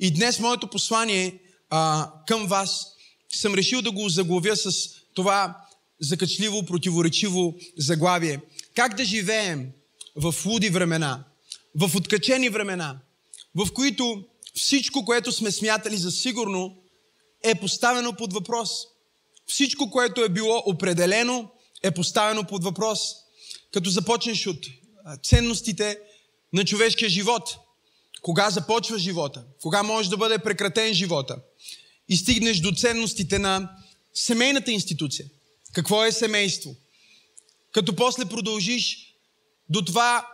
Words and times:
И 0.00 0.10
днес 0.10 0.40
моето 0.40 0.66
послание 0.66 1.38
а, 1.70 2.10
към 2.26 2.46
вас 2.46 2.86
съм 3.32 3.54
решил 3.54 3.82
да 3.82 3.90
го 3.90 4.08
заглавя 4.08 4.56
с 4.56 4.72
това 5.14 5.66
закачливо, 6.00 6.66
противоречиво 6.66 7.54
заглавие. 7.78 8.40
Как 8.74 8.96
да 8.96 9.04
живеем 9.04 9.70
в 10.16 10.34
луди 10.46 10.68
времена, 10.70 11.24
в 11.74 11.96
откачени 11.96 12.48
времена, 12.48 12.98
в 13.54 13.72
които 13.72 14.24
всичко, 14.54 15.04
което 15.04 15.32
сме 15.32 15.50
смятали 15.50 15.96
за 15.96 16.10
сигурно, 16.10 16.76
е 17.42 17.54
поставено 17.54 18.16
под 18.16 18.32
въпрос. 18.32 18.70
Всичко, 19.46 19.90
което 19.90 20.24
е 20.24 20.28
било 20.28 20.62
определено, 20.66 21.50
е 21.82 21.90
поставено 21.90 22.44
под 22.44 22.64
въпрос. 22.64 23.00
Като 23.72 23.90
започнеш 23.90 24.46
от 24.46 24.66
ценностите 25.22 25.98
на 26.52 26.64
човешкия 26.64 27.10
живот. 27.10 27.58
Кога 28.22 28.50
започва 28.50 28.98
живота? 28.98 29.44
Кога 29.62 29.82
може 29.82 30.10
да 30.10 30.16
бъде 30.16 30.38
прекратен 30.38 30.94
живота? 30.94 31.36
И 32.08 32.16
стигнеш 32.16 32.58
до 32.60 32.72
ценностите 32.72 33.38
на 33.38 33.70
семейната 34.14 34.72
институция. 34.72 35.26
Какво 35.72 36.04
е 36.04 36.12
семейство? 36.12 36.76
Като 37.72 37.96
после 37.96 38.24
продължиш 38.24 39.14
до 39.68 39.84
това, 39.84 40.26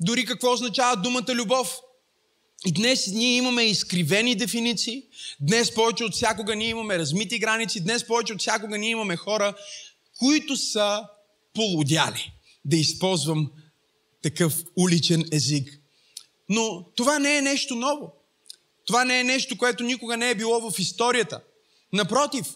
дори 0.00 0.24
какво 0.24 0.52
означава 0.52 0.96
думата 0.96 1.34
любов. 1.34 1.78
И 2.66 2.72
днес 2.72 3.06
ние 3.06 3.36
имаме 3.36 3.62
изкривени 3.62 4.34
дефиниции. 4.34 5.02
Днес 5.40 5.74
повече 5.74 6.04
от 6.04 6.14
всякога 6.14 6.56
ние 6.56 6.68
имаме 6.68 6.98
размити 6.98 7.38
граници. 7.38 7.80
Днес 7.80 8.06
повече 8.06 8.32
от 8.32 8.40
всякога 8.40 8.78
ние 8.78 8.90
имаме 8.90 9.16
хора, 9.16 9.54
които 10.18 10.56
са 10.56 11.02
полудяли. 11.54 12.32
Да 12.64 12.76
използвам 12.76 13.50
такъв 14.22 14.54
уличен 14.76 15.24
език. 15.32 15.80
Но 16.48 16.84
това 16.96 17.18
не 17.18 17.36
е 17.36 17.42
нещо 17.42 17.74
ново. 17.74 18.12
Това 18.86 19.04
не 19.04 19.20
е 19.20 19.24
нещо, 19.24 19.58
което 19.58 19.84
никога 19.84 20.16
не 20.16 20.30
е 20.30 20.34
било 20.34 20.70
в 20.70 20.78
историята. 20.78 21.40
Напротив, 21.92 22.46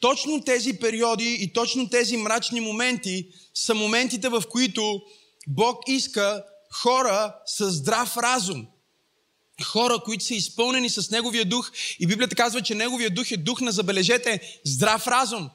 точно 0.00 0.44
тези 0.44 0.78
периоди 0.78 1.36
и 1.40 1.52
точно 1.52 1.88
тези 1.88 2.16
мрачни 2.16 2.60
моменти 2.60 3.26
са 3.54 3.74
моментите, 3.74 4.28
в 4.28 4.42
които 4.50 5.02
Бог 5.48 5.78
иска 5.88 6.44
хора 6.72 7.34
с 7.46 7.70
здрав 7.70 8.16
разум. 8.16 8.66
Хора, 9.64 9.98
които 10.04 10.24
са 10.24 10.34
изпълнени 10.34 10.90
с 10.90 11.10
Неговия 11.10 11.44
дух. 11.44 11.70
И 12.00 12.06
Библията 12.06 12.36
казва, 12.36 12.62
че 12.62 12.74
Неговия 12.74 13.10
дух 13.10 13.30
е 13.30 13.36
дух 13.36 13.60
на, 13.60 13.72
забележете, 13.72 14.60
здрав 14.64 15.06
разум. 15.06 15.50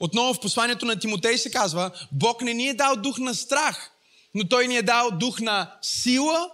Отново 0.00 0.34
в 0.34 0.40
посланието 0.40 0.86
на 0.86 0.98
Тимотей 0.98 1.38
се 1.38 1.50
казва, 1.50 1.90
Бог 2.12 2.42
не 2.42 2.54
ни 2.54 2.68
е 2.68 2.74
дал 2.74 2.96
дух 2.96 3.18
на 3.18 3.34
страх, 3.34 3.90
но 4.34 4.48
Той 4.48 4.68
ни 4.68 4.76
е 4.76 4.82
дал 4.82 5.10
дух 5.10 5.40
на 5.40 5.74
сила, 5.82 6.50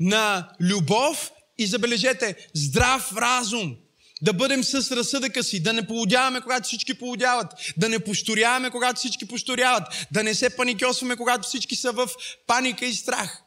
на 0.00 0.48
любов 0.60 1.30
и 1.58 1.66
забележете, 1.66 2.36
здрав 2.54 3.16
разум. 3.16 3.76
Да 4.22 4.32
бъдем 4.32 4.64
с 4.64 4.96
разсъдъка 4.96 5.42
си, 5.42 5.62
да 5.62 5.72
не 5.72 5.86
полудяваме, 5.86 6.40
когато 6.40 6.66
всички 6.66 6.94
полудяват, 6.94 7.46
да 7.76 7.88
не 7.88 7.98
пошторяваме, 7.98 8.70
когато 8.70 8.98
всички 8.98 9.28
пошторяват, 9.28 10.06
да 10.12 10.22
не 10.22 10.34
се 10.34 10.56
паникьосваме, 10.56 11.16
когато 11.16 11.48
всички 11.48 11.76
са 11.76 11.92
в 11.92 12.08
паника 12.46 12.86
и 12.86 12.94
страх. 12.94 13.42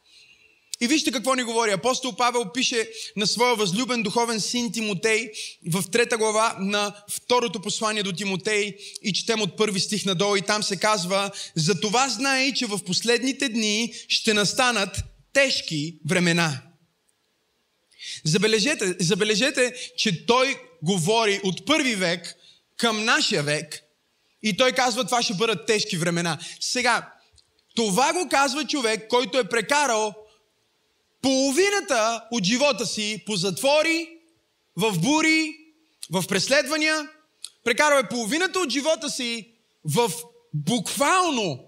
И 0.82 0.88
вижте 0.88 1.12
какво 1.12 1.36
ни 1.36 1.44
говори. 1.44 1.72
Апостол 1.72 2.16
Павел 2.16 2.52
пише 2.54 2.90
на 3.16 3.28
своя 3.28 3.56
възлюбен 3.56 4.04
духовен 4.04 4.42
син 4.42 4.72
Тимотей 4.72 5.32
в 5.72 5.84
трета 5.92 6.18
глава 6.18 6.56
на 6.60 6.96
второто 7.12 7.62
послание 7.62 8.04
до 8.04 8.12
Тимотей 8.12 8.76
и 9.04 9.14
четем 9.14 9.42
от 9.42 9.58
първи 9.58 9.80
стих 9.80 10.06
надолу 10.06 10.36
и 10.36 10.42
там 10.42 10.64
се 10.64 10.78
казва 10.78 11.32
За 11.56 11.80
това 11.80 12.10
знае, 12.10 12.52
че 12.52 12.66
в 12.66 12.80
последните 12.86 13.50
дни 13.50 13.94
ще 14.08 14.34
настанат 14.34 15.04
тежки 15.34 16.00
времена. 16.10 16.62
Забележете, 18.24 18.96
забележете, 19.00 19.74
че 19.98 20.26
той 20.26 20.56
говори 20.82 21.40
от 21.44 21.66
първи 21.66 21.96
век 21.96 22.36
към 22.78 23.06
нашия 23.06 23.44
век 23.44 23.84
и 24.44 24.58
той 24.58 24.72
казва, 24.72 25.06
това 25.06 25.22
ще 25.22 25.34
бъдат 25.34 25.66
тежки 25.66 25.98
времена. 25.98 26.40
Сега, 26.60 27.14
това 27.76 28.14
го 28.14 28.30
казва 28.30 28.66
човек, 28.66 29.08
който 29.08 29.38
е 29.40 29.50
прекарал 29.50 30.14
половината 31.22 32.24
от 32.32 32.44
живота 32.44 32.86
си 32.86 33.24
по 33.26 33.36
затвори, 33.36 34.10
в 34.76 35.00
бури, 35.00 35.56
в 36.12 36.24
преследвания. 36.28 37.10
Прекарал 37.64 38.00
е 38.00 38.10
половината 38.10 38.60
от 38.60 38.70
живота 38.70 39.10
си 39.10 39.50
в 39.86 40.12
буквално 40.54 41.66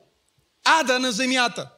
ада 0.64 1.00
на 1.00 1.12
земята. 1.12 1.70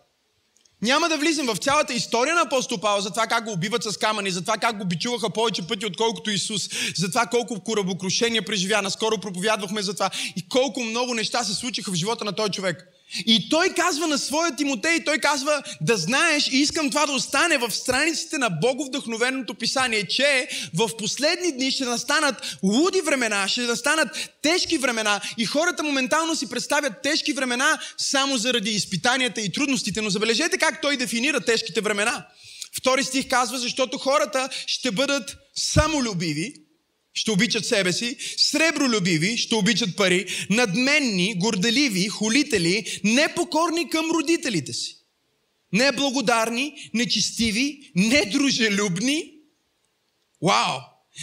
Няма 0.81 1.09
да 1.09 1.17
влизам 1.17 1.47
в 1.47 1.57
цялата 1.57 1.93
история 1.93 2.35
на 2.35 2.41
апостол 2.41 2.77
Павел 2.77 3.01
за 3.01 3.09
това 3.09 3.27
как 3.27 3.45
го 3.45 3.51
убиват 3.51 3.83
с 3.83 3.97
камъни, 3.97 4.31
за 4.31 4.41
това 4.41 4.57
как 4.57 4.77
го 4.77 4.85
бичуваха 4.85 5.29
повече 5.29 5.67
пъти, 5.67 5.85
отколкото 5.85 6.31
Исус, 6.31 6.69
за 6.95 7.09
това 7.09 7.25
колко 7.25 7.59
корабокрушения 7.59 8.45
преживя. 8.45 8.81
Наскоро 8.81 9.17
проповядвахме 9.17 9.81
за 9.81 9.93
това 9.93 10.09
и 10.35 10.49
колко 10.49 10.83
много 10.83 11.13
неща 11.13 11.43
се 11.43 11.53
случиха 11.53 11.91
в 11.91 11.95
живота 11.95 12.25
на 12.25 12.31
този 12.31 12.51
човек. 12.51 12.96
И 13.25 13.49
той 13.49 13.69
казва 13.69 14.07
на 14.07 14.17
своя 14.17 14.55
Тимотей, 14.55 15.03
той 15.03 15.17
казва 15.17 15.63
да 15.81 15.97
знаеш 15.97 16.47
и 16.47 16.57
искам 16.57 16.89
това 16.89 17.05
да 17.05 17.11
остане 17.11 17.57
в 17.57 17.71
страниците 17.71 18.37
на 18.37 18.49
Боговдъхновеното 18.49 19.53
писание, 19.53 20.07
че 20.07 20.47
в 20.73 20.97
последни 20.97 21.51
дни 21.51 21.71
ще 21.71 21.85
настанат 21.85 22.57
луди 22.63 23.01
времена, 23.01 23.47
ще 23.47 23.61
настанат 23.61 24.29
тежки 24.41 24.77
времена 24.77 25.21
и 25.37 25.45
хората 25.45 25.83
моментално 25.83 26.35
си 26.35 26.49
представят 26.49 26.93
тежки 27.03 27.33
времена 27.33 27.79
само 27.97 28.37
заради 28.37 28.71
изпитанията 28.71 29.41
и 29.41 29.51
трудностите. 29.51 30.01
Но 30.01 30.09
забележете 30.09 30.57
как 30.57 30.81
той 30.81 30.97
дефинира 30.97 31.41
тежките 31.41 31.81
времена. 31.81 32.27
Втори 32.77 33.03
стих 33.03 33.27
казва, 33.27 33.57
защото 33.57 33.97
хората 33.97 34.49
ще 34.67 34.91
бъдат 34.91 35.37
самолюбиви, 35.55 36.53
ще 37.17 37.31
обичат 37.31 37.65
себе 37.65 37.93
си, 37.93 38.17
сребролюбиви, 38.37 39.37
ще 39.37 39.55
обичат 39.55 39.95
пари, 39.95 40.25
надменни, 40.49 41.35
горделиви, 41.37 42.07
холители, 42.07 42.99
непокорни 43.03 43.89
към 43.89 44.11
родителите 44.11 44.73
си. 44.73 44.97
Неблагодарни, 45.73 46.89
нечестиви, 46.93 47.91
недружелюбни, 47.95 49.33
вау, 50.41 50.79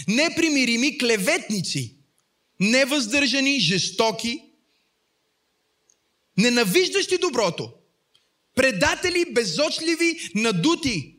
непримирими 0.08 0.98
клеветници, 0.98 1.96
невъздържани, 2.60 3.60
жестоки, 3.60 4.42
ненавиждащи 6.36 7.18
доброто, 7.18 7.72
предатели, 8.54 9.24
безочливи, 9.32 10.30
надути, 10.34 11.16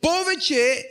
повече 0.00 0.84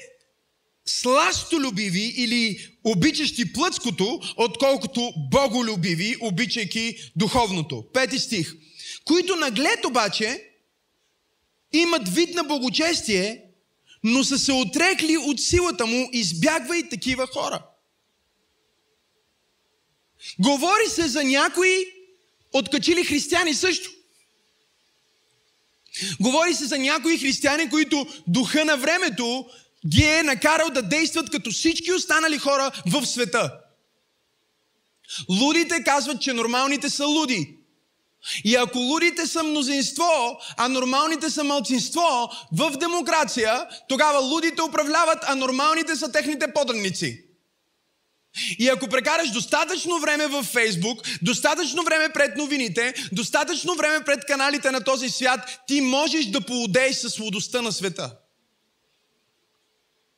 сластолюбиви 0.85 2.13
или 2.18 2.69
обичащи 2.84 3.53
плътското, 3.53 4.22
отколкото 4.38 5.13
боголюбиви, 5.31 6.16
обичайки 6.22 7.12
духовното. 7.16 7.85
Пети 7.94 8.19
стих. 8.19 8.53
Които 9.06 9.35
наглед 9.35 9.85
обаче 9.85 10.50
имат 11.74 12.09
вид 12.09 12.35
на 12.35 12.44
благочестие, 12.44 13.41
но 14.03 14.24
са 14.24 14.40
се 14.40 14.51
отрекли 14.51 15.18
от 15.18 15.41
силата 15.41 15.85
му, 15.85 16.09
избягвай 16.13 16.90
такива 16.90 17.28
хора. 17.28 17.66
Говори 20.40 20.90
се 20.90 21.07
за 21.07 21.24
някои 21.24 21.85
откачили 22.53 23.03
християни 23.03 23.53
също. 23.53 23.91
Говори 26.19 26.53
се 26.53 26.66
за 26.66 26.78
някои 26.78 27.18
християни, 27.18 27.69
които 27.69 28.07
духа 28.28 28.66
на 28.66 28.78
времето 28.78 29.45
ги 29.88 30.03
е 30.03 30.23
накарал 30.23 30.69
да 30.69 30.81
действат 30.81 31.29
като 31.29 31.51
всички 31.51 31.94
останали 31.94 32.38
хора 32.38 32.72
в 32.85 33.06
света. 33.06 33.51
Лудите 35.29 35.84
казват, 35.84 36.22
че 36.22 36.34
нормалните 36.34 36.90
са 36.90 37.06
луди. 37.06 37.57
И 38.44 38.56
ако 38.56 38.78
лудите 38.78 39.27
са 39.27 39.44
мнозинство, 39.44 40.39
а 40.57 40.68
нормалните 40.68 41.30
са 41.30 41.44
мълцинство 41.44 42.30
в 42.51 42.71
демокрация, 42.71 43.68
тогава 43.89 44.19
лудите 44.19 44.62
управляват, 44.62 45.18
а 45.27 45.36
нормалните 45.36 45.95
са 45.95 46.12
техните 46.12 46.54
поданници. 46.54 47.21
И 48.59 48.69
ако 48.69 48.88
прекараш 48.88 49.31
достатъчно 49.31 50.00
време 50.00 50.27
във 50.27 50.45
Фейсбук, 50.45 51.01
достатъчно 51.21 51.83
време 51.83 52.09
пред 52.09 52.38
новините, 52.38 52.94
достатъчно 53.12 53.75
време 53.75 54.04
пред 54.06 54.25
каналите 54.25 54.71
на 54.71 54.83
този 54.83 55.09
свят, 55.09 55.59
ти 55.68 55.81
можеш 55.81 56.25
да 56.25 56.42
поудееш 56.42 56.95
с 56.95 57.19
лудостта 57.19 57.62
на 57.62 57.71
света. 57.71 58.12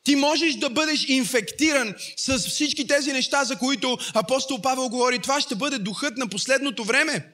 Ти 0.07 0.15
можеш 0.15 0.55
да 0.55 0.69
бъдеш 0.69 1.05
инфектиран 1.07 1.95
с 2.17 2.39
всички 2.39 2.87
тези 2.87 3.11
неща, 3.11 3.43
за 3.43 3.55
които 3.55 3.97
апостол 4.13 4.61
Павел 4.61 4.89
говори. 4.89 5.19
Това 5.19 5.41
ще 5.41 5.55
бъде 5.55 5.77
духът 5.77 6.17
на 6.17 6.27
последното 6.27 6.83
време, 6.83 7.31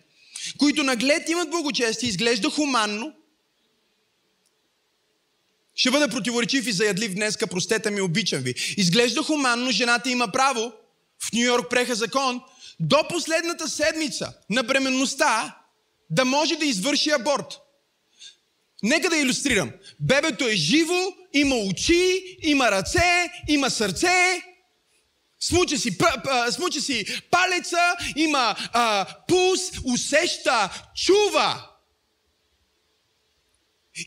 които 0.57 0.83
наглед 0.83 1.29
имат 1.29 1.49
благочестие, 1.49 2.09
изглежда 2.09 2.49
хуманно. 2.49 3.13
Ще 5.75 5.91
бъда 5.91 6.09
противоречив 6.09 6.67
и 6.67 6.71
заядлив 6.71 7.13
днеска, 7.13 7.47
простете 7.47 7.91
ми, 7.91 8.01
обичам 8.01 8.41
ви. 8.41 8.53
Изглежда 8.77 9.23
хуманно, 9.23 9.71
жената 9.71 10.09
има 10.09 10.27
право, 10.27 10.71
в 11.23 11.33
Нью 11.33 11.45
Йорк 11.45 11.69
преха 11.69 11.95
закон, 11.95 12.41
до 12.79 13.07
последната 13.07 13.69
седмица 13.69 14.33
на 14.49 14.63
бременността 14.63 15.57
да 16.09 16.25
може 16.25 16.55
да 16.55 16.65
извърши 16.65 17.09
аборт. 17.09 17.59
Нека 18.83 19.09
да 19.09 19.17
иллюстрирам. 19.17 19.71
Бебето 19.99 20.47
е 20.47 20.55
живо 20.55 21.13
има 21.33 21.55
очи, 21.55 22.37
има 22.41 22.71
ръце, 22.71 23.31
има 23.47 23.69
сърце, 23.69 24.41
смуча 25.39 25.77
си, 25.77 25.97
смуча 26.51 26.81
си 26.81 27.05
палеца, 27.31 27.95
има 28.15 28.55
а, 28.73 29.05
пулс, 29.27 29.61
усеща, 29.85 30.69
чува. 30.95 31.72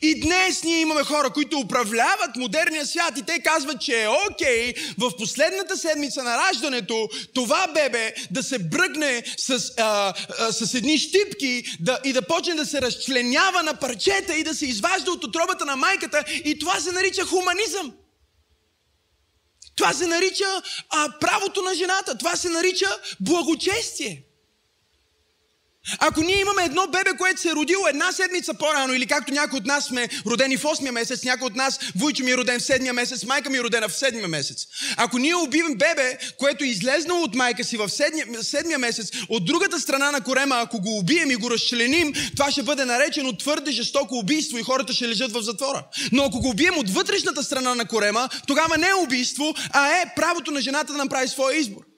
И 0.02 0.20
днес 0.20 0.62
ние 0.64 0.80
имаме 0.80 1.04
хора, 1.04 1.30
които 1.30 1.58
управляват 1.58 2.36
модерния 2.36 2.86
свят 2.86 3.18
и 3.18 3.22
те 3.22 3.40
казват, 3.40 3.80
че 3.80 4.02
е 4.02 4.08
окей 4.08 4.74
в 4.98 5.16
последната 5.18 5.76
седмица 5.76 6.22
на 6.22 6.36
раждането 6.36 7.08
това 7.34 7.66
бебе 7.74 8.14
да 8.30 8.42
се 8.42 8.58
бръгне 8.58 9.24
с, 9.36 9.72
а, 9.78 10.14
а, 10.38 10.52
с 10.52 10.74
едни 10.74 10.98
щипки 10.98 11.64
да, 11.80 11.98
и 12.04 12.12
да 12.12 12.22
почне 12.22 12.54
да 12.54 12.66
се 12.66 12.82
разчленява 12.82 13.62
на 13.62 13.74
парчета 13.74 14.34
и 14.34 14.44
да 14.44 14.54
се 14.54 14.66
изважда 14.66 15.12
от 15.12 15.24
отробата 15.24 15.64
на 15.64 15.76
майката 15.76 16.24
и 16.44 16.58
това 16.58 16.80
се 16.80 16.92
нарича 16.92 17.24
хуманизъм. 17.24 17.92
Това 19.76 19.92
се 19.92 20.06
нарича 20.06 20.62
а, 20.90 21.18
правото 21.20 21.62
на 21.62 21.74
жената. 21.74 22.18
Това 22.18 22.36
се 22.36 22.48
нарича 22.48 22.88
благочестие. 23.20 24.25
Ако 25.98 26.20
ние 26.20 26.40
имаме 26.40 26.64
едно 26.64 26.86
бебе, 26.86 27.10
което 27.18 27.40
се 27.40 27.48
е 27.48 27.52
родило 27.52 27.88
една 27.88 28.12
седмица 28.12 28.54
по-рано, 28.54 28.94
или 28.94 29.06
както 29.06 29.32
някой 29.32 29.58
от 29.58 29.66
нас 29.66 29.84
сме 29.84 30.08
родени 30.26 30.56
в 30.56 30.62
8 30.62 30.90
месец, 30.90 31.24
някой 31.24 31.46
от 31.46 31.56
нас, 31.56 31.80
Войчо 31.96 32.24
ми 32.24 32.30
е 32.30 32.36
роден 32.36 32.60
в 32.60 32.62
7 32.62 32.92
месец, 32.92 33.24
майка 33.24 33.50
ми 33.50 33.58
е 33.58 33.62
родена 33.62 33.88
в 33.88 33.92
7 33.92 34.26
месец. 34.26 34.66
Ако 34.96 35.18
ние 35.18 35.34
убивам 35.34 35.74
бебе, 35.74 36.18
което 36.38 36.64
е 36.64 36.66
излезнало 36.66 37.22
от 37.22 37.34
майка 37.34 37.64
си 37.64 37.76
в 37.76 37.88
7 37.88 38.76
месец, 38.76 39.10
от 39.28 39.44
другата 39.44 39.80
страна 39.80 40.10
на 40.10 40.20
корема, 40.20 40.56
ако 40.58 40.80
го 40.80 40.98
убием 40.98 41.30
и 41.30 41.36
го 41.36 41.50
разчленим, 41.50 42.12
това 42.36 42.50
ще 42.50 42.62
бъде 42.62 42.84
наречено 42.84 43.36
твърде 43.36 43.70
жестоко 43.70 44.14
убийство 44.14 44.58
и 44.58 44.62
хората 44.62 44.92
ще 44.92 45.08
лежат 45.08 45.32
в 45.32 45.42
затвора. 45.42 45.84
Но 46.12 46.24
ако 46.24 46.40
го 46.40 46.48
убием 46.48 46.78
от 46.78 46.90
вътрешната 46.90 47.42
страна 47.42 47.74
на 47.74 47.84
корема, 47.84 48.28
тогава 48.46 48.78
не 48.78 48.88
е 48.88 48.94
убийство, 48.94 49.54
а 49.70 49.88
е 49.88 50.14
правото 50.16 50.50
на 50.50 50.60
жената 50.60 50.92
да 50.92 50.98
направи 50.98 51.28
своя 51.28 51.56
избор. 51.56 51.95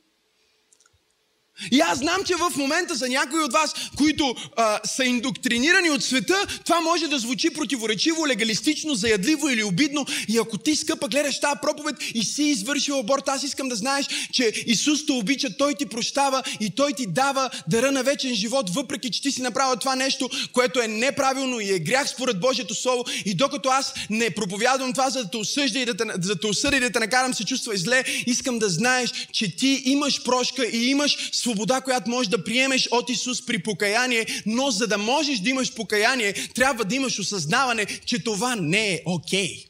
И 1.72 1.80
аз 1.80 1.98
знам, 1.98 2.24
че 2.24 2.34
в 2.34 2.52
момента 2.56 2.94
за 2.94 3.08
някои 3.08 3.40
от 3.40 3.52
вас, 3.52 3.74
които 3.96 4.34
а, 4.56 4.80
са 4.84 5.04
индоктринирани 5.04 5.90
от 5.90 6.04
света, 6.04 6.46
това 6.64 6.80
може 6.80 7.08
да 7.08 7.18
звучи 7.18 7.50
противоречиво, 7.50 8.26
легалистично, 8.26 8.94
заядливо 8.94 9.48
или 9.48 9.64
обидно. 9.64 10.06
И 10.28 10.38
ако 10.38 10.58
ти, 10.58 10.76
скъпа, 10.76 11.08
гледаш 11.08 11.40
тази 11.40 11.58
проповед 11.62 11.96
и 12.14 12.24
си 12.24 12.42
извършил 12.42 12.98
аборт, 12.98 13.28
аз 13.28 13.42
искам 13.42 13.68
да 13.68 13.76
знаеш, 13.76 14.06
че 14.32 14.52
Исус 14.66 15.06
те 15.06 15.12
обича, 15.12 15.56
Той 15.58 15.74
ти 15.74 15.86
прощава 15.86 16.42
и 16.60 16.70
Той 16.70 16.92
ти 16.92 17.06
дава 17.06 17.50
дара 17.68 17.92
на 17.92 18.02
вечен 18.02 18.34
живот, 18.34 18.70
въпреки 18.70 19.10
че 19.10 19.22
ти 19.22 19.32
си 19.32 19.42
направил 19.42 19.76
това 19.76 19.96
нещо, 19.96 20.30
което 20.52 20.80
е 20.80 20.88
неправилно 20.88 21.60
и 21.60 21.74
е 21.74 21.78
грях 21.78 22.08
според 22.08 22.40
Божието 22.40 22.74
Слово. 22.74 23.04
И 23.24 23.34
докато 23.34 23.68
аз 23.68 23.94
не 24.10 24.30
проповядвам 24.30 24.92
това, 24.92 25.10
за 25.10 25.24
да 25.24 25.30
те 25.30 25.36
осъжда 25.36 25.78
и 25.78 25.84
да 25.84 25.96
те, 25.96 26.04
да 26.04 26.40
те 26.40 26.46
осъдя 26.46 26.76
и 26.76 26.80
да 26.80 26.90
те 26.90 27.00
накарам 27.00 27.34
се 27.34 27.44
чувства 27.44 27.72
зле, 27.76 28.04
искам 28.26 28.58
да 28.58 28.68
знаеш, 28.68 29.10
че 29.32 29.56
ти 29.56 29.82
имаш 29.84 30.22
прошка 30.22 30.66
и 30.66 30.90
имаш 30.90 31.16
свобода, 31.48 31.80
която 31.80 32.10
можеш 32.10 32.30
да 32.30 32.44
приемеш 32.44 32.88
от 32.90 33.10
Исус 33.10 33.46
при 33.46 33.58
покаяние, 33.58 34.26
но 34.46 34.70
за 34.70 34.86
да 34.86 34.98
можеш 34.98 35.38
да 35.38 35.50
имаш 35.50 35.74
покаяние, 35.74 36.32
трябва 36.32 36.84
да 36.84 36.94
имаш 36.94 37.18
осъзнаване, 37.18 37.86
че 37.86 38.24
това 38.24 38.56
не 38.56 38.92
е 38.92 39.02
окей. 39.06 39.48
Okay. 39.48 39.68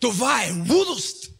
Това 0.00 0.44
е 0.44 0.52
лудост. 0.70 1.30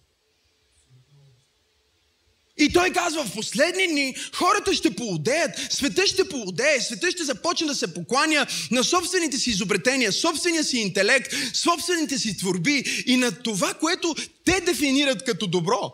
И 2.59 2.73
той 2.73 2.91
казва, 2.91 3.25
в 3.25 3.33
последни 3.33 3.87
дни 3.87 4.15
хората 4.35 4.75
ще 4.75 4.95
поудеят, 4.95 5.73
света 5.73 6.07
ще 6.07 6.29
поудее, 6.29 6.81
света 6.81 7.11
ще 7.11 7.25
започне 7.25 7.67
да 7.67 7.75
се 7.75 7.95
покланя 7.95 8.47
на 8.71 8.85
собствените 8.85 9.39
си 9.39 9.51
изобретения, 9.51 10.13
собствения 10.13 10.65
си 10.65 10.79
интелект, 10.79 11.33
собствените 11.55 12.19
си 12.19 12.37
творби 12.37 13.05
и 13.07 13.17
на 13.17 13.33
това, 13.43 13.75
което 13.75 14.15
те 14.45 14.61
дефинират 14.61 15.25
като 15.25 15.47
добро. 15.47 15.93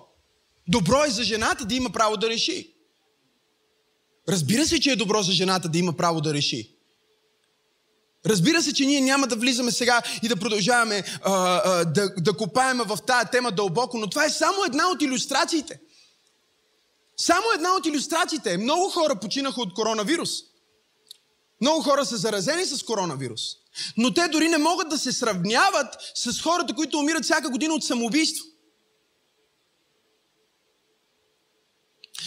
Добро 0.68 1.04
е 1.04 1.10
за 1.10 1.24
жената 1.24 1.64
да 1.64 1.74
има 1.74 1.90
право 1.90 2.16
да 2.16 2.28
реши. 2.28 2.71
Разбира 4.28 4.66
се, 4.66 4.80
че 4.80 4.90
е 4.90 4.96
добро 4.96 5.22
за 5.22 5.32
жената 5.32 5.68
да 5.68 5.78
има 5.78 5.92
право 5.92 6.20
да 6.20 6.34
реши. 6.34 6.76
Разбира 8.26 8.62
се, 8.62 8.74
че 8.74 8.86
ние 8.86 9.00
няма 9.00 9.26
да 9.26 9.36
влизаме 9.36 9.70
сега 9.70 10.02
и 10.22 10.28
да 10.28 10.36
продължаваме 10.36 11.04
а, 11.22 11.32
а, 11.64 11.84
да, 11.84 12.14
да 12.18 12.32
копаеме 12.36 12.84
в 12.84 12.98
тая 13.06 13.30
тема 13.30 13.52
дълбоко, 13.52 13.98
но 13.98 14.10
това 14.10 14.24
е 14.24 14.30
само 14.30 14.64
една 14.64 14.88
от 14.88 15.02
иллюстрациите. 15.02 15.80
Само 17.16 17.44
една 17.54 17.74
от 17.74 17.86
иллюстрациите. 17.86 18.58
Много 18.58 18.90
хора 18.90 19.20
починаха 19.20 19.60
от 19.60 19.74
коронавирус. 19.74 20.30
Много 21.60 21.82
хора 21.82 22.06
са 22.06 22.16
заразени 22.16 22.64
с 22.64 22.82
коронавирус. 22.82 23.40
Но 23.96 24.14
те 24.14 24.28
дори 24.28 24.48
не 24.48 24.58
могат 24.58 24.88
да 24.88 24.98
се 24.98 25.12
сравняват 25.12 25.96
с 26.14 26.40
хората, 26.40 26.74
които 26.74 26.98
умират 26.98 27.24
всяка 27.24 27.50
година 27.50 27.74
от 27.74 27.84
самоубийство. 27.84 28.46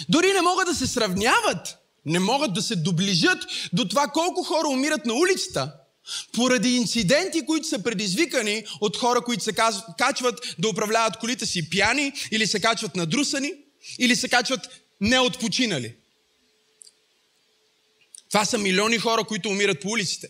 Дори 0.09 0.33
не 0.33 0.41
могат 0.41 0.67
да 0.67 0.75
се 0.75 0.87
сравняват 0.87 1.77
не 2.05 2.19
могат 2.19 2.53
да 2.53 2.61
се 2.61 2.75
доближат 2.75 3.45
до 3.73 3.85
това 3.85 4.07
колко 4.07 4.43
хора 4.43 4.67
умират 4.67 5.05
на 5.05 5.13
улицата, 5.13 5.73
поради 6.33 6.75
инциденти, 6.75 7.45
които 7.45 7.67
са 7.67 7.83
предизвикани 7.83 8.63
от 8.81 8.97
хора, 8.97 9.21
които 9.21 9.43
се 9.43 9.53
качват 9.97 10.55
да 10.59 10.69
управляват 10.69 11.17
колите 11.17 11.45
си 11.45 11.69
пияни, 11.69 12.13
или 12.31 12.47
се 12.47 12.59
качват 12.59 12.95
надрусани, 12.95 13.53
или 13.99 14.15
се 14.15 14.29
качват 14.29 14.69
неотпочинали. 15.01 15.95
Това 18.29 18.45
са 18.45 18.57
милиони 18.57 18.97
хора, 18.97 19.23
които 19.23 19.49
умират 19.49 19.81
по 19.81 19.89
улиците. 19.89 20.29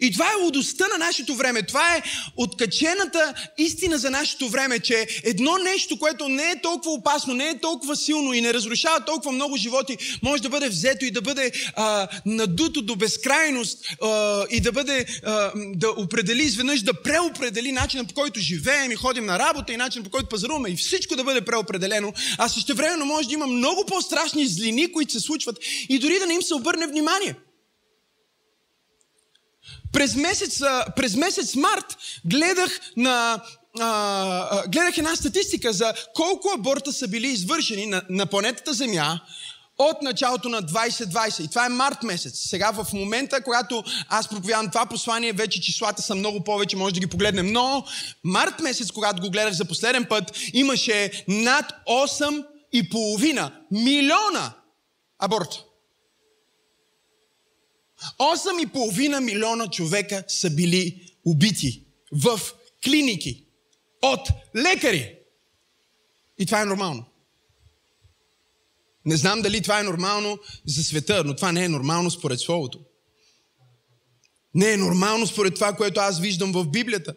И 0.00 0.12
това 0.12 0.26
е 0.32 0.44
лудостта 0.44 0.86
на 0.92 0.98
нашето 0.98 1.34
време. 1.34 1.62
Това 1.62 1.96
е 1.96 2.02
откачената 2.36 3.34
истина 3.58 3.98
за 3.98 4.10
нашето 4.10 4.48
време, 4.48 4.78
че 4.78 5.06
едно 5.24 5.58
нещо, 5.58 5.98
което 5.98 6.28
не 6.28 6.50
е 6.50 6.60
толкова 6.62 6.92
опасно, 6.92 7.34
не 7.34 7.48
е 7.48 7.58
толкова 7.58 7.96
силно 7.96 8.34
и 8.34 8.40
не 8.40 8.54
разрушава 8.54 9.04
толкова 9.04 9.32
много 9.32 9.56
животи, 9.56 9.96
може 10.22 10.42
да 10.42 10.48
бъде 10.48 10.68
взето 10.68 11.04
и 11.04 11.10
да 11.10 11.22
бъде 11.22 11.52
а, 11.74 12.08
надуто 12.26 12.82
до 12.82 12.96
безкрайност 12.96 13.78
а, 14.02 14.44
и 14.50 14.60
да 14.60 14.72
бъде 14.72 15.06
а, 15.24 15.52
да 15.54 15.90
определи 15.90 16.42
изведнъж, 16.42 16.82
да 16.82 17.02
преопредели 17.02 17.72
начина 17.72 18.04
по 18.04 18.14
който 18.14 18.40
живеем 18.40 18.92
и 18.92 18.96
ходим 18.96 19.26
на 19.26 19.38
работа 19.38 19.72
и 19.72 19.76
начина 19.76 20.04
по 20.04 20.10
който 20.10 20.28
пазаруваме 20.28 20.68
и 20.68 20.76
всичко 20.76 21.16
да 21.16 21.24
бъде 21.24 21.40
преопределено. 21.40 22.12
А 22.38 22.48
също 22.48 22.74
времено 22.74 23.04
може 23.04 23.28
да 23.28 23.34
има 23.34 23.46
много 23.46 23.84
по-страшни 23.86 24.46
злини, 24.46 24.92
които 24.92 25.12
се 25.12 25.20
случват 25.20 25.58
и 25.88 25.98
дори 25.98 26.18
да 26.18 26.26
не 26.26 26.34
им 26.34 26.42
се 26.42 26.54
обърне 26.54 26.86
внимание. 26.86 27.34
През 29.92 30.14
месец, 30.14 30.60
през 30.96 31.16
месец 31.16 31.54
март 31.54 31.96
гледах 32.24 32.80
на 32.96 33.42
а, 33.80 34.68
гледах 34.68 34.98
една 34.98 35.16
статистика 35.16 35.72
за 35.72 35.94
колко 36.14 36.48
аборта 36.54 36.92
са 36.92 37.08
били 37.08 37.26
извършени 37.26 37.86
на, 37.86 38.02
на 38.10 38.26
планетата 38.26 38.72
Земя 38.72 39.20
от 39.78 40.02
началото 40.02 40.48
на 40.48 40.62
2020. 40.62 41.44
И 41.44 41.48
това 41.48 41.66
е 41.66 41.68
март 41.68 42.02
месец. 42.02 42.38
Сега 42.48 42.70
в 42.70 42.92
момента, 42.92 43.42
когато 43.42 43.84
аз 44.08 44.28
проповядам 44.28 44.68
това 44.68 44.86
послание, 44.86 45.32
вече 45.32 45.60
числата 45.60 46.02
са 46.02 46.14
много 46.14 46.44
повече, 46.44 46.76
може 46.76 46.94
да 46.94 47.00
ги 47.00 47.06
погледнем. 47.06 47.52
Но 47.52 47.84
март 48.24 48.60
месец, 48.60 48.90
когато 48.90 49.22
го 49.22 49.30
гледах 49.30 49.52
за 49.52 49.64
последен 49.64 50.04
път, 50.04 50.38
имаше 50.52 51.24
над 51.28 51.72
8,5 51.88 53.50
милиона 53.70 54.52
аборта. 55.18 55.64
8,5 58.18 59.20
милиона 59.20 59.70
човека 59.70 60.24
са 60.28 60.50
били 60.50 61.12
убити 61.24 61.84
в 62.12 62.40
клиники 62.84 63.44
от 64.02 64.28
лекари. 64.56 65.14
И 66.38 66.46
това 66.46 66.62
е 66.62 66.64
нормално. 66.64 67.04
Не 69.04 69.16
знам 69.16 69.42
дали 69.42 69.62
това 69.62 69.80
е 69.80 69.82
нормално 69.82 70.38
за 70.66 70.84
света, 70.84 71.24
но 71.24 71.36
това 71.36 71.52
не 71.52 71.64
е 71.64 71.68
нормално 71.68 72.10
според 72.10 72.40
Словото. 72.40 72.80
Не 74.54 74.72
е 74.72 74.76
нормално 74.76 75.26
според 75.26 75.54
това, 75.54 75.76
което 75.76 76.00
аз 76.00 76.20
виждам 76.20 76.52
в 76.52 76.64
Библията. 76.64 77.14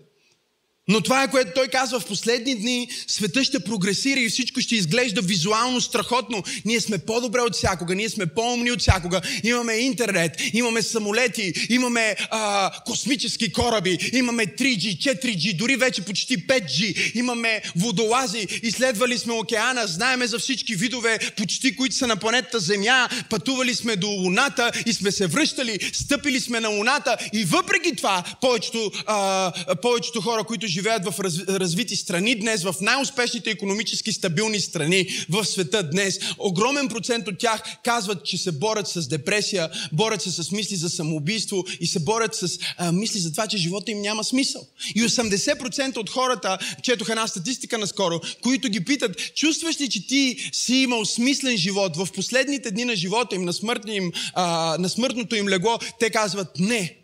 Но 0.92 1.02
това 1.02 1.24
е 1.24 1.32
което 1.32 1.52
той 1.56 1.68
казва 1.68 2.00
в 2.00 2.06
последни 2.06 2.56
дни, 2.56 2.90
света 3.08 3.44
ще 3.44 3.60
прогресира 3.60 4.20
и 4.20 4.30
всичко 4.30 4.62
ще 4.62 4.76
изглежда 4.76 5.22
визуално 5.22 5.82
страхотно. 5.82 6.44
Ние 6.66 6.82
сме 6.82 6.98
по-добре 6.98 7.42
от 7.42 7.56
всякога, 7.56 7.96
ние 7.96 8.10
сме 8.10 8.26
по-умни 8.26 8.72
от 8.72 8.80
всякога. 8.80 9.22
Имаме 9.44 9.74
интернет, 9.74 10.32
имаме 10.54 10.82
самолети, 10.82 11.54
имаме 11.70 12.16
а, 12.32 12.72
космически 12.86 13.52
кораби, 13.52 13.98
имаме 14.14 14.46
3G, 14.46 14.98
4G, 14.98 15.58
дори 15.58 15.76
вече 15.76 16.02
почти 16.02 16.48
5G, 16.48 17.12
имаме 17.16 17.62
водолази, 17.76 18.48
изследвали 18.64 19.18
сме 19.18 19.34
океана, 19.34 19.88
знаеме 19.88 20.28
за 20.28 20.40
всички 20.40 20.76
видове 20.76 21.20
почти, 21.38 21.76
които 21.76 21.96
са 21.96 22.08
на 22.08 22.16
планетата 22.16 22.60
Земя, 22.60 23.10
пътували 23.30 23.76
сме 23.76 23.96
до 23.96 24.08
Луната 24.08 24.72
и 24.86 24.94
сме 24.94 25.12
се 25.12 25.28
връщали, 25.28 25.80
стъпили 25.94 26.40
сме 26.40 26.60
на 26.60 26.70
Луната 26.70 27.18
и 27.34 27.44
въпреки 27.46 27.96
това 27.96 28.24
повечето, 28.42 28.92
а, 29.06 29.52
повечето 29.82 30.22
хора, 30.22 30.44
които 30.44 30.68
живеят 30.68 30.81
живеят 30.82 31.06
в 31.06 31.20
раз, 31.20 31.40
развити 31.48 31.96
страни 31.96 32.36
днес, 32.36 32.64
в 32.64 32.76
най-успешните 32.82 33.50
економически 33.50 34.14
стабилни 34.14 34.60
страни 34.60 35.08
в 35.30 35.46
света 35.46 35.90
днес, 35.90 36.20
огромен 36.40 36.88
процент 36.88 37.28
от 37.28 37.38
тях 37.38 37.62
казват, 37.84 38.26
че 38.26 38.38
се 38.38 38.52
борят 38.52 38.88
с 38.88 39.08
депресия, 39.08 39.70
борят 39.92 40.22
се 40.22 40.32
с 40.32 40.52
мисли 40.52 40.76
за 40.76 40.90
самоубийство 40.90 41.64
и 41.80 41.88
се 41.88 42.00
борят 42.00 42.36
с 42.36 42.60
а, 42.78 42.92
мисли 42.92 43.20
за 43.20 43.32
това, 43.32 43.48
че 43.48 43.58
живота 43.58 43.92
им 43.92 44.02
няма 44.02 44.24
смисъл. 44.24 44.68
И 44.96 45.04
80% 45.04 45.98
от 45.98 46.10
хората, 46.10 46.58
четох 46.84 47.10
една 47.10 47.28
статистика 47.28 47.78
наскоро, 47.78 48.22
които 48.42 48.70
ги 48.70 48.86
питат, 48.86 49.36
чувстваш 49.36 49.82
ли, 49.82 49.90
че 49.90 50.08
ти 50.08 50.50
си 50.52 50.76
имал 50.76 51.06
смислен 51.06 51.58
живот 51.58 51.98
в 51.98 52.08
последните 52.16 52.72
дни 52.72 52.86
на 52.86 52.96
живота 52.96 53.36
им, 53.36 53.46
на, 53.46 53.54
им, 53.88 54.12
а, 54.34 54.78
на 54.80 54.90
смъртното 54.90 55.36
им 55.36 55.50
легло, 55.50 55.80
те 56.00 56.10
казват 56.10 56.60
не. 56.60 56.98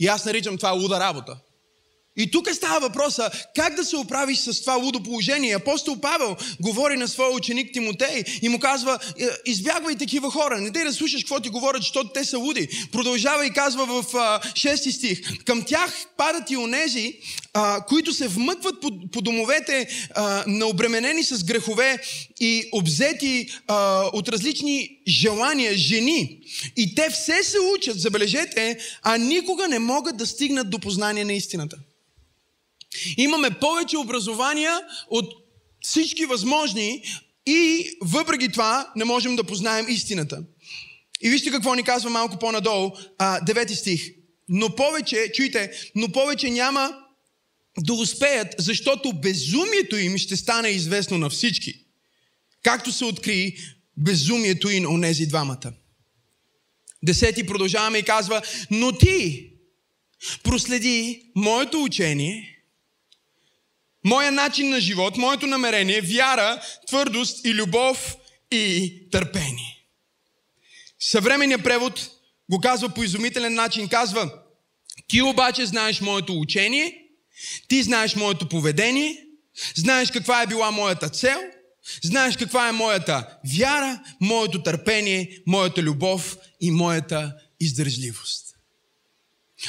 И 0.00 0.06
аз 0.06 0.24
наричам 0.24 0.56
това 0.56 0.70
луда 0.70 1.00
работа. 1.00 1.36
И 2.18 2.30
тук 2.30 2.48
става 2.52 2.80
въпроса 2.80 3.30
как 3.56 3.74
да 3.74 3.84
се 3.84 3.96
оправиш 3.96 4.38
с 4.38 4.60
това 4.60 4.74
лудо 4.74 5.02
положение. 5.02 5.54
Апостол 5.54 5.96
Павел 6.00 6.36
говори 6.60 6.96
на 6.96 7.08
своя 7.08 7.30
ученик 7.30 7.72
Тимотей 7.72 8.24
и 8.42 8.48
му 8.48 8.58
казва, 8.58 8.98
«Е, 9.20 9.26
избягвай 9.46 9.96
такива 9.96 10.30
хора, 10.30 10.60
не 10.60 10.70
дай 10.70 10.84
да 10.84 10.92
слушаш 10.92 11.22
какво 11.22 11.40
ти 11.40 11.48
говорят, 11.48 11.82
защото 11.82 12.12
те 12.12 12.24
са 12.24 12.38
луди. 12.38 12.68
Продължава 12.92 13.46
и 13.46 13.50
казва 13.50 13.86
в 13.86 14.04
6 14.12 14.90
стих, 14.90 15.44
към 15.44 15.62
тях 15.62 15.92
падат 16.16 16.50
и 16.50 16.56
онези, 16.56 17.14
а, 17.54 17.84
които 17.84 18.12
се 18.12 18.28
вмъкват 18.28 18.80
по, 18.80 19.10
по 19.12 19.20
домовете 19.20 19.88
а, 20.14 20.44
на 20.46 20.66
обременени 20.66 21.24
с 21.24 21.44
грехове 21.44 21.98
и 22.40 22.68
обзети 22.72 23.50
а, 23.66 24.02
от 24.12 24.28
различни 24.28 24.98
желания, 25.08 25.74
жени. 25.74 26.38
И 26.76 26.94
те 26.94 27.10
все 27.10 27.42
се 27.42 27.56
учат, 27.76 28.00
забележете, 28.00 28.78
а 29.02 29.16
никога 29.16 29.68
не 29.68 29.78
могат 29.78 30.16
да 30.16 30.26
стигнат 30.26 30.70
до 30.70 30.78
познание 30.78 31.24
на 31.24 31.32
истината. 31.32 31.76
Имаме 33.16 33.50
повече 33.50 33.96
образования 33.96 34.80
от 35.10 35.34
всички 35.80 36.26
възможни 36.26 37.02
и 37.46 37.90
въпреки 38.02 38.48
това 38.48 38.92
не 38.96 39.04
можем 39.04 39.36
да 39.36 39.44
познаем 39.44 39.86
истината. 39.88 40.42
И 41.22 41.30
вижте 41.30 41.50
какво 41.50 41.74
ни 41.74 41.82
казва 41.82 42.10
малко 42.10 42.38
по-надолу, 42.38 42.90
а, 43.18 43.40
девети 43.40 43.74
стих. 43.74 44.10
Но 44.48 44.74
повече, 44.74 45.30
чуйте, 45.34 45.70
но 45.94 46.12
повече 46.12 46.50
няма 46.50 46.94
да 47.78 47.92
успеят, 47.92 48.54
защото 48.58 49.12
безумието 49.12 49.96
им 49.96 50.18
ще 50.18 50.36
стане 50.36 50.68
известно 50.68 51.18
на 51.18 51.30
всички. 51.30 51.74
Както 52.62 52.92
се 52.92 53.04
откри 53.04 53.56
безумието 53.96 54.70
и 54.70 54.80
на 54.80 54.88
онези 54.88 55.26
двамата. 55.26 55.72
Десети 57.02 57.46
продължаваме 57.46 57.98
и 57.98 58.02
казва, 58.02 58.42
но 58.70 58.92
ти 58.92 59.50
проследи 60.42 61.22
моето 61.36 61.82
учение– 61.82 62.54
моя 64.08 64.32
начин 64.32 64.68
на 64.68 64.80
живот, 64.80 65.16
моето 65.16 65.46
намерение, 65.46 66.00
вяра, 66.00 66.60
твърдост 66.86 67.44
и 67.44 67.54
любов 67.54 68.16
и 68.50 68.94
търпение. 69.12 69.84
Съвременният 71.00 71.64
превод 71.64 72.10
го 72.50 72.60
казва 72.60 72.88
по 72.88 73.04
изумителен 73.04 73.54
начин. 73.54 73.88
Казва, 73.88 74.30
ти 75.08 75.22
обаче 75.22 75.66
знаеш 75.66 76.00
моето 76.00 76.40
учение, 76.40 77.02
ти 77.68 77.82
знаеш 77.82 78.14
моето 78.14 78.48
поведение, 78.48 79.24
знаеш 79.74 80.10
каква 80.10 80.42
е 80.42 80.46
била 80.46 80.70
моята 80.70 81.08
цел, 81.08 81.40
знаеш 82.02 82.36
каква 82.36 82.68
е 82.68 82.72
моята 82.72 83.38
вяра, 83.58 84.02
моето 84.20 84.62
търпение, 84.62 85.42
моята 85.46 85.82
любов 85.82 86.36
и 86.60 86.70
моята 86.70 87.34
издържливост. 87.60 88.47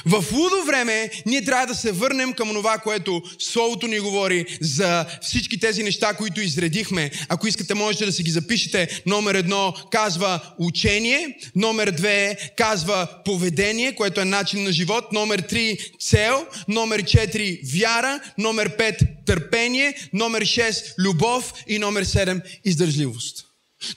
В 0.06 0.26
лудо 0.32 0.64
време 0.66 1.10
ние 1.26 1.46
трябва 1.46 1.68
да 1.68 1.76
се 1.76 1.92
върнем 1.92 2.34
към 2.34 2.54
това, 2.54 2.78
което 2.78 3.22
Словото 3.40 3.88
ни 3.88 4.00
говори 4.00 4.46
за 4.62 5.06
всички 5.22 5.60
тези 5.60 5.84
неща, 5.84 6.14
които 6.14 6.42
изредихме. 6.42 7.12
Ако 7.30 7.48
искате, 7.48 7.74
можете 7.74 8.06
да 8.06 8.12
си 8.12 8.24
ги 8.24 8.32
запишете. 8.32 9.02
Номер 9.06 9.36
едно 9.36 9.74
казва 9.92 10.40
учение, 10.58 11.38
номер 11.56 11.92
две 11.92 12.38
казва 12.58 13.08
поведение, 13.26 13.96
което 13.96 14.22
е 14.22 14.26
начин 14.26 14.64
на 14.64 14.72
живот, 14.72 15.14
номер 15.14 15.40
три 15.40 15.78
цел, 16.00 16.48
номер 16.68 17.04
четири 17.04 17.62
вяра, 17.74 18.20
номер 18.38 18.78
пет 18.78 19.02
търпение, 19.26 19.96
номер 20.14 20.46
шест 20.46 20.94
любов 21.00 21.54
и 21.68 21.80
номер 21.80 22.04
седем 22.04 22.42
издържливост. 22.66 23.49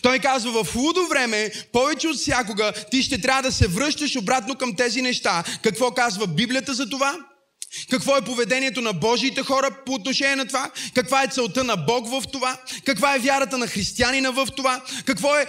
Той 0.03 0.19
казва, 0.19 0.65
в 0.65 0.75
лудо 0.77 1.07
време, 1.07 1.51
повече 1.73 2.09
от 2.09 2.17
всякога, 2.17 2.73
ти 2.91 3.03
ще 3.03 3.21
трябва 3.21 3.43
да 3.43 3.53
се 3.53 3.69
връщаш 3.69 4.17
обратно 4.17 4.57
към 4.57 4.77
тези 4.77 5.03
неща. 5.03 5.45
Какво 5.63 5.91
казва 5.91 6.27
Библията 6.27 6.75
за 6.75 6.89
това? 6.89 7.19
Какво 7.91 8.17
е 8.17 8.23
поведението 8.23 8.81
на 8.81 8.93
Божиите 8.93 9.43
хора 9.43 9.71
по 9.87 9.93
отношение 9.93 10.37
на 10.37 10.47
това? 10.47 10.71
Каква 10.95 11.23
е 11.23 11.29
целта 11.29 11.65
на 11.65 11.77
Бог 11.77 12.09
в 12.09 12.23
това? 12.33 12.57
Каква 12.85 13.15
е 13.15 13.19
вярата 13.19 13.59
на 13.59 13.67
християнина 13.67 14.31
в 14.31 14.49
това? 14.57 14.83
Какво 15.05 15.37
е 15.37 15.47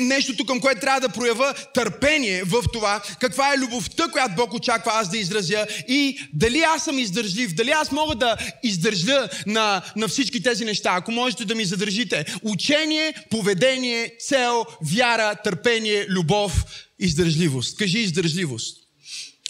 нещото, 0.00 0.46
към 0.46 0.60
което 0.60 0.80
трябва 0.80 1.00
да 1.00 1.08
проява 1.08 1.54
търпение 1.74 2.42
в 2.44 2.64
това? 2.72 3.02
Каква 3.20 3.54
е 3.54 3.58
любовта, 3.58 4.08
която 4.08 4.34
Бог 4.36 4.54
очаква 4.54 4.92
аз 4.94 5.10
да 5.10 5.18
изразя? 5.18 5.66
И 5.88 6.18
дали 6.32 6.60
аз 6.60 6.84
съм 6.84 6.98
издържлив? 6.98 7.54
Дали 7.54 7.70
аз 7.70 7.92
мога 7.92 8.14
да 8.14 8.36
издържа 8.62 9.28
на, 9.46 9.82
на 9.96 10.08
всички 10.08 10.42
тези 10.42 10.64
неща? 10.64 10.90
Ако 10.94 11.12
можете 11.12 11.44
да 11.44 11.54
ми 11.54 11.64
задържите. 11.64 12.24
Учение, 12.42 13.14
поведение, 13.30 14.12
цел, 14.20 14.64
вяра, 14.82 15.34
търпение, 15.34 16.06
любов, 16.08 16.64
издържливост. 16.98 17.76
Кажи 17.76 17.98
издържливост. 17.98 18.85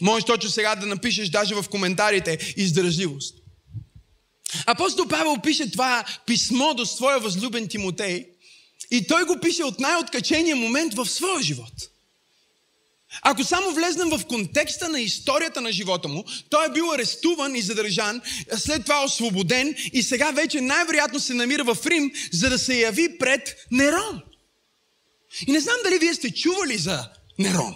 Можеш 0.01 0.25
точно 0.25 0.51
сега 0.51 0.75
да 0.75 0.87
напишеш 0.87 1.29
даже 1.29 1.55
в 1.55 1.65
коментарите 1.71 2.55
издържливост. 2.57 3.35
Апостол 4.67 5.09
Павел 5.09 5.37
пише 5.43 5.71
това 5.71 6.05
писмо 6.27 6.75
до 6.75 6.87
своя 6.87 7.21
възлюбен 7.21 7.69
Тимотей 7.69 8.27
и 8.91 9.07
той 9.07 9.25
го 9.25 9.41
пише 9.41 9.65
от 9.65 9.81
най-откачения 9.81 10.57
момент 10.57 10.95
в 10.95 11.07
своя 11.07 11.43
живот. 11.43 11.73
Ако 13.23 13.45
само 13.45 13.71
влезнем 13.71 14.09
в 14.09 14.27
контекста 14.27 14.89
на 14.89 15.01
историята 15.01 15.61
на 15.61 15.73
живота 15.73 16.09
му, 16.09 16.25
той 16.51 16.67
е 16.67 16.73
бил 16.73 16.93
арестуван 16.93 17.55
и 17.55 17.63
задържан, 17.63 18.21
след 18.57 18.85
това 18.85 19.05
освободен 19.05 19.75
и 19.93 20.03
сега 20.03 20.31
вече 20.31 20.61
най-вероятно 20.61 21.21
се 21.21 21.35
намира 21.35 21.65
в 21.65 21.87
Рим, 21.87 22.13
за 22.33 22.51
да 22.51 22.59
се 22.59 22.81
яви 22.81 23.19
пред 23.19 23.57
Нерон. 23.71 24.23
И 25.47 25.53
не 25.53 25.61
знам 25.61 25.77
дали 25.85 25.99
вие 25.99 26.15
сте 26.15 26.31
чували 26.31 26.79
за 26.79 27.09
Нерон. 27.39 27.75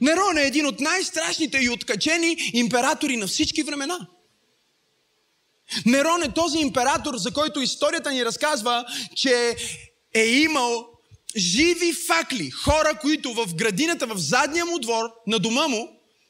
Нерон 0.00 0.38
е 0.38 0.46
един 0.46 0.66
от 0.66 0.80
най-страшните 0.80 1.58
и 1.58 1.70
откачени 1.70 2.36
императори 2.52 3.16
на 3.16 3.26
всички 3.26 3.62
времена. 3.62 3.98
Нерон 5.86 6.22
е 6.22 6.34
този 6.34 6.58
император, 6.58 7.16
за 7.16 7.30
който 7.30 7.60
историята 7.60 8.12
ни 8.12 8.24
разказва, 8.24 8.84
че 9.16 9.56
е 10.14 10.26
имал 10.26 10.86
живи 11.36 11.92
факли, 11.92 12.50
хора, 12.50 12.98
които 13.00 13.34
в 13.34 13.54
градината, 13.54 14.06
в 14.06 14.18
задния 14.18 14.64
му 14.64 14.78
двор, 14.78 15.04
на 15.26 15.38
дома 15.38 15.68
му, 15.68 15.88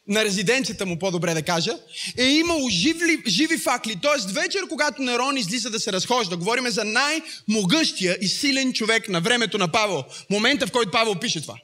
на 0.09 0.25
резиденцията 0.25 0.87
му, 0.87 0.99
по-добре 0.99 1.35
да 1.35 1.43
кажа, 1.43 1.73
е 2.19 2.25
имал 2.25 2.69
живи, 2.71 3.23
живи 3.27 3.59
факли. 3.59 3.97
Тоест 4.03 4.31
вечер, 4.31 4.69
когато 4.69 5.03
Нерон 5.03 5.37
излиза 5.37 5.71
да 5.71 5.81
се 5.81 5.93
разхожда, 5.93 6.37
говориме 6.37 6.71
за 6.71 6.85
най-могъщия 6.85 8.19
и 8.21 8.29
силен 8.29 8.73
човек 8.73 9.09
на 9.09 9.21
времето 9.21 9.59
на 9.59 9.69
Павел. 9.69 10.05
Момента, 10.31 10.67
в 10.67 10.73
който 10.73 10.91
Павел 10.91 11.15
пише 11.15 11.43
това. 11.43 11.55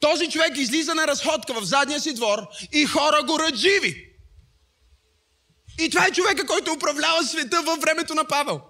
Този 0.00 0.30
човек 0.30 0.56
излиза 0.56 0.94
на 0.94 1.06
разходка 1.06 1.54
в 1.54 1.64
задния 1.64 2.00
си 2.00 2.14
двор 2.14 2.38
и 2.72 2.86
хора 2.86 3.22
го 3.26 3.38
живи. 3.54 4.04
И 5.80 5.90
това 5.90 6.06
е 6.06 6.12
човека, 6.12 6.46
който 6.46 6.72
управлява 6.72 7.24
света 7.24 7.62
във 7.62 7.80
времето 7.80 8.14
на 8.14 8.24
Павел. 8.24 8.60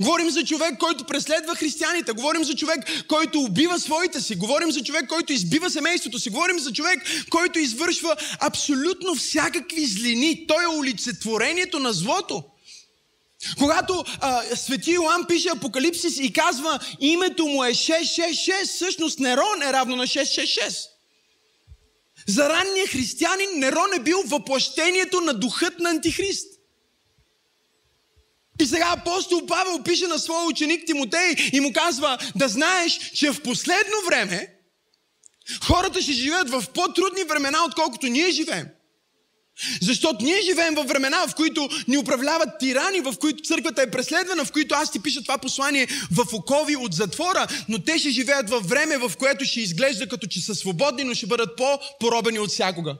Говорим 0.00 0.30
за 0.30 0.44
човек, 0.44 0.78
който 0.78 1.04
преследва 1.04 1.54
християните. 1.54 2.12
Говорим 2.12 2.44
за 2.44 2.54
човек, 2.54 3.04
който 3.08 3.40
убива 3.40 3.80
своите 3.80 4.20
си. 4.20 4.36
Говорим 4.36 4.70
за 4.70 4.82
човек, 4.84 5.08
който 5.08 5.32
избива 5.32 5.70
семейството 5.70 6.18
си. 6.18 6.30
Говорим 6.30 6.58
за 6.58 6.72
човек, 6.72 7.26
който 7.30 7.58
извършва 7.58 8.16
абсолютно 8.40 9.14
всякакви 9.14 9.86
злини. 9.86 10.46
Той 10.46 10.64
е 10.64 10.78
олицетворението 10.78 11.78
на 11.78 11.92
злото. 11.92 12.44
Когато 13.58 14.04
а, 14.20 14.42
Свети 14.56 14.90
Йоан 14.90 15.26
пише 15.28 15.48
Апокалипсис 15.48 16.16
и 16.18 16.32
казва 16.32 16.78
името 17.00 17.46
му 17.46 17.64
е 17.64 17.70
666, 17.70 18.64
всъщност 18.64 19.18
Нерон 19.18 19.62
е 19.62 19.72
равно 19.72 19.96
на 19.96 20.06
666. 20.06 20.88
За 22.26 22.48
ранния 22.48 22.86
християнин 22.86 23.48
Нерон 23.54 23.94
е 23.96 24.02
бил 24.02 24.22
въплъщението 24.26 25.20
на 25.20 25.34
духът 25.34 25.78
на 25.78 25.90
Антихрист. 25.90 26.48
И 28.60 28.66
сега 28.66 28.94
апостол 28.96 29.46
Павел 29.46 29.82
пише 29.82 30.06
на 30.06 30.18
своя 30.18 30.46
ученик 30.46 30.86
Тимотей 30.86 31.34
и 31.52 31.60
му 31.60 31.72
казва 31.72 32.18
да 32.36 32.48
знаеш, 32.48 32.98
че 33.14 33.30
в 33.30 33.42
последно 33.42 33.96
време 34.06 34.54
хората 35.64 36.02
ще 36.02 36.12
живеят 36.12 36.50
в 36.50 36.64
по-трудни 36.74 37.24
времена, 37.24 37.64
отколкото 37.64 38.06
ние 38.06 38.30
живеем. 38.30 38.66
Защото 39.82 40.24
ние 40.24 40.42
живеем 40.42 40.74
във 40.74 40.86
времена, 40.86 41.26
в 41.28 41.34
които 41.34 41.68
ни 41.88 41.98
управляват 41.98 42.48
тирани, 42.60 43.00
в 43.00 43.14
които 43.20 43.42
църквата 43.42 43.82
е 43.82 43.90
преследвана, 43.90 44.44
в 44.44 44.52
които 44.52 44.74
аз 44.74 44.90
ти 44.92 45.02
пиша 45.02 45.22
това 45.22 45.38
послание 45.38 45.88
в 46.10 46.34
окови 46.34 46.76
от 46.76 46.94
затвора, 46.94 47.46
но 47.68 47.78
те 47.78 47.98
ще 47.98 48.10
живеят 48.10 48.50
във 48.50 48.68
време, 48.68 48.96
в 48.98 49.12
което 49.18 49.44
ще 49.44 49.60
изглежда 49.60 50.08
като 50.08 50.26
че 50.26 50.40
са 50.40 50.54
свободни, 50.54 51.04
но 51.04 51.14
ще 51.14 51.26
бъдат 51.26 51.56
по-поробени 51.56 52.38
от 52.38 52.50
всякога. 52.50 52.96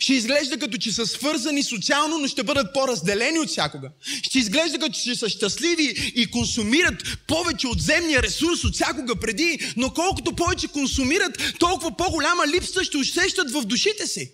Ще 0.00 0.14
изглежда 0.14 0.58
като 0.58 0.76
че 0.76 0.92
са 0.92 1.06
свързани 1.06 1.62
социално, 1.62 2.18
но 2.18 2.28
ще 2.28 2.42
бъдат 2.42 2.74
по-разделени 2.74 3.38
от 3.38 3.48
всякога. 3.48 3.90
Ще 4.22 4.38
изглежда 4.38 4.78
като 4.78 4.94
че 4.94 5.14
са 5.14 5.28
щастливи 5.28 6.12
и 6.16 6.30
консумират 6.30 7.18
повече 7.26 7.66
от 7.66 7.80
земния 7.80 8.22
ресурс 8.22 8.64
от 8.64 8.74
всякога 8.74 9.16
преди, 9.16 9.72
но 9.76 9.90
колкото 9.90 10.32
повече 10.32 10.68
консумират, 10.68 11.54
толкова 11.58 11.96
по-голяма 11.96 12.46
липса 12.46 12.84
ще 12.84 12.96
усещат 12.96 13.50
в 13.50 13.64
душите 13.64 14.06
си. 14.06 14.32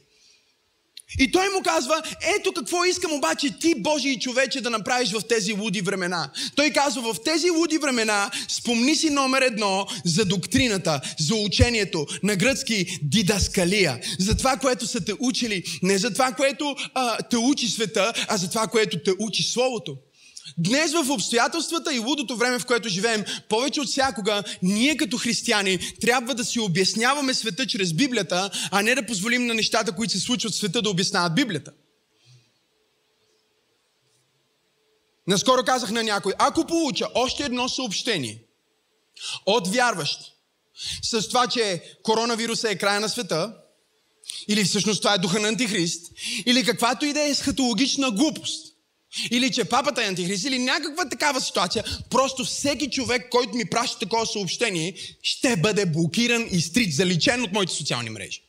И 1.19 1.33
той 1.33 1.49
му 1.49 1.63
казва, 1.63 2.03
ето 2.39 2.53
какво 2.53 2.85
искам 2.85 3.13
обаче 3.13 3.59
ти, 3.61 3.75
Божий 3.75 4.19
човече, 4.19 4.61
да 4.61 4.71
направиш 4.71 5.13
в 5.13 5.23
тези 5.29 5.53
луди 5.53 5.81
времена. 5.81 6.31
Той 6.55 6.71
казва, 6.71 7.15
в 7.15 7.23
тези 7.25 7.51
луди 7.51 7.79
времена 7.79 8.31
спомни 8.49 8.97
си 8.97 9.11
номер 9.11 9.43
едно 9.43 9.87
за 10.05 10.25
доктрината, 10.25 11.01
за 11.19 11.35
учението, 11.35 12.07
на 12.23 12.37
гръцки 12.37 12.99
дидаскалия, 13.03 14.01
за 14.19 14.37
това, 14.37 14.57
което 14.57 14.87
са 14.87 15.05
те 15.05 15.13
учили, 15.21 15.63
не 15.83 15.99
за 15.99 16.13
това, 16.13 16.33
което 16.33 16.77
а, 16.95 17.17
те 17.17 17.37
учи 17.37 17.69
света, 17.69 18.13
а 18.29 18.37
за 18.37 18.49
това, 18.49 18.67
което 18.67 18.99
те 18.99 19.11
учи 19.19 19.43
Словото. 19.43 19.97
Днес 20.59 20.93
в 20.93 21.11
обстоятелствата 21.11 21.95
и 21.95 21.99
лудото 21.99 22.37
време, 22.37 22.59
в 22.59 22.67
което 22.67 22.89
живеем, 22.89 23.25
повече 23.49 23.81
от 23.81 23.89
всякога, 23.89 24.43
ние 24.63 24.97
като 24.97 25.19
християни 25.19 25.79
трябва 26.01 26.35
да 26.35 26.45
си 26.45 26.61
обясняваме 26.61 27.35
света 27.35 27.67
чрез 27.67 27.93
Библията, 27.93 28.51
а 28.71 28.83
не 28.83 28.95
да 28.95 29.07
позволим 29.07 29.47
на 29.47 29.55
нещата, 29.55 29.93
които 29.93 30.13
се 30.13 30.21
случват 30.21 30.53
в 30.53 30.57
света, 30.57 30.83
да 30.83 30.91
обясняват 30.91 31.35
Библията. 31.35 31.73
Наскоро 35.27 35.65
казах 35.65 35.91
на 35.91 36.03
някой, 36.03 36.33
ако 36.39 36.67
получа 36.67 37.07
още 37.15 37.45
едно 37.45 37.69
съобщение 37.69 38.43
от 39.47 39.69
вярващ 39.69 40.21
с 41.03 41.29
това, 41.29 41.47
че 41.47 41.83
коронавируса 42.03 42.71
е 42.71 42.79
края 42.79 43.01
на 43.01 43.09
света, 43.09 43.55
или 44.49 44.65
всъщност 44.65 45.03
това 45.03 45.15
е 45.15 45.19
духа 45.19 45.41
на 45.41 45.49
Антихрист, 45.49 46.13
или 46.47 46.65
каквато 46.65 47.07
и 47.07 47.13
да 47.13 47.21
е 47.21 47.31
есхатологична 47.31 48.11
глупост, 48.11 48.70
или 49.31 49.53
че 49.53 49.65
папата 49.65 50.03
е 50.03 50.07
антихрист, 50.07 50.45
или 50.45 50.59
някаква 50.59 51.09
такава 51.09 51.41
ситуация, 51.41 51.85
просто 52.11 52.45
всеки 52.45 52.91
човек, 52.91 53.29
който 53.31 53.57
ми 53.57 53.65
праща 53.65 53.99
такова 53.99 54.27
съобщение, 54.27 54.95
ще 55.23 55.57
бъде 55.57 55.87
блокиран 55.87 56.49
и 56.51 56.61
стрит, 56.61 56.95
заличен 56.95 57.43
от 57.43 57.53
моите 57.53 57.73
социални 57.73 58.11
мрежи. 58.11 58.43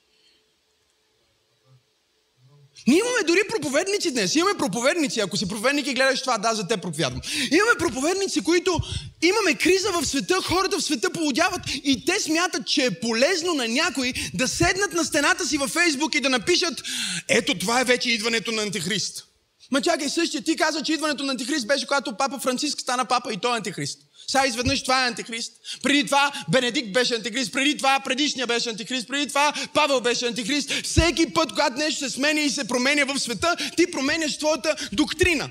Ние 2.87 2.99
имаме 2.99 3.23
дори 3.27 3.39
проповедници 3.49 4.11
днес. 4.11 4.35
Имаме 4.35 4.57
проповедници. 4.57 5.19
Ако 5.19 5.37
си 5.37 5.47
проповедник 5.47 5.87
и 5.87 5.93
гледаш 5.93 6.21
това, 6.21 6.37
да, 6.37 6.53
за 6.53 6.67
те 6.67 6.77
проповядвам. 6.77 7.21
Имаме 7.51 7.77
проповедници, 7.79 8.41
които 8.41 8.79
имаме 9.21 9.55
криза 9.55 9.91
в 9.91 10.05
света, 10.05 10.41
хората 10.43 10.79
в 10.79 10.83
света 10.83 11.09
полудяват 11.09 11.61
и 11.83 12.05
те 12.05 12.19
смятат, 12.19 12.67
че 12.67 12.85
е 12.85 12.99
полезно 12.99 13.53
на 13.53 13.67
някой 13.67 14.13
да 14.33 14.47
седнат 14.47 14.93
на 14.93 15.05
стената 15.05 15.47
си 15.47 15.57
във 15.57 15.71
Фейсбук 15.71 16.15
и 16.15 16.19
да 16.19 16.29
напишат 16.29 16.83
ето 17.27 17.59
това 17.59 17.81
е 17.81 17.83
вече 17.83 18.11
идването 18.11 18.51
на 18.51 18.61
Антихрист. 18.61 19.30
Ма 19.71 19.81
чакай, 19.81 20.09
същия 20.09 20.43
ти 20.43 20.55
каза, 20.55 20.83
че 20.83 20.93
идването 20.93 21.23
на 21.23 21.31
Антихрист 21.31 21.67
беше 21.67 21.87
когато 21.87 22.17
папа 22.17 22.39
Франциск 22.39 22.81
стана 22.81 23.05
папа 23.05 23.33
и 23.33 23.37
той 23.37 23.53
е 23.53 23.57
Антихрист. 23.57 23.99
Сега 24.27 24.47
изведнъж 24.47 24.83
това 24.83 25.03
е 25.03 25.07
Антихрист. 25.07 25.53
Преди 25.83 26.05
това 26.05 26.31
Бенедикт 26.51 26.93
беше 26.93 27.15
Антихрист. 27.15 27.51
Преди 27.53 27.77
това 27.77 27.99
предишния 27.99 28.47
беше 28.47 28.69
Антихрист. 28.69 29.07
Преди 29.07 29.27
това 29.27 29.53
Павел 29.73 30.01
беше 30.01 30.27
Антихрист. 30.27 30.71
Всеки 30.83 31.33
път, 31.33 31.49
когато 31.49 31.77
нещо 31.77 31.99
се 31.99 32.09
сменя 32.09 32.41
и 32.41 32.49
се 32.49 32.67
променя 32.67 33.03
в 33.03 33.19
света, 33.19 33.55
ти 33.77 33.91
променяш 33.91 34.37
твоята 34.37 34.75
доктрина. 34.91 35.49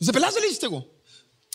Забелязали 0.00 0.54
сте 0.54 0.66
го? 0.66 0.82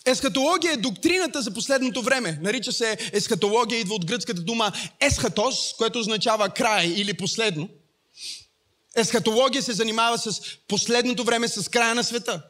Есхатология 0.05 0.73
е 0.73 0.77
доктрината 0.77 1.41
за 1.41 1.51
последното 1.53 2.01
време. 2.01 2.39
Нарича 2.41 2.71
се 2.71 2.97
есхатология, 3.13 3.79
идва 3.79 3.95
от 3.95 4.05
гръцката 4.05 4.41
дума 4.41 4.71
есхатос, 4.99 5.73
което 5.77 5.99
означава 5.99 6.49
край 6.49 6.87
или 6.87 7.13
последно. 7.13 7.69
Есхатология 8.95 9.63
се 9.63 9.73
занимава 9.73 10.17
с 10.17 10.41
последното 10.67 11.23
време, 11.23 11.47
с 11.47 11.69
края 11.69 11.95
на 11.95 12.03
света. 12.03 12.41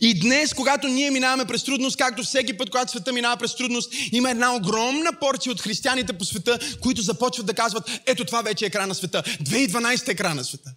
И 0.00 0.20
днес, 0.20 0.54
когато 0.54 0.88
ние 0.88 1.10
минаваме 1.10 1.44
през 1.44 1.64
трудност, 1.64 1.96
както 1.96 2.22
всеки 2.22 2.56
път, 2.56 2.70
когато 2.70 2.90
света 2.90 3.12
минава 3.12 3.36
през 3.36 3.54
трудност, 3.54 3.92
има 4.12 4.30
една 4.30 4.54
огромна 4.54 5.12
порция 5.20 5.52
от 5.52 5.60
християните 5.60 6.12
по 6.12 6.24
света, 6.24 6.58
които 6.80 7.02
започват 7.02 7.46
да 7.46 7.54
казват, 7.54 7.90
ето 8.06 8.24
това 8.24 8.42
вече 8.42 8.66
е 8.66 8.70
край 8.70 8.86
на 8.86 8.94
света. 8.94 9.22
2012 9.22 10.08
е 10.08 10.14
край 10.14 10.34
на 10.34 10.44
света. 10.44 10.70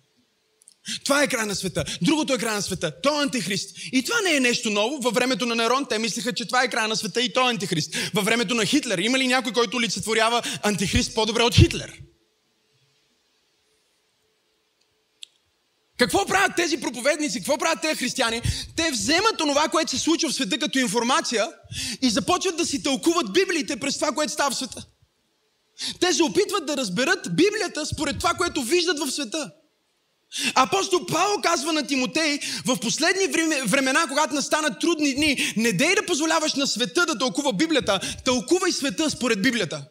Това 1.03 1.23
е 1.23 1.27
край 1.27 1.45
на 1.45 1.56
света. 1.56 1.86
Другото 2.01 2.34
е 2.34 2.38
край 2.38 2.56
на 2.56 2.62
света. 2.62 3.01
Той 3.03 3.19
е 3.19 3.23
антихрист. 3.23 3.77
И 3.91 4.03
това 4.03 4.15
не 4.21 4.36
е 4.36 4.39
нещо 4.39 4.69
ново. 4.69 4.97
Във 5.01 5.13
времето 5.13 5.45
на 5.45 5.56
Нерон 5.56 5.86
те 5.89 5.99
мислеха, 5.99 6.34
че 6.34 6.45
това 6.45 6.63
е 6.63 6.69
край 6.69 6.88
на 6.88 6.95
света 6.95 7.21
и 7.21 7.34
той 7.34 7.47
е 7.47 7.49
антихрист. 7.49 7.95
Във 8.13 8.25
времето 8.25 8.56
на 8.56 8.65
Хитлер 8.65 8.97
има 8.97 9.19
ли 9.19 9.27
някой, 9.27 9.53
който 9.53 9.77
олицетворява 9.77 10.41
антихрист 10.63 11.15
по-добре 11.15 11.43
от 11.43 11.56
Хитлер? 11.56 11.93
Какво 15.97 16.25
правят 16.25 16.51
тези 16.56 16.77
проповедници? 16.77 17.39
Какво 17.39 17.58
правят 17.58 17.82
тези 17.82 17.95
християни? 17.95 18.41
Те 18.75 18.91
вземат 18.91 19.41
онова, 19.41 19.69
което 19.69 19.91
се 19.91 19.99
случва 19.99 20.29
в 20.29 20.34
света 20.34 20.60
като 20.60 20.79
информация 20.79 21.47
и 22.01 22.10
започват 22.10 22.58
да 22.58 22.65
си 22.65 22.84
тълкуват 22.84 23.34
Библиите 23.34 23.79
през 23.79 23.95
това, 23.95 24.12
което 24.12 24.34
става 24.34 24.51
в 24.51 24.56
света. 24.56 24.86
Те 25.99 26.13
се 26.13 26.23
опитват 26.23 26.65
да 26.65 26.77
разберат 26.77 27.36
Библията 27.36 27.86
според 27.86 28.19
това, 28.19 28.34
което 28.34 28.63
виждат 28.63 28.99
в 28.99 29.12
света. 29.12 29.51
Апостол 30.56 31.06
Павел 31.06 31.41
казва 31.43 31.73
на 31.73 31.88
Тимотей, 31.88 32.39
в 32.65 32.77
последни 32.79 33.27
времена, 33.65 34.06
когато 34.08 34.34
настанат 34.34 34.79
трудни 34.79 35.15
дни, 35.15 35.53
не 35.58 35.73
дей 35.73 35.95
да 35.95 36.06
позволяваш 36.06 36.53
на 36.53 36.67
света 36.67 37.06
да 37.06 37.17
тълкува 37.17 37.53
Библията, 37.53 37.99
тълкувай 38.25 38.71
света 38.71 39.10
според 39.10 39.41
Библията. 39.41 39.86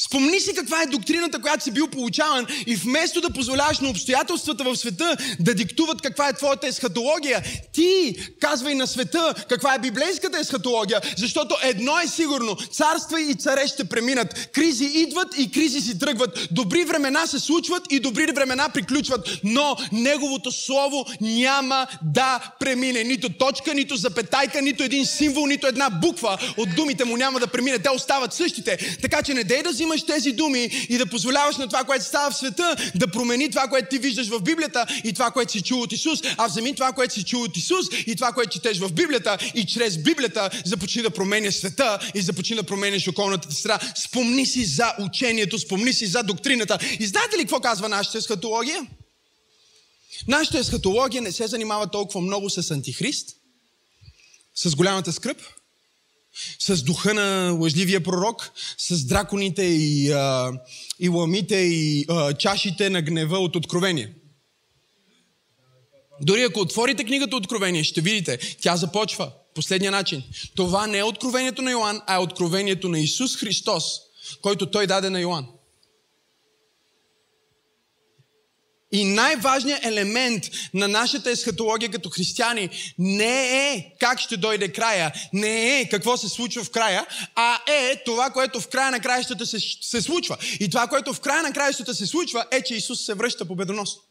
Спомни 0.00 0.40
си 0.40 0.54
каква 0.54 0.82
е 0.82 0.86
доктрината, 0.86 1.40
която 1.40 1.64
си 1.64 1.70
бил 1.70 1.88
получаван 1.88 2.46
и 2.66 2.76
вместо 2.76 3.20
да 3.20 3.30
позволяваш 3.30 3.78
на 3.78 3.88
обстоятелствата 3.88 4.64
в 4.64 4.76
света 4.76 5.16
да 5.40 5.54
диктуват 5.54 6.02
каква 6.02 6.28
е 6.28 6.32
твоята 6.32 6.66
есхатология, 6.66 7.42
ти 7.72 8.16
казвай 8.40 8.74
на 8.74 8.86
света 8.86 9.34
каква 9.48 9.74
е 9.74 9.78
библейската 9.78 10.38
есхатология, 10.38 11.00
защото 11.16 11.56
едно 11.62 11.98
е 11.98 12.06
сигурно, 12.06 12.56
царства 12.56 13.20
и 13.20 13.34
царе 13.34 13.68
ще 13.68 13.84
преминат, 13.84 14.50
кризи 14.52 14.84
идват 14.84 15.38
и 15.38 15.50
кризи 15.50 15.80
си 15.80 15.98
тръгват, 15.98 16.48
добри 16.50 16.84
времена 16.84 17.26
се 17.26 17.38
случват 17.38 17.82
и 17.90 18.00
добри 18.00 18.32
времена 18.32 18.68
приключват, 18.68 19.28
но 19.44 19.76
Неговото 19.92 20.52
Слово 20.52 21.06
няма 21.20 21.86
да 22.02 22.52
премине. 22.60 23.04
Нито 23.04 23.28
точка, 23.32 23.74
нито 23.74 23.96
запетайка, 23.96 24.62
нито 24.62 24.82
един 24.82 25.06
символ, 25.06 25.46
нито 25.46 25.66
една 25.66 25.90
буква 25.90 26.38
от 26.56 26.74
думите 26.74 27.04
му 27.04 27.16
няма 27.16 27.40
да 27.40 27.46
премине. 27.46 27.78
Те 27.78 27.90
остават 27.90 28.32
същите. 28.32 28.98
Така 29.02 29.22
че 29.22 29.34
не 29.34 29.44
дей 29.44 29.62
да 29.62 29.70
взимаш 29.70 29.87
тези 30.06 30.32
думи 30.32 30.86
и 30.88 30.98
да 30.98 31.06
позволяваш 31.06 31.56
на 31.56 31.66
това, 31.66 31.84
което 31.84 32.04
става 32.04 32.30
в 32.30 32.36
света, 32.36 32.76
да 32.94 33.08
промени 33.08 33.50
това, 33.50 33.68
което 33.68 33.88
ти 33.90 33.98
виждаш 33.98 34.28
в 34.28 34.40
Библията 34.40 34.86
и 35.04 35.12
това, 35.12 35.30
което 35.30 35.52
си 35.52 35.62
чул 35.62 35.82
от 35.82 35.92
Исус, 35.92 36.20
а 36.36 36.46
вземи 36.46 36.74
това, 36.74 36.92
което 36.92 37.14
си 37.14 37.24
чул 37.24 37.42
от 37.42 37.56
Исус 37.56 37.86
и 38.06 38.16
това, 38.16 38.32
което 38.32 38.50
четеш 38.50 38.78
в 38.78 38.92
Библията 38.92 39.38
и 39.54 39.66
чрез 39.66 39.98
Библията 39.98 40.50
започни 40.64 41.02
да 41.02 41.10
променяш 41.10 41.54
света 41.54 41.98
и 42.14 42.20
започни 42.20 42.56
да 42.56 42.62
променяш 42.62 43.08
околната 43.08 43.52
среда. 43.52 43.78
Спомни 43.96 44.46
си 44.46 44.64
за 44.64 44.92
учението, 44.98 45.58
спомни 45.58 45.92
си 45.92 46.06
за 46.06 46.22
доктрината. 46.22 46.78
И 47.00 47.06
знаете 47.06 47.36
ли 47.36 47.40
какво 47.40 47.60
казва 47.60 47.88
нашата 47.88 48.18
есхатология? 48.18 48.86
Нашата 50.28 50.58
есхатология 50.58 51.22
не 51.22 51.32
се 51.32 51.46
занимава 51.46 51.90
толкова 51.90 52.20
много 52.20 52.50
с 52.50 52.70
антихрист, 52.70 53.28
с 54.54 54.74
голямата 54.74 55.12
скръп, 55.12 55.42
с 56.58 56.82
духа 56.82 57.14
на 57.14 57.56
лъжливия 57.60 58.02
пророк, 58.02 58.50
с 58.78 59.04
драконите 59.04 59.62
и, 59.62 60.12
а, 60.12 60.52
и 61.00 61.08
ламите 61.08 61.56
и 61.56 62.04
а, 62.08 62.32
чашите 62.32 62.90
на 62.90 63.02
гнева 63.02 63.38
от 63.38 63.56
Откровение. 63.56 64.14
Дори 66.20 66.42
ако 66.42 66.60
отворите 66.60 67.04
книгата 67.04 67.36
Откровение, 67.36 67.84
ще 67.84 68.00
видите, 68.00 68.38
тя 68.60 68.76
започва 68.76 69.30
последния 69.54 69.90
начин. 69.90 70.22
Това 70.56 70.86
не 70.86 70.98
е 70.98 71.04
откровението 71.04 71.62
на 71.62 71.70
Йоанн, 71.70 72.00
а 72.06 72.14
е 72.14 72.18
откровението 72.18 72.88
на 72.88 72.98
Исус 72.98 73.36
Христос, 73.36 73.84
който 74.42 74.70
той 74.70 74.86
даде 74.86 75.10
на 75.10 75.20
Йоанн. 75.20 75.46
И 78.92 79.04
най-важният 79.04 79.84
елемент 79.84 80.44
на 80.74 80.88
нашата 80.88 81.30
есхатология 81.30 81.90
като 81.90 82.10
християни 82.10 82.70
не 82.98 83.68
е 83.72 83.92
как 84.00 84.20
ще 84.20 84.36
дойде 84.36 84.72
края, 84.72 85.12
не 85.32 85.80
е 85.80 85.88
какво 85.88 86.16
се 86.16 86.28
случва 86.28 86.64
в 86.64 86.70
края, 86.70 87.06
а 87.34 87.58
е 87.66 88.02
това, 88.04 88.30
което 88.30 88.60
в 88.60 88.68
края 88.68 88.90
на 88.90 89.00
краищата 89.00 89.46
се, 89.46 89.58
се 89.80 90.02
случва. 90.02 90.36
И 90.60 90.70
това, 90.70 90.86
което 90.86 91.14
в 91.14 91.20
края 91.20 91.42
на 91.42 91.52
краищата 91.52 91.94
се 91.94 92.06
случва, 92.06 92.44
е, 92.50 92.62
че 92.62 92.74
Исус 92.74 93.04
се 93.04 93.14
връща 93.14 93.44
победоносно. 93.44 94.07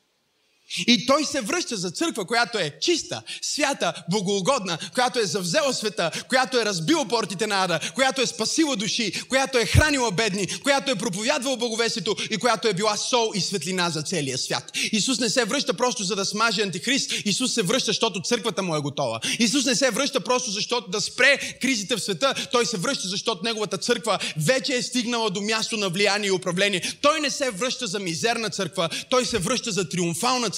И 0.88 1.06
той 1.06 1.26
се 1.26 1.42
връща 1.42 1.78
за 1.78 1.92
църква, 1.92 2.26
която 2.26 2.58
е 2.58 2.74
чиста, 2.82 3.22
свята, 3.42 3.94
богоугодна, 4.12 4.78
която 4.94 5.20
е 5.20 5.26
завзела 5.26 5.74
света, 5.74 6.12
която 6.30 6.60
е 6.60 6.66
разбила 6.66 7.08
портите 7.08 7.48
на 7.48 7.64
ада, 7.64 7.80
която 7.96 8.22
е 8.22 8.26
спасила 8.26 8.76
души, 8.76 9.12
която 9.30 9.58
е 9.58 9.66
хранила 9.66 10.12
бедни, 10.12 10.48
която 10.64 10.92
е 10.92 10.96
проповядвала 10.96 11.58
благовестието 11.58 12.16
и 12.32 12.38
която 12.38 12.68
е 12.68 12.74
била 12.74 12.98
сол 12.98 13.32
и 13.36 13.42
светлина 13.42 13.90
за 13.90 14.02
целия 14.02 14.38
свят. 14.38 14.72
Исус 14.92 15.20
не 15.20 15.30
се 15.30 15.46
връща 15.46 15.74
просто 15.74 16.04
за 16.04 16.16
да 16.16 16.26
смаже 16.26 16.62
антихрист. 16.62 17.12
Исус 17.26 17.54
се 17.54 17.62
връща, 17.62 17.90
защото 17.90 18.22
църквата 18.22 18.64
му 18.64 18.76
е 18.76 18.80
готова. 18.80 19.20
Исус 19.40 19.66
не 19.66 19.76
се 19.76 19.92
връща 19.92 20.20
просто 20.20 20.52
защото 20.52 20.92
да 20.92 21.02
спре 21.02 21.58
кризите 21.62 21.96
в 21.96 22.00
света. 22.00 22.34
Той 22.52 22.66
се 22.66 22.78
връща, 22.78 23.08
защото 23.08 23.44
неговата 23.44 23.78
църква 23.78 24.20
вече 24.38 24.74
е 24.74 24.84
стигнала 24.84 25.30
до 25.30 25.42
място 25.42 25.78
на 25.78 25.90
влияние 25.90 26.28
и 26.28 26.32
управление. 26.32 26.94
Той 27.02 27.20
не 27.20 27.30
се 27.30 27.52
връща 27.52 27.88
за 27.88 28.00
мизерна 28.00 28.50
църква, 28.50 28.90
той 29.10 29.26
се 29.26 29.38
връща 29.38 29.72
за 29.72 29.90
триумфална 29.90 30.50
църква, 30.50 30.57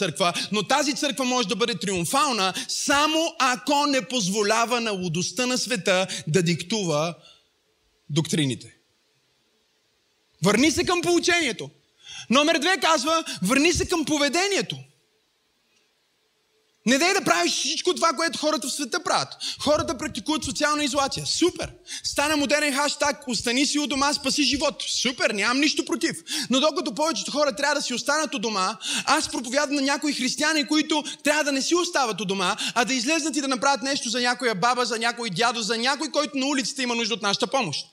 но 0.52 0.64
тази 0.64 0.96
църква 0.96 1.26
може 1.26 1.48
да 1.48 1.56
бъде 1.56 1.76
триумфална 1.76 2.54
само 2.68 3.36
ако 3.40 3.86
не 3.86 4.08
позволява 4.08 4.82
на 4.82 4.92
лудостта 4.92 5.46
на 5.46 5.58
света 5.58 6.08
да 6.28 6.44
диктува 6.44 7.16
доктрините. 8.10 8.76
Върни 10.44 10.72
се 10.72 10.84
към 10.84 11.02
получението. 11.02 11.70
Номер 12.30 12.60
две 12.60 12.78
казва, 12.82 13.24
върни 13.42 13.74
се 13.74 13.88
към 13.88 14.06
поведението. 14.06 14.78
Не 16.90 16.98
дай 16.98 17.14
да 17.14 17.22
правиш 17.22 17.52
всичко 17.52 17.94
това, 17.94 18.14
което 18.14 18.40
хората 18.40 18.68
в 18.68 18.72
света 18.72 19.04
правят. 19.04 19.28
Хората 19.60 19.98
практикуват 19.98 20.44
социална 20.44 20.84
изолация. 20.84 21.26
Супер! 21.26 21.72
Стана 22.04 22.38
модерен 22.38 22.74
хаштаг 22.74 23.28
Остани 23.28 23.66
си 23.66 23.80
у 23.80 23.88
дома, 23.88 24.14
спаси 24.14 24.44
живот. 24.44 24.84
Супер, 24.88 25.30
нямам 25.30 25.60
нищо 25.60 25.86
против. 25.86 26.18
Но 26.50 26.60
докато 26.60 26.96
повечето 26.96 27.32
хора 27.32 27.56
трябва 27.56 27.76
да 27.76 27.82
си 27.82 27.94
останат 27.94 28.36
у 28.36 28.40
дома, 28.40 28.78
аз 29.06 29.30
проповядвам 29.30 29.76
на 29.76 29.82
някои 29.82 30.14
християни, 30.14 30.68
които 30.68 31.04
трябва 31.24 31.44
да 31.44 31.52
не 31.52 31.62
си 31.62 31.76
остават 31.76 32.22
у 32.22 32.26
дома, 32.26 32.56
а 32.76 32.86
да 32.86 32.94
излезнат 32.94 33.36
и 33.36 33.42
да 33.42 33.48
направят 33.48 33.82
нещо 33.82 34.10
за 34.10 34.22
някоя 34.22 34.56
баба, 34.56 34.86
за 34.86 35.00
някой 35.00 35.30
дядо, 35.30 35.62
за 35.62 35.78
някой, 35.78 36.12
който 36.12 36.38
на 36.38 36.46
улицата 36.46 36.84
има 36.84 36.96
нужда 36.96 37.14
от 37.14 37.22
нашата 37.22 37.48
помощ. 37.48 37.86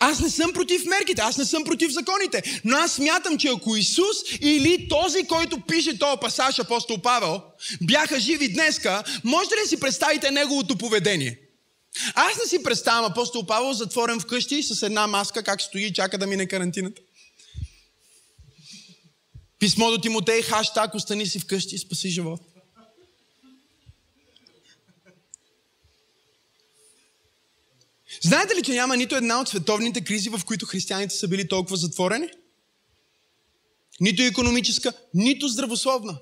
Аз 0.00 0.20
не 0.20 0.30
съм 0.30 0.52
против 0.52 0.84
мерките, 0.84 1.22
аз 1.22 1.38
не 1.38 1.44
съм 1.44 1.64
против 1.64 1.92
законите, 1.92 2.60
но 2.64 2.76
аз 2.76 2.92
смятам, 2.92 3.38
че 3.38 3.48
ако 3.48 3.76
Исус 3.76 4.16
или 4.40 4.88
този, 4.88 5.26
който 5.26 5.60
пише 5.60 5.98
този 5.98 6.20
пасаж, 6.20 6.58
апостол 6.58 6.98
Павел, 6.98 7.42
бяха 7.82 8.20
живи 8.20 8.52
днеска, 8.52 9.04
можете 9.24 9.54
ли 9.54 9.68
си 9.68 9.80
представите 9.80 10.30
неговото 10.30 10.78
поведение? 10.78 11.38
Аз 12.14 12.36
не 12.36 12.48
си 12.48 12.62
представям 12.62 13.04
апостол 13.04 13.46
Павел 13.46 13.72
затворен 13.72 14.20
вкъщи 14.20 14.62
с 14.62 14.82
една 14.82 15.06
маска, 15.06 15.42
как 15.42 15.62
стои 15.62 15.84
и 15.84 15.92
чака 15.92 16.18
да 16.18 16.26
мине 16.26 16.46
карантината. 16.46 17.02
Писмо 19.58 19.90
до 19.90 19.98
Тимотей, 19.98 20.42
хаштаг, 20.42 20.94
остани 20.94 21.26
си 21.26 21.38
вкъщи, 21.38 21.78
спаси 21.78 22.10
живот. 22.10 22.40
Знаете 28.22 28.56
ли, 28.56 28.62
че 28.62 28.72
няма 28.72 28.96
нито 28.96 29.16
една 29.16 29.40
от 29.40 29.48
световните 29.48 30.04
кризи, 30.04 30.28
в 30.28 30.40
които 30.44 30.66
християните 30.66 31.14
са 31.14 31.28
били 31.28 31.48
толкова 31.48 31.76
затворени? 31.76 32.28
Нито 34.00 34.22
економическа, 34.22 34.92
нито 35.14 35.48
здравословна. 35.48 36.18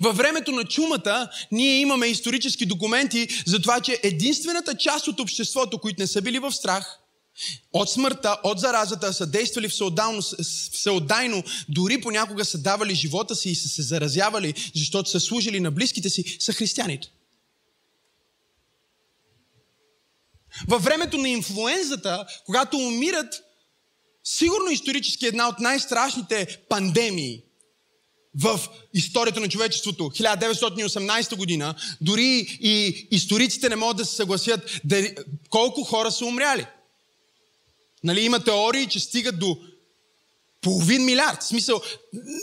Във 0.00 0.16
времето 0.16 0.52
на 0.52 0.64
чумата 0.64 1.30
ние 1.52 1.80
имаме 1.80 2.06
исторически 2.06 2.66
документи 2.66 3.28
за 3.46 3.62
това, 3.62 3.80
че 3.80 4.00
единствената 4.02 4.76
част 4.76 5.08
от 5.08 5.20
обществото, 5.20 5.78
които 5.78 6.02
не 6.02 6.06
са 6.06 6.22
били 6.22 6.38
в 6.38 6.52
страх, 6.52 6.98
от 7.72 7.90
смъртта, 7.90 8.36
от 8.42 8.60
заразата, 8.60 9.12
са 9.12 9.26
действали 9.26 9.68
всеотдайно, 10.72 11.42
дори 11.68 12.00
понякога 12.00 12.44
са 12.44 12.58
давали 12.58 12.94
живота 12.94 13.36
си 13.36 13.50
и 13.50 13.54
са 13.54 13.68
се 13.68 13.82
заразявали, 13.82 14.54
защото 14.74 15.10
са 15.10 15.20
служили 15.20 15.60
на 15.60 15.70
близките 15.70 16.10
си, 16.10 16.36
са 16.40 16.52
християните. 16.52 17.08
Във 20.68 20.84
времето 20.84 21.18
на 21.18 21.28
инфлуензата, 21.28 22.26
когато 22.46 22.76
умират, 22.76 23.42
сигурно 24.24 24.70
исторически 24.70 25.26
една 25.26 25.48
от 25.48 25.58
най-страшните 25.58 26.58
пандемии 26.68 27.42
в 28.40 28.60
историята 28.94 29.40
на 29.40 29.48
човечеството, 29.48 30.02
1918 30.02 31.36
година, 31.36 31.74
дори 32.00 32.58
и 32.60 33.06
историците 33.10 33.68
не 33.68 33.76
могат 33.76 33.96
да 33.96 34.04
се 34.04 34.16
съгласят 34.16 34.80
да, 34.84 35.14
колко 35.50 35.84
хора 35.84 36.10
са 36.10 36.24
умряли. 36.24 36.66
Нали, 38.04 38.20
има 38.20 38.44
теории, 38.44 38.88
че 38.88 39.00
стигат 39.00 39.38
до 39.38 39.58
половин 40.60 41.04
милиард. 41.04 41.42
В 41.42 41.46
смисъл, 41.46 41.82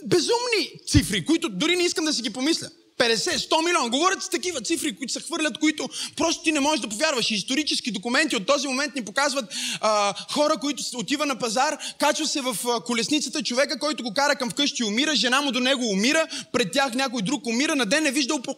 безумни 0.06 0.72
цифри, 0.88 1.26
които 1.26 1.50
дори 1.50 1.76
не 1.76 1.84
искам 1.84 2.06
да 2.06 2.13
си 2.13 2.22
ги 2.22 2.30
помисля. 2.30 2.69
50, 3.00 3.38
100 3.38 3.66
милиона. 3.66 3.90
Говорят 3.90 4.24
с 4.24 4.30
такива 4.30 4.62
цифри, 4.62 4.96
които 4.96 5.14
се 5.14 5.20
хвърлят, 5.20 5.58
които 5.58 5.90
просто 6.18 6.44
ти 6.44 6.52
не 6.52 6.60
можеш 6.60 6.82
да 6.82 6.90
повярваш. 6.90 7.32
Исторически 7.32 7.92
документи 7.92 8.36
от 8.36 8.46
този 8.46 8.68
момент 8.68 8.96
ни 8.96 9.06
показват 9.06 9.54
а, 9.82 10.14
хора, 10.32 10.58
които 10.58 10.84
отива 10.96 11.26
на 11.26 11.40
пазар, 11.40 11.78
качва 12.00 12.28
се 12.28 12.42
в 12.42 12.58
колесницата, 12.86 13.44
човека, 13.44 13.80
който 13.80 14.04
го 14.04 14.14
кара 14.14 14.36
към 14.36 14.50
вкъщи 14.50 14.84
умира, 14.84 15.16
жена 15.16 15.42
му 15.42 15.52
до 15.52 15.60
него 15.60 15.86
умира, 15.86 16.28
пред 16.52 16.72
тях 16.72 16.94
някой 16.94 17.22
друг 17.22 17.46
умира, 17.46 17.76
на 17.76 17.86
ден 17.86 18.06
е 18.06 18.12
виждал 18.12 18.42
по, 18.42 18.56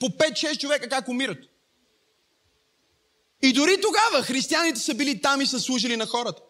по 0.00 0.06
5-6 0.06 0.58
човека 0.58 0.88
как 0.88 1.08
умират. 1.08 1.38
И 3.42 3.52
дори 3.52 3.80
тогава 3.80 4.24
християните 4.24 4.80
са 4.80 4.94
били 4.94 5.20
там 5.20 5.40
и 5.40 5.46
са 5.46 5.60
служили 5.60 5.96
на 5.96 6.06
хората. 6.06 6.42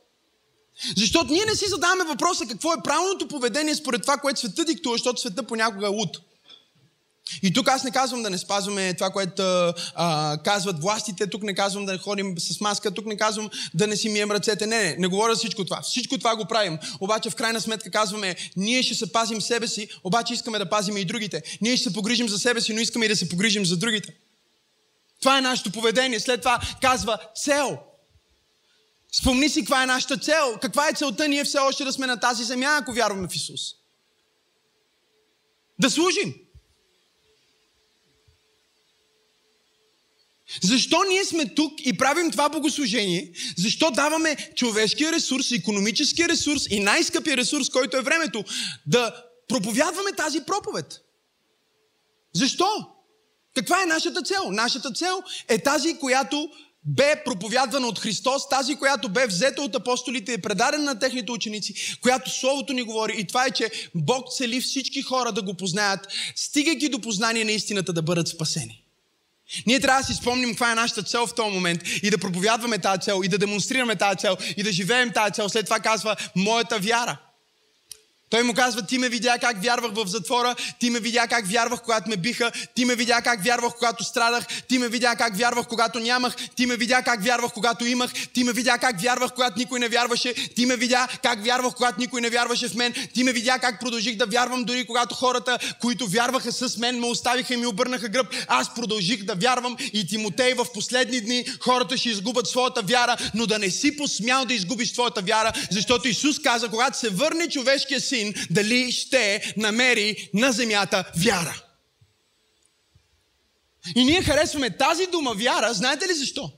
Защото 0.97 1.33
ние 1.33 1.45
не 1.45 1.55
си 1.55 1.69
задаваме 1.69 2.05
въпроса 2.05 2.47
какво 2.47 2.73
е 2.73 2.83
правилното 2.85 3.29
поведение 3.29 3.75
според 3.75 4.03
това, 4.03 4.17
което 4.17 4.41
света 4.41 4.65
диктува, 4.65 4.95
защото 4.95 5.21
света 5.21 5.43
понякога 5.43 5.87
е 5.87 5.89
луд. 5.89 6.19
И 7.43 7.53
тук 7.53 7.69
аз 7.69 7.85
не 7.85 7.91
казвам 7.91 8.23
да 8.23 8.31
не 8.31 8.39
спазваме 8.39 8.95
това, 8.95 9.11
което 9.11 9.43
а, 9.95 10.39
казват 10.45 10.83
властите, 10.83 11.27
тук 11.27 11.43
не 11.43 11.55
казвам 11.55 11.87
да 11.87 11.99
ходим 11.99 12.39
с 12.39 12.61
маска, 12.61 12.91
тук 12.91 13.07
не 13.07 13.17
казвам 13.17 13.51
да 13.75 13.87
не 13.87 13.97
си 13.97 14.09
мием 14.09 14.31
ръцете. 14.31 14.67
Не, 14.67 14.85
не, 14.85 14.97
не 14.99 15.07
говоря 15.07 15.35
за 15.35 15.39
всичко 15.39 15.65
това. 15.65 15.81
Всичко 15.83 16.19
това 16.19 16.37
го 16.37 16.45
правим. 16.45 16.79
Обаче 17.01 17.31
в 17.31 17.35
крайна 17.35 17.61
сметка 17.61 17.91
казваме, 17.91 18.37
ние 18.57 18.83
ще 18.83 18.95
се 18.95 19.13
пазим 19.13 19.41
себе 19.41 19.69
си, 19.69 19.89
обаче 20.05 20.35
искаме 20.35 20.59
да 20.59 20.69
пазим 20.69 20.97
и 20.97 21.05
другите. 21.05 21.43
Ние 21.61 21.77
ще 21.77 21.89
се 21.89 21.95
погрижим 21.95 22.29
за 22.29 22.39
себе 22.39 22.61
си, 22.61 22.73
но 22.73 22.81
искаме 22.81 23.05
и 23.05 23.09
да 23.09 23.17
се 23.17 23.29
погрижим 23.29 23.67
за 23.67 23.77
другите. 23.77 24.15
Това 25.21 25.39
е 25.39 25.41
нашето 25.41 25.71
поведение. 25.71 26.21
След 26.21 26.41
това 26.41 26.61
казва 26.81 27.19
цел. 27.37 27.79
Спомни 29.13 29.49
си 29.49 29.61
каква 29.61 29.83
е 29.83 29.87
нашата 29.87 30.17
цел. 30.19 30.59
Каква 30.63 30.89
е 30.89 30.93
целта 30.93 31.29
ние 31.29 31.45
все 31.45 31.59
още 31.59 31.85
да 31.85 31.93
сме 31.93 32.07
на 32.07 32.21
тази 32.21 32.45
земя, 32.45 32.79
ако 32.81 32.93
вярваме 32.93 33.29
в 33.29 33.35
Исус? 33.35 33.61
Да 35.79 35.91
служим. 35.91 36.35
Защо 40.63 41.03
ние 41.09 41.25
сме 41.25 41.55
тук 41.55 41.73
и 41.87 41.97
правим 41.97 42.31
това 42.31 42.49
богослужение? 42.49 43.33
Защо 43.57 43.91
даваме 43.91 44.37
човешкия 44.55 45.13
ресурс, 45.13 45.53
економическия 45.53 46.29
ресурс 46.29 46.67
и 46.71 46.81
най-скъпия 46.81 47.37
ресурс, 47.37 47.69
който 47.69 47.97
е 47.97 48.03
времето, 48.03 48.45
да 48.87 49.25
проповядваме 49.49 50.13
тази 50.13 50.41
проповед? 50.41 51.01
Защо? 52.35 52.67
Каква 53.55 53.83
е 53.83 53.87
нашата 53.87 54.23
цел? 54.23 54.51
Нашата 54.51 54.93
цел 54.93 55.23
е 55.49 55.59
тази, 55.59 55.99
която 55.99 56.51
бе 56.85 57.23
проповядвана 57.25 57.89
от 57.89 57.99
Христос, 57.99 58.49
тази, 58.49 58.77
която 58.77 59.09
бе 59.09 59.27
взета 59.27 59.63
от 59.63 59.75
апостолите 59.75 60.33
и 60.33 60.41
предадена 60.41 60.85
на 60.85 60.99
техните 60.99 61.33
ученици, 61.33 61.99
която 62.03 62.31
Словото 62.31 62.73
ни 62.73 62.83
говори. 62.83 63.15
И 63.19 63.27
това 63.27 63.47
е, 63.47 63.51
че 63.51 63.71
Бог 63.95 64.33
цели 64.33 64.61
всички 64.61 65.03
хора 65.03 65.33
да 65.33 65.43
го 65.43 65.55
познаят, 65.55 66.09
стигайки 66.37 66.89
до 66.89 67.01
познание 67.01 67.45
на 67.45 67.53
истината 67.53 67.93
да 67.93 68.03
бъдат 68.03 68.29
спасени. 68.29 68.84
Ние 69.67 69.81
трябва 69.81 70.01
да 70.01 70.07
си 70.07 70.15
спомним 70.15 70.51
каква 70.51 70.73
е 70.73 70.75
нашата 70.75 71.03
цел 71.03 71.27
в 71.27 71.35
този 71.35 71.55
момент 71.55 71.81
и 72.03 72.11
да 72.11 72.19
проповядваме 72.19 72.79
тази 72.79 73.01
цел 73.01 73.21
и 73.25 73.29
да 73.29 73.39
демонстрираме 73.39 73.97
тази 73.97 74.19
цел 74.19 74.37
и 74.57 74.63
да 74.63 74.73
живеем 74.73 75.13
тази 75.13 75.33
цел. 75.33 75.49
След 75.49 75.67
това 75.67 75.81
казва 75.81 76.17
моята 76.37 76.79
вяра. 76.79 77.17
Той 78.35 78.43
му 78.43 78.55
казва, 78.55 78.83
ти 78.83 78.99
ме 78.99 79.09
видя 79.09 79.39
как 79.41 79.63
вярвах 79.63 79.93
в 79.95 80.07
затвора, 80.07 80.55
ти 80.81 80.91
ме 80.91 81.01
видя 81.01 81.27
как 81.27 81.47
вярвах, 81.47 81.83
когато 81.83 82.11
ме 82.11 82.17
биха, 82.17 82.53
ти 82.75 82.85
ме 82.85 82.95
видя 82.95 83.21
как 83.23 83.45
вярвах, 83.45 83.73
когато 83.79 84.05
страдах, 84.05 84.47
ти 84.69 84.79
ме 84.79 84.89
видя 84.89 85.17
как 85.17 85.37
вярвах, 85.37 85.67
когато 85.67 85.99
нямах, 85.99 86.37
ти 86.57 86.67
ме 86.67 86.77
видя 86.77 87.03
как 87.03 87.25
вярвах, 87.25 87.53
когато 87.53 87.87
имах, 87.87 88.13
ти 88.35 88.45
ме 88.45 88.53
видя 88.53 88.79
как 88.79 89.01
вярвах, 89.01 89.33
когато 89.35 89.59
никой 89.59 89.81
не 89.81 89.89
вярваше, 89.89 90.35
ти 90.35 90.67
ме 90.67 90.77
видя 90.77 91.09
как 91.23 91.45
вярвах, 91.45 91.75
когато 91.75 92.01
никой 92.01 92.21
не 92.21 92.31
вярваше 92.31 92.69
в 92.69 92.75
мен, 92.75 92.95
ти 93.15 93.25
ме 93.25 93.33
видя 93.33 93.59
как 93.59 93.81
продължих 93.81 94.17
да 94.17 94.27
вярвам, 94.27 94.65
дори 94.65 94.85
когато 94.85 95.15
хората, 95.15 95.59
които 95.81 96.07
вярваха 96.07 96.53
с 96.53 96.77
мен, 96.77 97.01
ме 97.01 97.07
оставиха 97.07 97.55
и 97.55 97.57
ми 97.57 97.67
обърнаха 97.67 98.09
гръб. 98.09 98.27
Аз 98.49 98.75
продължих 98.75 99.25
да 99.25 99.35
вярвам 99.35 99.77
и 99.93 100.07
Тимотей 100.07 100.55
в 100.55 100.67
последни 100.75 101.21
дни 101.21 101.45
хората 101.61 101.97
ще 101.97 102.09
изгубят 102.09 102.47
своята 102.47 102.83
вяра, 102.83 103.17
но 103.35 103.47
да 103.47 103.59
не 103.59 103.71
си 103.71 103.97
посмял 103.97 104.45
да 104.45 104.55
изгубиш 104.55 104.93
своята 104.93 105.21
вяра, 105.23 105.53
защото 105.71 106.09
Исус 106.09 106.43
каза, 106.43 106.69
когато 106.69 106.99
се 106.99 107.09
върне 107.09 107.49
човешкия 107.49 108.01
син, 108.01 108.24
син 108.25 108.47
дали 108.51 108.93
ще 108.93 109.55
намери 109.57 110.31
на 110.35 110.53
земята 110.53 111.05
вяра. 111.25 111.63
И 113.97 114.05
ние 114.05 114.23
харесваме 114.23 114.77
тази 114.77 115.07
дума 115.07 115.35
вяра, 115.35 115.75
знаете 115.75 116.09
ли 116.09 116.15
защо? 116.15 116.53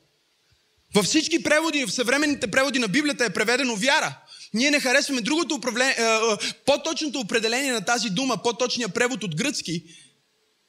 Във 0.94 1.06
всички 1.06 1.42
преводи, 1.42 1.84
в 1.84 1.92
съвременните 1.92 2.50
преводи 2.50 2.78
на 2.78 2.88
Библията 2.88 3.24
е 3.24 3.32
преведено 3.32 3.76
вяра. 3.76 4.18
Ние 4.54 4.70
не 4.70 4.80
харесваме 4.80 5.20
другото 5.20 5.54
управление, 5.54 5.96
по-точното 6.66 7.20
определение 7.20 7.72
на 7.72 7.84
тази 7.84 8.10
дума, 8.10 8.42
по-точният 8.42 8.94
превод 8.94 9.24
от 9.24 9.36
гръцки. 9.36 9.82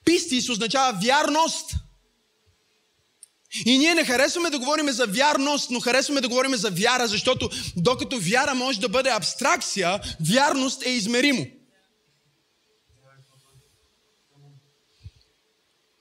Пистис 0.06 0.50
означава 0.50 1.00
вярност. 1.04 1.72
И 3.66 3.78
ние 3.78 3.96
не 3.96 4.06
харесваме 4.06 4.50
да 4.50 4.60
говорим 4.60 4.90
за 4.90 5.06
вярност, 5.06 5.70
но 5.70 5.80
харесваме 5.80 6.22
да 6.22 6.28
говорим 6.28 6.56
за 6.56 6.72
вяра, 6.72 7.08
защото 7.08 7.50
докато 7.76 8.20
вяра 8.20 8.56
може 8.56 8.80
да 8.80 8.90
бъде 8.90 9.10
абстракция, 9.10 10.00
вярност 10.20 10.86
е 10.86 10.90
измеримо. 10.90 11.46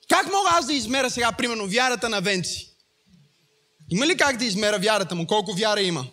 Как 0.09 0.27
мога 0.27 0.49
аз 0.51 0.67
да 0.67 0.73
измеря 0.73 1.11
сега, 1.11 1.33
примерно, 1.33 1.67
вярата 1.67 2.09
на 2.09 2.21
Венци? 2.21 2.71
Има 3.91 4.07
ли 4.07 4.17
как 4.17 4.37
да 4.37 4.45
измеря 4.45 4.79
вярата 4.79 5.15
му? 5.15 5.27
Колко 5.27 5.53
вяра 5.53 5.81
има? 5.81 6.07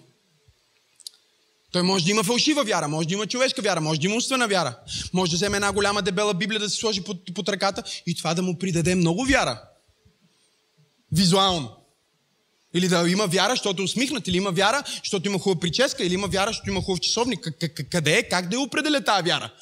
Той 1.71 1.81
може 1.81 2.05
да 2.05 2.11
има 2.11 2.23
фалшива 2.23 2.63
вяра, 2.63 2.87
може 2.87 3.07
да 3.07 3.13
има 3.13 3.27
човешка 3.27 3.61
вяра, 3.61 3.81
може 3.81 3.99
да 3.99 4.05
има 4.05 4.15
умствена 4.15 4.47
вяра. 4.47 4.77
Може 5.13 5.31
да 5.31 5.35
вземе 5.35 5.57
една 5.57 5.71
голяма 5.71 6.01
дебела 6.01 6.33
Библия 6.33 6.59
да 6.59 6.69
се 6.69 6.75
сложи 6.75 7.03
под, 7.03 7.33
под 7.35 7.49
ръката 7.49 7.83
и 8.05 8.15
това 8.15 8.33
да 8.33 8.41
му 8.41 8.59
придаде 8.59 8.95
много 8.95 9.25
вяра. 9.25 9.61
Визуално. 11.13 11.75
Или 12.73 12.87
да 12.87 13.09
има 13.09 13.27
вяра, 13.27 13.51
защото 13.51 13.81
е 13.81 13.85
усмихнат, 13.85 14.27
или 14.27 14.37
има 14.37 14.51
вяра, 14.51 14.83
защото 15.03 15.27
има 15.27 15.39
хубава 15.39 15.59
прическа, 15.59 16.03
или 16.03 16.13
има 16.13 16.27
вяра, 16.27 16.47
защото 16.47 16.69
има 16.69 16.81
хубав 16.81 16.99
часовник. 16.99 17.47
Къде 17.91 18.17
е? 18.17 18.29
Как 18.29 18.49
да 18.49 18.55
я 18.55 18.59
определя 18.59 19.03
тази 19.03 19.23
вяра? 19.23 19.53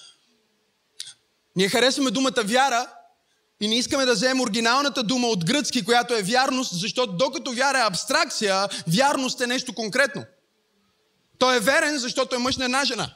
Ние 1.55 1.69
харесваме 1.69 2.11
думата 2.11 2.43
вяра 2.45 2.87
и 3.61 3.67
не 3.67 3.75
искаме 3.75 4.05
да 4.05 4.13
вземем 4.13 4.41
оригиналната 4.41 5.03
дума 5.03 5.27
от 5.27 5.45
гръцки, 5.45 5.85
която 5.85 6.13
е 6.13 6.21
вярност, 6.21 6.79
защото 6.79 7.13
докато 7.13 7.51
вяра 7.51 7.79
е 7.79 7.87
абстракция, 7.87 8.67
вярност 8.87 9.41
е 9.41 9.47
нещо 9.47 9.73
конкретно. 9.73 10.23
Той 11.37 11.57
е 11.57 11.59
верен, 11.59 11.97
защото 11.97 12.35
е 12.35 12.39
мъж 12.39 12.57
на 12.57 12.65
една 12.65 12.85
жена. 12.85 13.13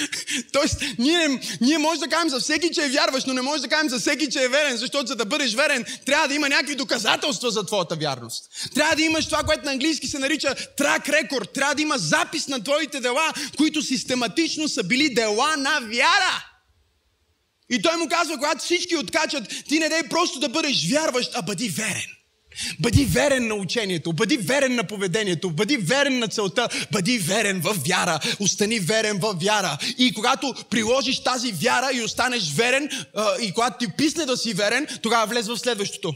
Тоест, 0.52 0.76
ние, 0.98 1.40
ние 1.60 1.78
може 1.78 2.00
да 2.00 2.08
кажем 2.08 2.28
за 2.28 2.40
всеки, 2.40 2.70
че 2.74 2.84
е 2.84 2.88
вярваш, 2.88 3.24
но 3.24 3.34
не 3.34 3.42
може 3.42 3.62
да 3.62 3.68
кажем 3.68 3.88
за 3.88 3.98
всеки, 3.98 4.30
че 4.30 4.42
е 4.42 4.48
верен, 4.48 4.76
защото 4.76 5.06
за 5.06 5.16
да 5.16 5.24
бъдеш 5.24 5.54
верен, 5.54 5.84
трябва 6.06 6.28
да 6.28 6.34
има 6.34 6.48
някакви 6.48 6.74
доказателства 6.74 7.50
за 7.50 7.66
твоята 7.66 7.96
вярност. 7.96 8.44
Трябва 8.74 8.96
да 8.96 9.02
имаш 9.02 9.26
това, 9.26 9.42
което 9.42 9.64
на 9.64 9.72
английски 9.72 10.06
се 10.06 10.18
нарича 10.18 10.54
трак 10.76 11.08
рекорд. 11.08 11.52
Трябва 11.52 11.74
да 11.74 11.82
има 11.82 11.98
запис 11.98 12.48
на 12.48 12.64
твоите 12.64 13.00
дела, 13.00 13.32
които 13.56 13.82
систематично 13.82 14.68
са 14.68 14.82
били 14.82 15.14
дела 15.14 15.56
на 15.56 15.80
вяра. 15.80 16.44
И 17.70 17.82
той 17.82 17.96
му 17.96 18.08
казва, 18.08 18.36
когато 18.36 18.64
всички 18.64 18.96
откачат, 18.96 19.48
ти 19.68 19.78
не 19.78 19.88
дай 19.88 20.08
просто 20.08 20.40
да 20.40 20.48
бъдеш 20.48 20.90
вярващ, 20.90 21.30
а 21.34 21.42
бъди 21.42 21.68
верен. 21.68 22.21
Бъди 22.80 23.04
верен 23.04 23.46
на 23.46 23.54
учението, 23.54 24.12
бъди 24.12 24.36
верен 24.36 24.74
на 24.74 24.84
поведението, 24.84 25.50
бъди 25.50 25.76
верен 25.76 26.18
на 26.18 26.28
целта, 26.28 26.68
бъди 26.92 27.18
верен 27.18 27.60
в 27.60 27.76
вяра, 27.86 28.20
остани 28.40 28.80
верен 28.80 29.18
в 29.18 29.36
вяра. 29.42 29.78
И 29.98 30.14
когато 30.14 30.54
приложиш 30.70 31.22
тази 31.22 31.52
вяра 31.52 31.90
и 31.94 32.02
останеш 32.02 32.52
верен, 32.52 32.90
и 33.42 33.52
когато 33.52 33.78
ти 33.78 33.92
писне 33.96 34.26
да 34.26 34.36
си 34.36 34.54
верен, 34.54 34.86
тогава 35.02 35.26
влез 35.26 35.46
в 35.46 35.58
следващото. 35.58 36.14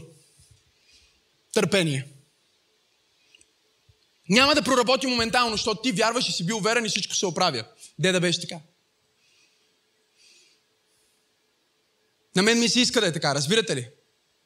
Търпение. 1.53 2.05
Няма 4.29 4.55
да 4.55 4.61
проработи 4.61 5.07
моментално, 5.07 5.51
защото 5.51 5.81
ти 5.81 5.91
вярваш 5.91 6.29
и 6.29 6.31
си 6.31 6.45
бил 6.45 6.59
верен 6.59 6.85
и 6.85 6.89
всичко 6.89 7.15
се 7.15 7.25
оправя. 7.25 7.63
Де 7.99 8.11
да 8.11 8.19
беше 8.19 8.41
така? 8.41 8.59
На 12.35 12.43
мен 12.43 12.59
ми 12.59 12.69
се 12.69 12.79
иска 12.79 13.01
да 13.01 13.07
е 13.07 13.13
така, 13.13 13.35
разбирате 13.35 13.75
ли? 13.75 13.87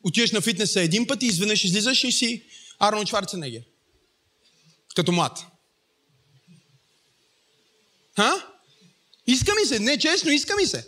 Отиваш 0.04 0.32
на 0.32 0.42
фитнеса 0.42 0.82
един 0.82 1.08
път 1.08 1.24
и 1.24 1.26
изведнъж 1.26 1.64
излизаш 1.64 2.04
и 2.04 2.12
си 2.12 2.44
Арнолд 2.80 3.08
Шварценегер. 3.08 3.62
Като 4.96 5.12
млад. 5.12 5.46
Ха? 8.16 8.48
Иска 9.28 9.52
ми 9.56 9.66
се. 9.66 9.80
Не, 9.80 9.98
честно, 9.98 10.32
иска 10.32 10.56
ми 10.56 10.66
се. 10.66 10.88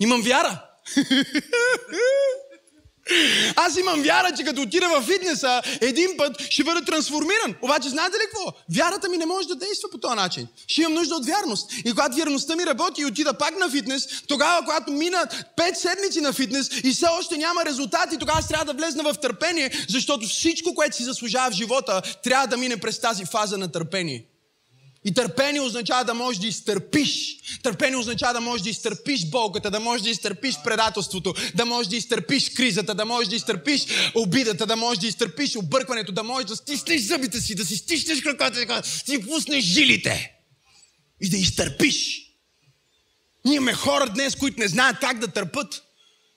Имам 0.00 0.22
вяра. 0.22 0.66
Аз 3.56 3.76
имам 3.76 4.02
вяра, 4.02 4.32
че 4.36 4.44
като 4.44 4.62
отида 4.62 4.88
в 4.88 5.02
фитнеса, 5.02 5.62
един 5.80 6.16
път 6.16 6.42
ще 6.50 6.64
бъда 6.64 6.84
трансформиран. 6.84 7.54
Обаче 7.62 7.88
знаете 7.88 8.16
ли 8.16 8.20
какво? 8.30 8.52
Вярата 8.74 9.08
ми 9.08 9.16
не 9.16 9.26
може 9.26 9.48
да 9.48 9.54
действа 9.54 9.88
по 9.90 9.98
този 9.98 10.14
начин. 10.14 10.46
Ще 10.66 10.80
имам 10.80 10.94
нужда 10.94 11.14
от 11.14 11.26
вярност. 11.26 11.72
И 11.84 11.90
когато 11.90 12.16
вярността 12.16 12.56
ми 12.56 12.66
работи 12.66 13.00
и 13.00 13.06
отида 13.06 13.34
пак 13.34 13.58
на 13.58 13.70
фитнес, 13.70 14.08
тогава, 14.28 14.64
когато 14.64 14.92
минат 14.92 15.44
пет 15.56 15.78
седмици 15.78 16.20
на 16.20 16.32
фитнес 16.32 16.70
и 16.84 16.92
все 16.92 17.06
още 17.18 17.36
няма 17.36 17.64
резултати, 17.64 18.18
тогава 18.18 18.38
аз 18.38 18.48
трябва 18.48 18.64
да 18.64 18.72
влезна 18.72 19.02
в 19.02 19.14
търпение, 19.14 19.70
защото 19.88 20.26
всичко, 20.28 20.74
което 20.74 20.96
си 20.96 21.04
заслужава 21.04 21.50
в 21.50 21.54
живота, 21.54 22.02
трябва 22.24 22.46
да 22.46 22.56
мине 22.56 22.76
през 22.76 23.00
тази 23.00 23.24
фаза 23.24 23.58
на 23.58 23.72
търпение. 23.72 24.24
И 25.04 25.14
търпение 25.14 25.60
означава 25.60 26.04
да 26.04 26.14
можеш 26.14 26.40
да 26.40 26.46
изтърпиш. 26.46 27.36
Търпение 27.62 27.96
означава 27.96 28.32
да 28.32 28.40
можеш 28.40 28.62
да 28.62 28.70
изтърпиш 28.70 29.26
болката, 29.26 29.70
да 29.70 29.80
можеш 29.80 30.02
да 30.02 30.10
изтърпиш 30.10 30.54
предателството, 30.64 31.34
да 31.54 31.64
можеш 31.64 31.88
да 31.88 31.96
изтърпиш 31.96 32.50
кризата, 32.50 32.94
да 32.94 33.04
можеш 33.04 33.28
да 33.28 33.36
изтърпиш 33.36 33.86
обидата, 34.14 34.66
да 34.66 34.76
можеш 34.76 35.00
да 35.00 35.06
изтърпиш 35.06 35.56
объркването, 35.56 36.12
да 36.12 36.22
можеш 36.22 36.46
да 36.46 36.56
стиснеш 36.56 37.02
зъбите 37.02 37.40
си, 37.40 37.54
да 37.54 37.64
си 37.64 37.76
стиснеш 37.76 38.20
краката, 38.20 38.66
да 38.66 38.82
си 38.84 39.26
пуснеш 39.26 39.64
жилите 39.64 40.32
и 41.20 41.30
да 41.30 41.36
изтърпиш. 41.36 42.20
Ние 43.44 43.56
имаме 43.56 43.72
хора 43.72 44.06
днес, 44.06 44.36
които 44.36 44.60
не 44.60 44.68
знаят 44.68 44.98
как 45.00 45.18
да 45.18 45.28
търпат. 45.28 45.82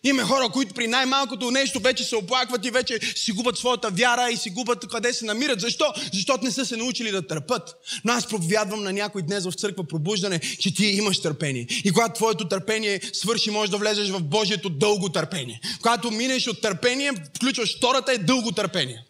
Имаме 0.03 0.27
хора, 0.27 0.49
които 0.49 0.73
при 0.73 0.87
най-малкото 0.87 1.51
нещо 1.51 1.79
вече 1.79 2.03
се 2.03 2.15
оплакват 2.15 2.65
и 2.65 2.71
вече 2.71 2.99
си 3.15 3.31
губят 3.31 3.57
своята 3.57 3.89
вяра 3.89 4.31
и 4.31 4.37
си 4.37 4.49
губят 4.49 4.87
къде 4.87 5.13
се 5.13 5.25
намират. 5.25 5.61
Защо? 5.61 5.93
Защото 6.13 6.43
не 6.43 6.51
са 6.51 6.65
се 6.65 6.77
научили 6.77 7.11
да 7.11 7.27
търпат. 7.27 7.75
Но 8.05 8.13
аз 8.13 8.27
проповядвам 8.27 8.83
на 8.83 8.93
някой 8.93 9.21
днес 9.21 9.45
в 9.45 9.51
църква 9.51 9.83
пробуждане, 9.83 10.39
че 10.39 10.73
ти 10.73 10.85
имаш 10.85 11.21
търпение. 11.21 11.67
И 11.83 11.91
когато 11.91 12.13
твоето 12.13 12.47
търпение 12.47 13.01
свърши, 13.13 13.51
можеш 13.51 13.69
да 13.69 13.77
влезеш 13.77 14.09
в 14.09 14.23
Божието 14.23 14.69
дълго 14.69 15.09
търпение. 15.09 15.61
Когато 15.81 16.11
минеш 16.11 16.47
от 16.47 16.61
търпение, 16.61 17.11
включваш 17.35 17.77
втората 17.77 18.13
е 18.13 18.17
дълго 18.17 18.51
търпение. 18.51 19.05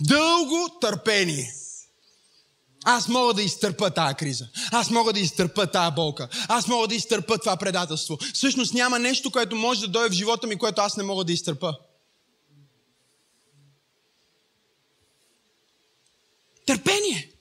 Дълго 0.00 0.68
търпение. 0.80 1.52
Аз 2.84 3.08
мога 3.08 3.34
да 3.34 3.42
изтърпа 3.42 3.90
тази 3.90 4.14
криза. 4.14 4.48
Аз 4.72 4.90
мога 4.90 5.12
да 5.12 5.20
изтърпа 5.20 5.66
тази 5.66 5.94
болка. 5.94 6.28
Аз 6.48 6.68
мога 6.68 6.88
да 6.88 6.94
изтърпа 6.94 7.38
това 7.38 7.56
предателство. 7.56 8.18
Всъщност 8.34 8.74
няма 8.74 8.98
нещо, 8.98 9.30
което 9.30 9.56
може 9.56 9.80
да 9.80 9.88
дойде 9.88 10.08
в 10.08 10.12
живота 10.12 10.46
ми, 10.46 10.58
което 10.58 10.80
аз 10.80 10.96
не 10.96 11.02
мога 11.02 11.24
да 11.24 11.32
изтърпа. 11.32 11.74
Търпение. 16.66 17.32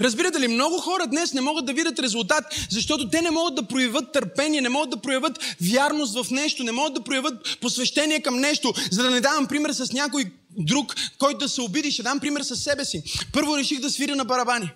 Разбирате 0.00 0.40
ли, 0.40 0.48
много 0.48 0.78
хора 0.78 1.06
днес 1.06 1.32
не 1.32 1.40
могат 1.40 1.66
да 1.66 1.72
видят 1.72 1.98
резултат, 1.98 2.44
защото 2.70 3.08
те 3.08 3.22
не 3.22 3.30
могат 3.30 3.54
да 3.54 3.68
проявят 3.68 4.12
търпение, 4.12 4.60
не 4.60 4.68
могат 4.68 4.90
да 4.90 5.00
проявят 5.00 5.56
вярност 5.60 6.14
в 6.14 6.30
нещо, 6.30 6.64
не 6.64 6.72
могат 6.72 6.94
да 6.94 7.04
проявят 7.04 7.58
посвещение 7.60 8.22
към 8.22 8.40
нещо. 8.40 8.74
За 8.90 9.02
да 9.02 9.10
не 9.10 9.20
давам 9.20 9.46
пример 9.46 9.72
с 9.72 9.92
някой 9.92 10.24
друг, 10.58 10.94
който 11.18 11.38
да 11.38 11.48
се 11.48 11.60
обиди, 11.60 11.90
ще 11.90 12.02
дам 12.02 12.20
пример 12.20 12.42
с 12.42 12.56
себе 12.56 12.84
си. 12.84 13.02
Първо 13.32 13.58
реших 13.58 13.80
да 13.80 13.90
свиря 13.90 14.16
на 14.16 14.24
барабани. 14.24 14.70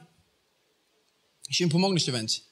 Ще 1.51 1.63
им 1.63 1.69
помогнеш, 1.69 2.07
Венци. 2.07 2.43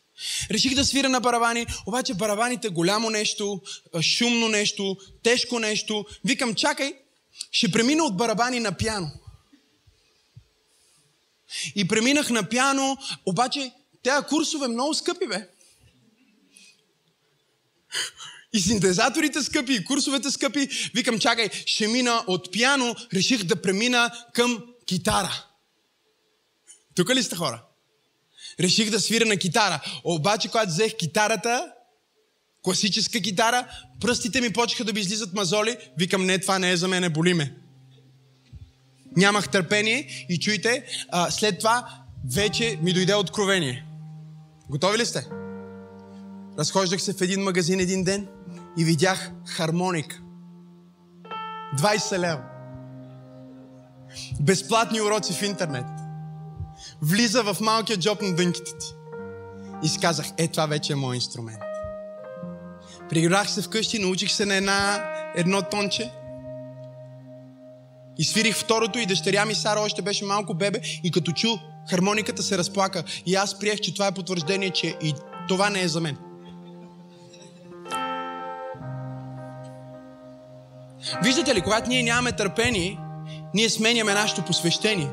Реших 0.50 0.74
да 0.74 0.84
свиря 0.84 1.08
на 1.08 1.20
барабани, 1.20 1.66
обаче 1.86 2.14
барабаните 2.14 2.68
голямо 2.68 3.10
нещо, 3.10 3.60
шумно 4.02 4.48
нещо, 4.48 4.96
тежко 5.22 5.58
нещо. 5.58 6.04
Викам, 6.24 6.54
чакай, 6.54 6.94
ще 7.50 7.72
премина 7.72 8.04
от 8.04 8.16
барабани 8.16 8.60
на 8.60 8.76
пяно. 8.76 9.10
И 11.76 11.88
преминах 11.88 12.30
на 12.30 12.48
пяно, 12.48 12.98
обаче 13.26 13.72
тези 14.02 14.26
курсове 14.28 14.68
много 14.68 14.94
скъпи, 14.94 15.26
бе. 15.26 15.48
И 18.56 18.60
синтезаторите 18.60 19.42
скъпи, 19.42 19.72
и 19.72 19.84
курсовете 19.84 20.30
скъпи. 20.30 20.68
Викам, 20.94 21.18
чакай, 21.18 21.48
ще 21.66 21.88
мина 21.88 22.24
от 22.26 22.52
пяно, 22.52 22.96
реших 23.14 23.44
да 23.44 23.62
премина 23.62 24.10
към 24.34 24.64
китара. 24.86 25.44
Тук 26.94 27.10
ли 27.10 27.22
сте 27.22 27.36
хора? 27.36 27.62
Реших 28.60 28.90
да 28.90 29.00
свиря 29.00 29.26
на 29.26 29.36
китара. 29.36 29.80
Обаче, 30.04 30.48
когато 30.48 30.70
взех 30.70 30.94
китарата, 30.96 31.72
класическа 32.62 33.20
китара, 33.20 33.68
пръстите 34.00 34.40
ми 34.40 34.52
почеха 34.52 34.84
да 34.84 34.92
ми 34.92 35.00
излизат 35.00 35.34
мазоли. 35.34 35.76
Викам, 35.98 36.26
не, 36.26 36.38
това 36.38 36.58
не 36.58 36.70
е 36.70 36.76
за 36.76 36.88
мене, 36.88 37.08
боли 37.08 37.34
ме. 37.34 37.54
Нямах 39.16 39.48
търпение 39.48 40.26
и 40.28 40.38
чуйте, 40.38 40.84
а, 41.08 41.30
след 41.30 41.58
това 41.58 41.88
вече 42.34 42.78
ми 42.82 42.92
дойде 42.92 43.14
откровение. 43.14 43.84
Готови 44.70 44.98
ли 44.98 45.06
сте? 45.06 45.26
Разхождах 46.58 47.02
се 47.02 47.12
в 47.12 47.20
един 47.20 47.40
магазин 47.40 47.80
един 47.80 48.04
ден 48.04 48.28
и 48.78 48.84
видях 48.84 49.30
хармоник. 49.46 50.22
20 51.78 52.18
лева. 52.18 52.42
Безплатни 54.40 55.00
уроци 55.00 55.32
в 55.32 55.42
интернет. 55.42 55.86
Влиза 57.02 57.42
в 57.42 57.56
малкия 57.60 57.98
джоб 57.98 58.22
на 58.22 58.34
дънките 58.34 58.72
ти. 58.78 58.86
И 59.82 59.88
си 59.88 59.98
казах, 60.00 60.26
е, 60.38 60.48
това 60.48 60.66
вече 60.66 60.92
е 60.92 60.96
мой 60.96 61.14
инструмент. 61.14 61.60
Приграх 63.08 63.50
се 63.50 63.62
вкъщи, 63.62 63.98
научих 63.98 64.32
се 64.32 64.46
на 64.46 64.54
една, 64.54 65.10
едно 65.34 65.62
тонче. 65.62 66.12
И 68.18 68.24
свирих 68.24 68.56
второто 68.56 68.98
и 68.98 69.06
дъщеря 69.06 69.44
ми 69.44 69.54
Сара 69.54 69.80
още 69.80 70.02
беше 70.02 70.24
малко 70.24 70.54
бебе 70.54 70.80
и 71.04 71.10
като 71.10 71.32
чу 71.32 71.48
хармониката 71.90 72.42
се 72.42 72.58
разплака. 72.58 73.04
И 73.26 73.34
аз 73.34 73.58
приех, 73.58 73.80
че 73.80 73.94
това 73.94 74.06
е 74.06 74.14
потвърждение, 74.14 74.70
че 74.70 74.96
и 75.02 75.14
това 75.48 75.70
не 75.70 75.82
е 75.82 75.88
за 75.88 76.00
мен. 76.00 76.16
Виждате 81.22 81.54
ли, 81.54 81.60
когато 81.60 81.88
ние 81.88 82.02
нямаме 82.02 82.32
търпение, 82.32 82.98
ние 83.54 83.70
сменяме 83.70 84.14
нашето 84.14 84.42
посвещение. 84.42 85.08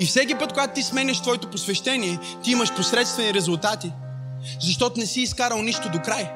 И 0.00 0.06
всеки 0.06 0.34
път, 0.34 0.52
когато 0.52 0.74
ти 0.74 0.82
сменяш 0.82 1.20
твоето 1.20 1.50
посвещение, 1.50 2.18
ти 2.44 2.50
имаш 2.50 2.74
посредствени 2.74 3.34
резултати, 3.34 3.92
защото 4.60 5.00
не 5.00 5.06
си 5.06 5.20
изкарал 5.20 5.62
нищо 5.62 5.90
до 5.90 5.98
край. 5.98 6.30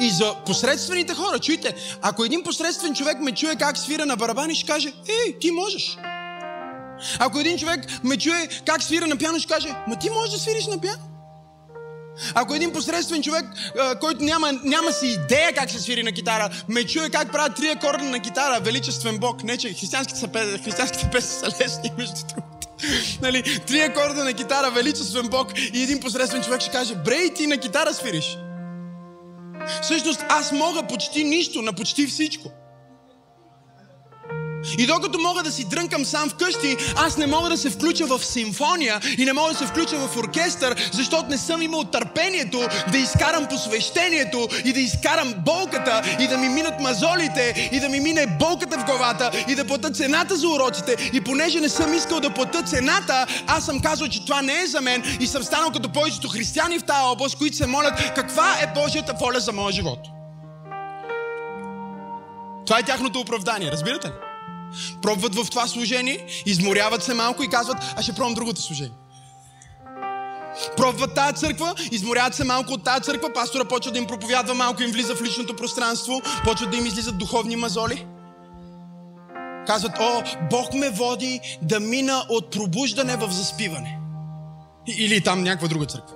И 0.00 0.10
за 0.10 0.34
посредствените 0.46 1.14
хора, 1.14 1.38
чуйте, 1.38 1.74
ако 2.02 2.24
един 2.24 2.42
посредствен 2.42 2.94
човек 2.94 3.20
ме 3.20 3.32
чуе 3.32 3.56
как 3.56 3.78
свира 3.78 4.06
на 4.06 4.16
барабани, 4.16 4.54
ще 4.54 4.72
каже, 4.72 4.92
ей, 5.08 5.38
ти 5.38 5.50
можеш. 5.50 5.98
Ако 7.18 7.38
един 7.38 7.58
човек 7.58 8.04
ме 8.04 8.16
чуе 8.16 8.48
как 8.66 8.82
свира 8.82 9.06
на 9.06 9.16
пиано, 9.16 9.38
ще 9.38 9.54
каже, 9.54 9.68
ма 9.88 9.96
ти 9.96 10.10
можеш 10.10 10.34
да 10.34 10.38
свириш 10.38 10.66
на 10.66 10.80
пиано. 10.80 11.15
Ако 12.34 12.54
един 12.54 12.72
посредствен 12.72 13.22
човек, 13.22 13.44
който 14.00 14.24
няма, 14.24 14.52
няма 14.64 14.92
си 14.92 15.06
идея 15.06 15.52
как 15.54 15.70
се 15.70 15.80
свири 15.80 16.02
на 16.02 16.12
китара, 16.12 16.50
ме 16.68 16.84
чуе 16.84 17.10
как 17.10 17.32
правят 17.32 17.56
три 17.56 17.68
акорда 17.68 18.04
на 18.04 18.20
китара, 18.20 18.60
величествен 18.60 19.18
Бог, 19.18 19.44
не 19.44 19.56
че 19.56 19.68
християнските, 19.68 20.20
са, 20.20 20.28
християнските 20.64 21.08
песни 21.12 21.30
са 21.30 21.64
лесни, 21.64 21.92
между 21.98 22.14
другото. 22.28 22.68
Нали, 23.22 23.60
три 23.66 23.80
акорда 23.80 24.24
на 24.24 24.32
китара, 24.32 24.70
величествен 24.70 25.28
Бог 25.28 25.52
и 25.74 25.82
един 25.82 26.00
посредствен 26.00 26.42
човек 26.42 26.60
ще 26.60 26.70
каже, 26.70 26.94
брей, 26.94 27.34
ти 27.34 27.46
на 27.46 27.58
китара 27.58 27.94
свириш. 27.94 28.38
Всъщност 29.82 30.24
аз 30.28 30.52
мога 30.52 30.82
почти 30.82 31.24
нищо 31.24 31.62
на 31.62 31.72
почти 31.72 32.06
всичко. 32.06 32.50
И 34.78 34.86
докато 34.86 35.18
мога 35.18 35.42
да 35.42 35.52
си 35.52 35.64
дрънкам 35.64 36.04
сам 36.04 36.30
вкъщи, 36.30 36.76
аз 36.96 37.16
не 37.16 37.26
мога 37.26 37.48
да 37.48 37.56
се 37.56 37.70
включа 37.70 38.06
в 38.06 38.24
симфония 38.24 39.00
и 39.18 39.24
не 39.24 39.32
мога 39.32 39.52
да 39.52 39.58
се 39.58 39.66
включа 39.66 39.96
в 39.96 40.16
оркестър, 40.16 40.90
защото 40.92 41.28
не 41.28 41.38
съм 41.38 41.62
имал 41.62 41.84
търпението 41.84 42.68
да 42.92 42.98
изкарам 42.98 43.46
посвещението 43.46 44.48
и 44.64 44.72
да 44.72 44.80
изкарам 44.80 45.34
болката 45.44 46.02
и 46.20 46.28
да 46.28 46.38
ми 46.38 46.48
минат 46.48 46.80
мазолите 46.80 47.70
и 47.72 47.80
да 47.80 47.88
ми 47.88 48.00
мине 48.00 48.26
болката 48.26 48.78
в 48.78 48.84
главата 48.84 49.30
и 49.48 49.54
да 49.54 49.64
плата 49.64 49.90
цената 49.90 50.36
за 50.36 50.48
уроците. 50.48 51.10
И 51.12 51.20
понеже 51.20 51.60
не 51.60 51.68
съм 51.68 51.94
искал 51.94 52.20
да 52.20 52.30
плата 52.30 52.62
цената, 52.62 53.26
аз 53.46 53.66
съм 53.66 53.80
казал, 53.80 54.08
че 54.08 54.24
това 54.24 54.42
не 54.42 54.60
е 54.60 54.66
за 54.66 54.80
мен 54.80 55.02
и 55.20 55.26
съм 55.26 55.42
станал 55.42 55.70
като 55.70 55.92
повечето 55.92 56.28
християни 56.28 56.78
в 56.78 56.84
тази 56.84 57.04
област, 57.04 57.38
които 57.38 57.56
се 57.56 57.66
молят 57.66 58.14
каква 58.14 58.56
е 58.62 58.72
Божията 58.74 59.14
воля 59.20 59.40
за 59.40 59.52
моя 59.52 59.72
живот. 59.72 59.98
Това 62.66 62.78
е 62.78 62.82
тяхното 62.82 63.20
оправдание, 63.20 63.72
разбирате 63.72 64.08
ли? 64.08 64.12
Пробват 65.02 65.34
в 65.34 65.50
това 65.50 65.66
служение, 65.66 66.26
изморяват 66.46 67.02
се 67.02 67.14
малко 67.14 67.42
и 67.42 67.48
казват, 67.48 67.76
а 67.96 68.02
ще 68.02 68.12
пробвам 68.12 68.34
другото 68.34 68.62
служение. 68.62 68.94
Пробват 70.76 71.14
тази 71.14 71.34
църква, 71.34 71.74
изморяват 71.92 72.34
се 72.34 72.44
малко 72.44 72.72
от 72.72 72.84
тази 72.84 73.02
църква, 73.02 73.32
пастора 73.32 73.64
почва 73.64 73.92
да 73.92 73.98
им 73.98 74.06
проповядва 74.06 74.54
малко, 74.54 74.82
им 74.82 74.90
влиза 74.90 75.14
в 75.14 75.22
личното 75.22 75.56
пространство, 75.56 76.20
почват 76.44 76.70
да 76.70 76.76
им 76.76 76.86
излизат 76.86 77.18
духовни 77.18 77.56
мазоли. 77.56 78.06
Казват, 79.66 79.92
о, 80.00 80.22
Бог 80.50 80.74
ме 80.74 80.90
води 80.90 81.40
да 81.62 81.80
мина 81.80 82.24
от 82.28 82.50
пробуждане 82.50 83.16
в 83.16 83.30
заспиване. 83.30 83.98
Или 84.98 85.20
там 85.20 85.42
някаква 85.42 85.68
друга 85.68 85.86
църква. 85.86 86.14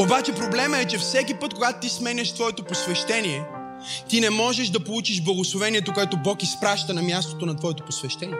Обаче 0.00 0.34
проблема 0.34 0.78
е, 0.78 0.84
че 0.84 0.98
всеки 0.98 1.34
път, 1.34 1.54
когато 1.54 1.80
ти 1.80 1.88
сменяш 1.88 2.32
твоето 2.32 2.64
посвещение, 2.64 3.44
ти 4.08 4.20
не 4.20 4.30
можеш 4.30 4.68
да 4.68 4.80
получиш 4.80 5.22
благословението, 5.22 5.92
което 5.92 6.16
Бог 6.16 6.42
изпраща 6.42 6.94
на 6.94 7.02
мястото 7.02 7.46
на 7.46 7.56
твоето 7.56 7.84
посвещение. 7.84 8.36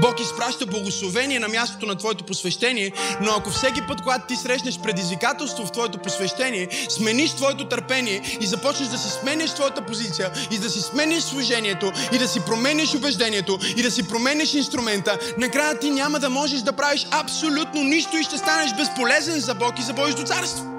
Бог 0.00 0.20
изпраща 0.20 0.66
благословение 0.66 1.38
на 1.38 1.48
мястото 1.48 1.86
на 1.86 1.94
твоето 1.94 2.24
посвещение, 2.24 2.92
но 3.20 3.30
ако 3.32 3.50
всеки 3.50 3.80
път, 3.88 4.00
когато 4.02 4.26
ти 4.26 4.36
срещнеш 4.36 4.78
предизвикателство 4.78 5.66
в 5.66 5.72
твоето 5.72 5.98
посвещение, 5.98 6.68
смениш 6.88 7.30
твоето 7.30 7.64
търпение 7.64 8.22
и 8.40 8.46
започнеш 8.46 8.88
да 8.88 8.98
си 8.98 9.08
смениш 9.08 9.50
твоята 9.50 9.86
позиция 9.86 10.30
и 10.50 10.58
да 10.58 10.70
си 10.70 10.80
смениш 10.80 11.22
служението 11.22 11.92
и 12.12 12.18
да 12.18 12.28
си 12.28 12.40
промениш 12.40 12.94
убеждението 12.94 13.58
и 13.76 13.82
да 13.82 13.90
си 13.90 14.08
промениш 14.08 14.54
инструмента, 14.54 15.18
накрая 15.38 15.78
ти 15.78 15.90
няма 15.90 16.18
да 16.18 16.30
можеш 16.30 16.60
да 16.60 16.72
правиш 16.72 17.06
абсолютно 17.10 17.84
нищо 17.84 18.16
и 18.16 18.22
ще 18.22 18.38
станеш 18.38 18.74
безполезен 18.76 19.40
за 19.40 19.54
Бог 19.54 19.78
и 19.78 19.82
за 19.82 19.92
Божието 19.92 20.24
царство. 20.24 20.77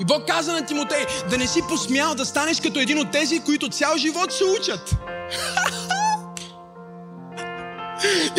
И 0.00 0.04
Бог 0.04 0.26
каза 0.26 0.52
на 0.52 0.66
Тимотей, 0.66 1.06
да 1.30 1.38
не 1.38 1.46
си 1.46 1.60
посмял 1.68 2.14
да 2.14 2.24
станеш 2.24 2.60
като 2.60 2.80
един 2.80 2.98
от 2.98 3.10
тези, 3.10 3.40
които 3.40 3.68
цял 3.68 3.96
живот 3.96 4.32
се 4.32 4.44
учат. 4.44 4.94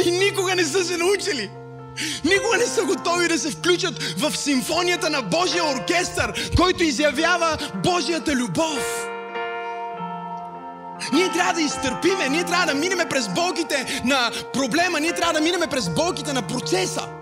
И 0.06 0.12
никога 0.12 0.56
не 0.56 0.64
са 0.64 0.84
се 0.84 0.98
научили. 0.98 1.52
Никога 2.24 2.58
не 2.58 2.66
са 2.66 2.84
готови 2.84 3.28
да 3.28 3.40
се 3.40 3.52
включат 3.52 4.04
в 4.04 4.38
симфонията 4.38 5.10
на 5.10 5.22
Божия 5.22 5.66
оркестър, 5.66 6.52
който 6.58 6.84
изявява 6.84 7.58
Божията 7.84 8.36
любов. 8.36 9.08
Ние 11.14 11.32
трябва 11.32 11.54
да 11.54 11.62
изтърпиме, 11.62 12.30
ние 12.30 12.44
трябва 12.44 12.66
да 12.66 12.74
минеме 12.74 13.06
през 13.10 13.28
болките 13.28 14.02
на 14.06 14.32
проблема, 14.54 15.00
ние 15.00 15.14
трябва 15.14 15.34
да 15.34 15.42
минеме 15.42 15.68
през 15.68 15.90
болките 15.90 16.34
на 16.34 16.42
процеса. 16.42 17.21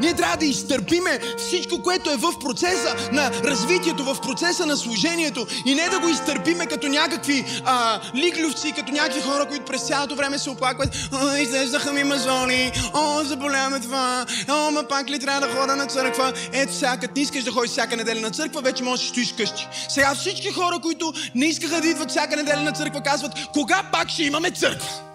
Ние 0.00 0.14
трябва 0.14 0.36
да 0.36 0.44
изтърпиме 0.44 1.20
всичко, 1.38 1.82
което 1.82 2.10
е 2.10 2.16
в 2.16 2.32
процеса 2.40 2.96
на 3.12 3.30
развитието, 3.44 4.04
в 4.04 4.20
процеса 4.20 4.66
на 4.66 4.76
служението 4.76 5.46
и 5.66 5.74
не 5.74 5.88
да 5.88 6.00
го 6.00 6.08
изтърпиме 6.08 6.66
като 6.66 6.88
някакви 6.88 7.44
а, 7.64 8.00
лиглювци, 8.14 8.72
като 8.72 8.92
някакви 8.92 9.20
хора, 9.20 9.46
които 9.48 9.64
през 9.64 9.82
цялото 9.82 10.14
време 10.16 10.38
се 10.38 10.50
оплакват. 10.50 11.08
О, 11.12 11.36
излезаха 11.36 11.92
ми 11.92 12.04
мазоли, 12.04 12.72
о, 12.94 13.24
заболяваме 13.24 13.80
това, 13.80 14.26
о, 14.48 14.70
ма 14.70 14.82
пак 14.82 15.10
ли 15.10 15.18
трябва 15.18 15.46
да 15.46 15.54
хода 15.54 15.76
на 15.76 15.86
църква? 15.86 16.32
Ето 16.52 16.74
сега, 16.74 16.96
като 16.96 17.12
не 17.16 17.22
искаш 17.22 17.44
да 17.44 17.50
ходиш 17.50 17.70
всяка 17.70 17.96
неделя 17.96 18.20
на 18.20 18.30
църква, 18.30 18.60
вече 18.60 18.82
можеш 18.84 19.06
да 19.06 19.10
стоиш 19.10 19.34
къщи. 19.36 19.68
Сега 19.88 20.14
всички 20.14 20.50
хора, 20.50 20.78
които 20.82 21.12
не 21.34 21.46
искаха 21.46 21.80
да 21.80 21.88
идват 21.88 22.10
всяка 22.10 22.36
неделя 22.36 22.60
на 22.60 22.72
църква, 22.72 23.00
казват, 23.00 23.32
кога 23.52 23.82
пак 23.92 24.10
ще 24.10 24.22
имаме 24.22 24.50
църква? 24.50 25.09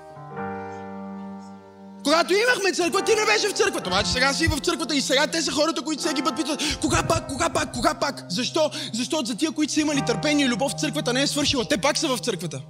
Когато 2.06 2.34
имахме 2.34 2.72
църква, 2.72 3.02
ти 3.02 3.16
не 3.16 3.26
беше 3.26 3.48
в 3.48 3.52
църквата. 3.52 3.90
Обаче 3.90 4.12
сега 4.12 4.34
си 4.34 4.48
в 4.48 4.60
църквата 4.60 4.96
и 4.96 5.02
сега 5.02 5.28
те 5.28 5.42
са 5.42 5.52
хората, 5.52 5.82
които 5.82 6.04
всеки 6.04 6.22
път 6.24 6.36
питат, 6.36 6.78
кога 6.82 7.04
пак, 7.04 7.28
кога 7.28 7.50
пак, 7.50 7.74
кога 7.74 7.94
пак? 7.94 8.26
Защо? 8.30 8.72
Защото 8.94 9.26
за 9.26 9.36
тия, 9.36 9.52
които 9.52 9.74
са 9.74 9.82
имали 9.82 10.02
търпение 10.06 10.46
и 10.46 10.50
любов, 10.50 10.72
църквата 10.74 11.14
не 11.14 11.22
е 11.22 11.28
свършила. 11.28 11.66
Те 11.66 11.78
пак 11.78 11.98
са 11.98 12.08
в 12.08 12.20
църквата. 12.20 12.62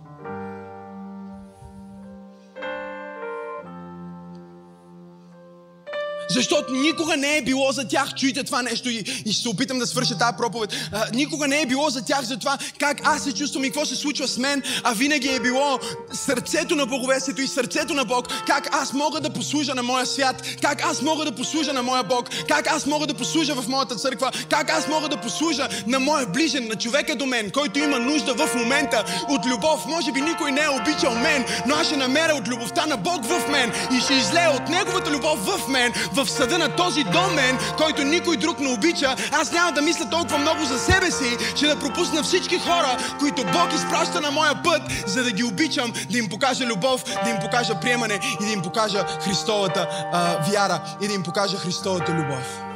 Защото 6.36 6.74
никога 6.74 7.17
не 7.17 7.38
е 7.38 7.41
било 7.41 7.71
за 7.71 7.88
тях, 7.88 8.13
чуйте 8.15 8.43
това 8.43 8.62
нещо 8.62 8.89
и, 8.89 9.04
и 9.26 9.34
ще 9.34 9.41
се 9.41 9.50
опитам 9.50 9.80
да 9.80 9.88
свърша 9.88 10.17
тази 10.17 10.38
проповед, 10.38 10.74
а, 10.91 11.06
никога 11.13 11.48
не 11.48 11.62
е 11.62 11.65
било 11.65 11.89
за 11.89 12.06
тях 12.06 12.21
за 12.21 12.38
това 12.38 12.58
как 12.80 13.02
аз 13.04 13.24
се 13.24 13.34
чувствам 13.34 13.63
и 13.63 13.67
какво 13.67 13.86
се 13.86 13.95
случва 13.95 14.28
с 14.28 14.38
мен, 14.38 14.63
а 14.84 14.93
винаги 14.93 15.28
е 15.28 15.39
било 15.39 15.80
сърцето 16.13 16.76
на 16.76 16.86
благовестието 16.86 17.41
и 17.41 17.48
сърцето 17.48 17.93
на 17.93 18.06
Бог, 18.06 18.28
как 18.48 18.76
аз 18.76 18.93
мога 18.93 19.21
да 19.21 19.30
послужа 19.30 19.76
на 19.76 19.84
моя 19.84 20.06
свят, 20.06 20.43
как 20.62 20.86
аз 20.86 21.02
мога 21.02 21.26
да 21.26 21.36
послужа 21.36 21.74
на 21.74 21.84
моя 21.84 22.04
Бог, 22.04 22.30
как 22.48 22.67
аз 22.67 22.86
мога 22.86 23.08
да 23.08 23.13
послужа 23.13 23.56
в 23.56 23.67
моята 23.67 23.95
църква, 23.95 24.32
как 24.50 24.69
аз 24.69 24.88
мога 24.88 25.10
да 25.10 25.17
послужа 25.17 25.67
на 25.88 26.00
моя 26.00 26.28
ближен, 26.28 26.67
на 26.67 26.76
човека 26.76 27.15
до 27.15 27.26
мен, 27.26 27.52
който 27.52 27.80
има 27.80 28.00
нужда 28.00 28.34
в 28.34 28.56
момента 28.56 29.06
от 29.30 29.45
любов. 29.45 29.86
Може 29.86 30.12
би 30.12 30.21
никой 30.21 30.52
не 30.52 30.62
е 30.62 30.69
обичал 30.69 31.15
мен, 31.15 31.45
но 31.67 31.76
аз 31.76 31.88
ще 31.88 31.98
намеря 31.98 32.36
от 32.36 32.48
любовта 32.48 32.86
на 32.86 32.98
Бог 32.98 33.26
в 33.26 33.48
мен 33.52 33.71
и 33.98 34.00
ще 34.00 34.13
излея 34.13 34.52
от 34.52 34.69
Неговата 34.69 35.12
любов 35.12 35.39
в 35.45 35.67
мен, 35.67 35.93
в 36.13 36.25
съда 36.30 36.58
на 36.58 36.76
този 36.76 37.04
домен, 37.04 37.58
който 37.78 38.04
никой 38.04 38.38
друг 38.38 38.60
не 38.60 38.70
обича, 38.70 39.16
аз 39.32 39.52
няма 39.52 39.72
да 39.72 39.82
мисля 39.82 40.10
толкова 40.10 40.38
много 40.38 40.66
за 40.66 40.80
себе 40.80 41.12
си, 41.12 41.38
че 41.56 41.68
да 41.68 41.80
пропусна 41.80 42.24
всички 42.24 42.60
хора, 42.60 42.98
които 43.20 43.44
Бог 43.44 43.74
изпраща 43.76 44.22
на 44.22 44.32
моя 44.32 44.64
път, 44.64 44.82
за 45.08 45.24
да 45.24 45.32
ги 45.32 45.44
обичам, 45.44 45.94
да 46.10 46.18
им 46.18 46.30
покажа 46.30 46.66
любов, 46.66 47.04
да 47.24 47.30
им 47.30 47.38
покажа 47.42 47.80
приемане 47.80 48.20
и 48.42 48.46
да 48.46 48.52
им 48.52 48.62
покажа 48.62 49.06
Христовата 49.22 49.88
а, 50.14 50.38
вяра 50.52 50.82
и 51.02 51.08
да 51.08 51.14
им 51.14 51.24
покажа 51.24 51.58
Христовата 51.58 52.12
любов. 52.12 52.75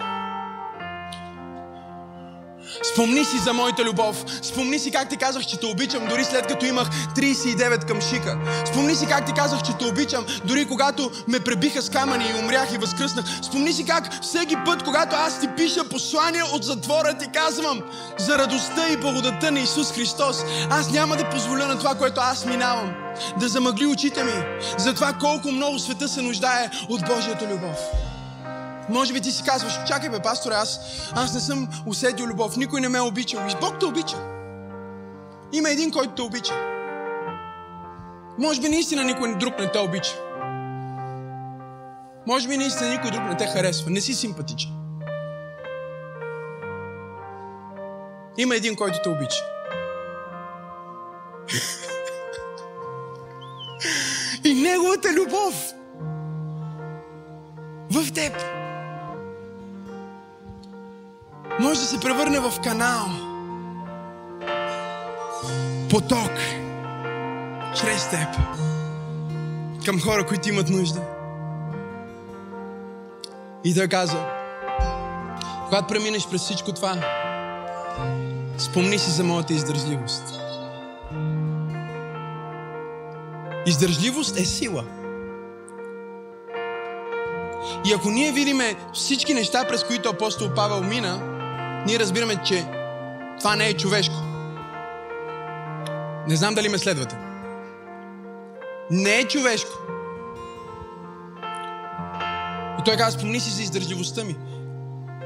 Спомни 3.00 3.26
си 3.26 3.38
за 3.38 3.54
моята 3.54 3.84
любов. 3.84 4.26
Спомни 4.42 4.80
си 4.80 4.92
как 4.92 5.10
ти 5.10 5.18
казах, 5.18 5.46
че 5.46 5.60
те 5.60 5.66
обичам, 5.66 6.08
дори 6.10 6.24
след 6.24 6.48
като 6.48 6.66
имах 6.66 6.90
39 7.16 7.86
към 7.86 8.02
шика. 8.02 8.38
Спомни 8.66 8.96
си 8.96 9.06
как 9.06 9.26
ти 9.26 9.34
казах, 9.34 9.62
че 9.62 9.78
те 9.80 9.86
обичам, 9.86 10.26
дори 10.46 10.66
когато 10.66 11.12
ме 11.28 11.40
пребиха 11.40 11.82
с 11.82 11.90
камъни 11.90 12.26
и 12.30 12.44
умрях 12.44 12.74
и 12.74 12.78
възкръснах. 12.78 13.26
Спомни 13.42 13.74
си 13.74 13.86
как 13.86 14.22
всеки 14.22 14.56
път, 14.66 14.84
когато 14.84 15.16
аз 15.16 15.40
ти 15.40 15.48
пиша 15.58 15.90
послание 15.90 16.44
от 16.44 16.64
затвора, 16.64 17.18
ти 17.18 17.28
казвам 17.34 17.82
за 18.18 18.38
радостта 18.38 18.90
и 18.90 18.98
благодата 18.98 19.52
на 19.52 19.60
Исус 19.60 19.92
Христос. 19.92 20.44
Аз 20.70 20.92
няма 20.92 21.18
да 21.18 21.30
позволя 21.30 21.68
на 21.68 21.78
това, 21.78 21.96
което 21.96 22.22
аз 22.22 22.46
минавам, 22.46 22.94
да 23.40 23.48
замъгли 23.48 23.86
очите 23.86 24.24
ми 24.24 24.44
за 24.78 24.94
това 24.94 25.14
колко 25.14 25.52
много 25.52 25.80
света 25.80 26.08
се 26.08 26.22
нуждае 26.22 26.70
от 26.90 27.02
Божията 27.06 27.48
любов. 27.48 28.09
Може 28.90 29.14
би 29.14 29.22
ти 29.22 29.32
си 29.32 29.44
казваш, 29.44 29.80
чакай 29.88 30.10
бе, 30.10 30.20
пасторе, 30.20 30.54
аз, 30.54 30.80
аз 31.16 31.34
не 31.34 31.40
съм 31.40 31.68
усетил 31.86 32.26
любов, 32.26 32.58
никой 32.58 32.82
не 32.82 32.90
ме 32.90 32.98
е 32.98 33.02
обичал. 33.02 33.40
И 33.50 33.56
Бог 33.62 33.80
те 33.80 33.86
обича. 33.86 34.18
Има 35.54 35.70
един, 35.70 35.92
който 35.92 36.14
те 36.16 36.22
обича. 36.22 36.54
Може 38.40 38.62
би 38.62 38.70
наистина 38.70 39.04
никой 39.04 39.36
друг 39.36 39.60
не 39.60 39.72
те 39.72 39.80
обича. 39.80 40.12
Може 42.28 42.48
би 42.48 42.58
наистина 42.58 42.90
никой 42.90 43.12
друг 43.12 43.24
не 43.24 43.38
те 43.38 43.48
харесва. 43.48 43.92
Не 43.92 44.02
си 44.02 44.14
симпатичен. 44.14 44.72
Има 48.38 48.56
един, 48.56 48.76
който 48.76 49.00
те 49.04 49.10
обича. 49.10 49.44
И 54.44 54.54
неговата 54.54 55.14
любов 55.14 55.74
в 57.92 58.14
теб 58.14 58.59
може 61.60 61.80
да 61.80 61.86
се 61.86 62.00
превърне 62.00 62.40
в 62.40 62.54
канал, 62.64 63.06
поток, 65.90 66.32
чрез 67.76 68.10
теб, 68.10 68.28
към 69.86 70.02
хора, 70.02 70.26
които 70.26 70.50
имат 70.50 70.70
нужда. 70.70 71.02
И 73.64 73.76
той 73.76 73.88
каза, 73.88 74.26
когато 75.66 75.88
преминеш 75.88 76.28
през 76.28 76.42
всичко 76.42 76.72
това, 76.72 76.96
спомни 78.58 79.00
си 79.00 79.12
за 79.12 79.24
моята 79.24 79.54
издържливост. 79.54 80.24
Издържливост 83.66 84.40
е 84.40 84.46
сила. 84.46 84.84
И 87.86 87.94
ако 87.94 88.10
ние 88.10 88.32
видиме 88.32 88.76
всички 88.94 89.34
неща, 89.34 89.68
през 89.68 89.84
които 89.84 90.10
апостол 90.10 90.50
Павел 90.56 90.84
мина, 90.84 91.39
ние 91.86 92.00
разбираме, 92.00 92.44
че 92.46 92.66
това 93.40 93.56
не 93.56 93.68
е 93.68 93.74
човешко. 93.74 94.16
Не 96.28 96.36
знам 96.36 96.54
дали 96.54 96.70
ме 96.70 96.78
следвате. 96.78 97.18
Не 98.92 99.20
е 99.20 99.28
човешко. 99.28 99.72
И 102.80 102.84
той 102.86 102.98
казва, 102.98 103.20
спомни 103.20 103.40
си 103.40 103.50
за 103.50 103.62
издържливостта 103.62 104.24
ми. 104.24 104.36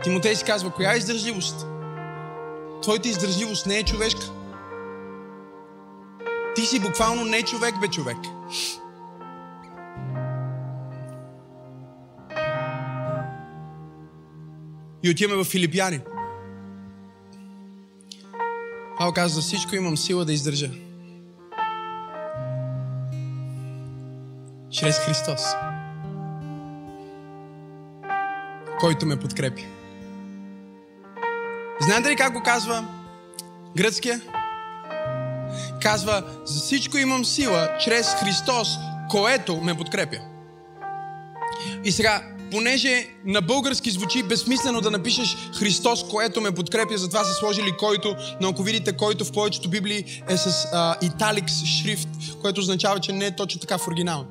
Тимотей 0.04 0.36
си 0.36 0.46
казва, 0.46 0.72
коя 0.72 0.94
е 0.94 0.98
издържливост? 0.98 1.66
Твоята 2.82 3.10
издържливост 3.10 3.66
не 3.66 3.78
е 3.78 3.84
човешка. 3.84 4.22
Ти 6.56 6.62
си 6.66 6.80
буквално 6.80 7.26
не 7.26 7.44
човек, 7.44 7.80
бе 7.82 7.88
човек. 7.88 8.18
И 15.04 15.10
отиваме 15.10 15.44
в 15.44 15.48
Филипяни. 15.48 16.00
Павел 19.04 19.14
казва, 19.14 19.42
за 19.42 19.42
всичко 19.42 19.76
имам 19.76 19.98
сила 19.98 20.26
да 20.26 20.34
издържа. 20.34 20.70
Чрез 24.72 25.00
Христос. 25.00 25.42
Който 28.80 29.06
ме 29.06 29.20
подкрепи. 29.20 29.68
Знаете 31.82 32.10
ли 32.10 32.16
как 32.16 32.34
го 32.34 32.44
казва 32.44 32.86
гръцкия? 33.78 34.22
Казва, 35.82 36.24
за 36.46 36.62
всичко 36.62 36.98
имам 36.98 37.26
сила 37.26 37.78
чрез 37.80 38.16
Христос, 38.16 38.68
което 39.10 39.62
ме 39.62 39.78
подкрепя. 39.78 40.20
И 41.84 41.92
сега, 41.92 42.33
понеже 42.54 43.08
на 43.26 43.42
български 43.42 43.92
звучи 43.92 44.24
безсмислено 44.24 44.82
да 44.82 44.92
напишеш 44.92 45.38
Христос, 45.60 46.08
което 46.10 46.42
ме 46.42 46.52
подкрепя, 46.52 46.98
затова 46.98 47.24
са 47.24 47.34
сложили 47.34 47.72
който, 47.80 48.16
но 48.42 48.50
ако 48.50 48.64
видите 48.64 48.94
който 48.94 49.26
в 49.26 49.32
повечето 49.32 49.70
библии 49.70 50.22
е 50.30 50.38
с 50.38 50.68
а, 50.74 50.96
италикс 51.02 51.66
шрифт, 51.66 52.08
което 52.42 52.62
означава, 52.62 53.00
че 53.00 53.12
не 53.12 53.26
е 53.26 53.36
точно 53.36 53.62
така 53.62 53.78
в 53.78 53.88
оригинал. 53.88 54.26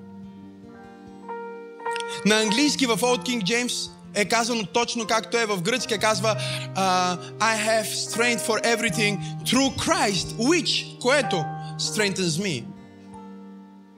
На 2.27 2.41
английски 2.41 2.87
в 2.87 2.97
Old 2.97 3.29
King 3.29 3.43
James 3.43 3.91
е 4.15 4.25
казано 4.25 4.67
точно 4.67 5.07
както 5.07 5.37
е 5.37 5.47
в 5.47 5.63
гръцки, 5.63 5.99
казва 5.99 6.37
uh, 6.77 7.19
I 7.39 7.57
have 7.69 7.87
strength 7.87 8.47
for 8.47 8.77
everything 8.77 9.19
through 9.45 9.77
Christ, 9.77 10.27
which, 10.39 10.99
което 11.01 11.37
strengthens 11.79 12.43
me. 12.43 12.65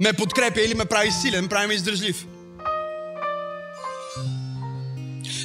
Ме 0.01 0.13
подкрепя 0.13 0.61
или 0.61 0.75
ме 0.75 0.85
прави 0.85 1.11
силен, 1.11 1.49
прави 1.49 1.67
ме 1.67 1.75
издържлив. 1.75 2.27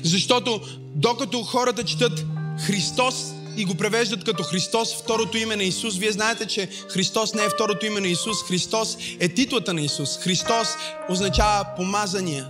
Защото 0.04 0.62
докато 0.96 1.44
хората 1.44 1.84
четат 1.84 2.26
Христос 2.66 3.34
и 3.58 3.66
го 3.66 3.76
превеждат 3.76 4.24
като 4.24 4.44
Христос, 4.44 4.96
второто 4.96 5.38
име 5.38 5.56
на 5.56 5.64
Исус, 5.64 5.98
вие 5.98 6.12
знаете, 6.12 6.46
че 6.46 6.70
Христос 6.90 7.34
не 7.34 7.44
е 7.44 7.50
второто 7.50 7.86
име 7.86 8.00
на 8.00 8.08
Исус, 8.08 8.44
Христос 8.48 8.98
е 9.20 9.30
титлата 9.30 9.74
на 9.74 9.82
Исус. 9.82 10.18
Христос 10.18 10.68
означава 11.10 11.66
помазания 11.78 12.48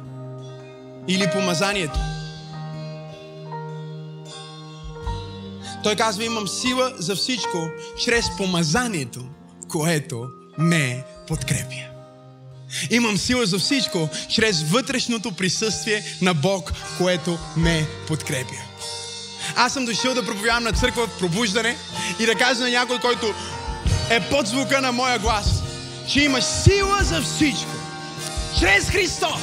или 1.08 1.28
помазанието. 1.34 2.00
Той 5.84 5.95
казва, 5.95 6.26
имам 6.26 6.47
сила 6.47 6.93
за 6.97 7.16
всичко, 7.16 7.70
чрез 8.06 8.26
помазанието, 8.38 9.20
което 9.68 10.28
ме 10.58 11.04
подкрепя. 11.28 11.99
Имам 12.89 13.17
сила 13.17 13.45
за 13.45 13.59
всичко, 13.59 14.09
чрез 14.30 14.63
вътрешното 14.63 15.32
присъствие 15.32 16.03
на 16.22 16.34
Бог, 16.34 16.72
което 16.97 17.38
ме 17.57 17.88
подкрепя. 18.07 18.61
Аз 19.55 19.74
съм 19.74 19.86
дошъл 19.86 20.13
да 20.13 20.26
проповядам 20.26 20.63
на 20.63 20.72
църква 20.72 21.07
в 21.07 21.20
пробуждане 21.20 21.78
и 22.20 22.26
да 22.26 22.36
кажа 22.36 22.59
на 22.59 22.70
някой, 22.70 22.99
който 22.99 23.34
е 24.09 24.20
под 24.20 24.47
звука 24.47 24.82
на 24.82 24.91
моя 24.91 25.20
глас, 25.20 25.63
че 26.07 26.22
имаш 26.22 26.43
сила 26.43 26.97
за 27.01 27.22
всичко. 27.22 27.72
Чрез 28.59 28.89
Христос. 28.89 29.41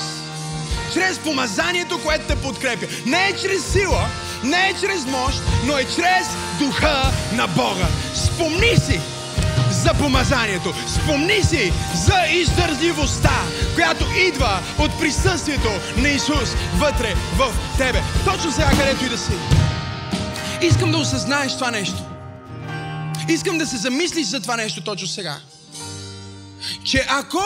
Чрез 0.95 1.19
помазанието, 1.19 2.03
което 2.03 2.27
те 2.27 2.37
подкрепя. 2.37 2.87
Не 3.07 3.29
е 3.29 3.37
чрез 3.43 3.73
сила, 3.73 4.09
не 4.45 4.69
е 4.69 4.75
чрез 4.81 5.05
мощ, 5.05 5.39
но 5.65 5.79
е 5.79 5.85
чрез 5.85 6.27
духа 6.59 7.13
на 7.33 7.47
Бога. 7.47 7.89
Спомни 8.15 8.77
си, 8.77 9.01
за 9.87 9.95
помазанието. 9.95 10.75
Спомни 10.95 11.43
си 11.43 11.73
за 12.07 12.19
издържливостта, 12.33 13.43
която 13.75 14.05
идва 14.29 14.63
от 14.79 15.01
присъствието 15.01 15.69
на 15.97 16.09
Исус 16.09 16.49
вътре 16.79 17.15
в 17.37 17.55
тебе. 17.79 18.03
Точно 18.25 18.53
сега, 18.53 18.71
където 18.71 19.05
и 19.05 19.09
да 19.09 19.19
си. 19.19 19.33
Искам 20.63 20.93
да 20.93 20.99
осъзнаеш 20.99 21.55
това 21.55 21.71
нещо. 21.71 22.03
Искам 23.29 23.59
да 23.59 23.67
се 23.67 23.77
замислиш 23.77 24.27
за 24.27 24.41
това 24.41 24.57
нещо 24.57 24.81
точно 24.81 25.09
сега. 25.09 25.37
Че 26.85 27.07
ако 27.09 27.43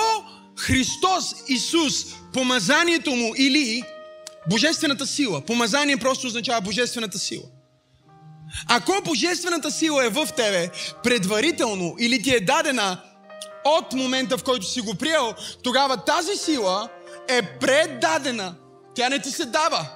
Христос 0.59 1.34
Исус, 1.49 1.95
помазанието 2.32 3.11
му 3.11 3.32
или 3.36 3.82
божествената 4.51 5.07
сила, 5.07 5.41
помазание 5.41 5.97
просто 5.97 6.26
означава 6.26 6.61
божествената 6.61 7.18
сила– 7.18 7.45
ако 8.69 8.93
божествената 9.05 9.71
сила 9.71 10.07
е 10.07 10.09
в 10.09 10.29
тебе 10.37 10.71
предварително 11.03 11.97
или 11.99 12.23
ти 12.23 12.35
е 12.35 12.41
дадена 12.41 13.01
от 13.65 13.93
момента, 13.93 14.39
в 14.39 14.45
който 14.45 14.67
си 14.67 14.81
го 14.81 14.95
приел, 14.95 15.35
тогава 15.63 15.97
тази 15.97 16.37
сила 16.37 16.89
е 17.29 17.43
предадена. 17.43 18.55
Тя 18.95 19.09
не 19.09 19.19
ти 19.19 19.31
се 19.31 19.45
дава. 19.45 19.87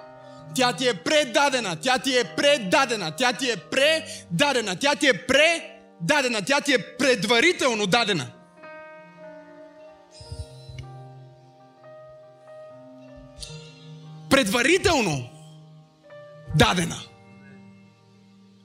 Тя 0.55 0.73
ти 0.73 0.89
е 0.89 0.95
предадена. 0.95 1.77
Тя 1.77 1.99
ти 1.99 2.19
е 2.19 2.25
предадена. 2.25 3.17
Тя 3.17 3.33
ти 3.33 3.51
е 3.51 3.57
предадена. 3.57 4.77
Тя 4.77 4.95
ти 4.95 5.09
е 5.09 5.27
предадена. 5.27 6.43
Тя 6.43 6.61
ти 6.61 6.75
е 6.75 6.97
предварително 6.97 7.87
дадена. 7.87 8.27
Предварително 14.31 15.31
дадена. 16.57 17.14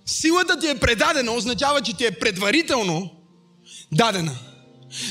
Силата 0.09 0.59
ти 0.59 0.67
е 0.67 0.79
предадена, 0.79 1.31
означава, 1.31 1.81
че 1.81 1.93
ти 1.93 2.05
е 2.05 2.11
предварително 2.11 3.11
дадена. 3.91 4.35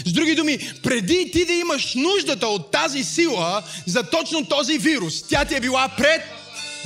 С 0.07 0.13
други 0.13 0.35
думи, 0.35 0.73
преди 0.83 1.31
ти 1.33 1.45
да 1.45 1.53
имаш 1.53 1.95
нуждата 1.95 2.49
от 2.49 2.71
тази 2.71 3.05
сила 3.05 3.63
за 3.87 4.03
точно 4.03 4.47
този 4.47 4.79
вирус, 4.79 5.23
тя 5.23 5.45
ти 5.45 5.55
е 5.55 5.61
била 5.61 5.89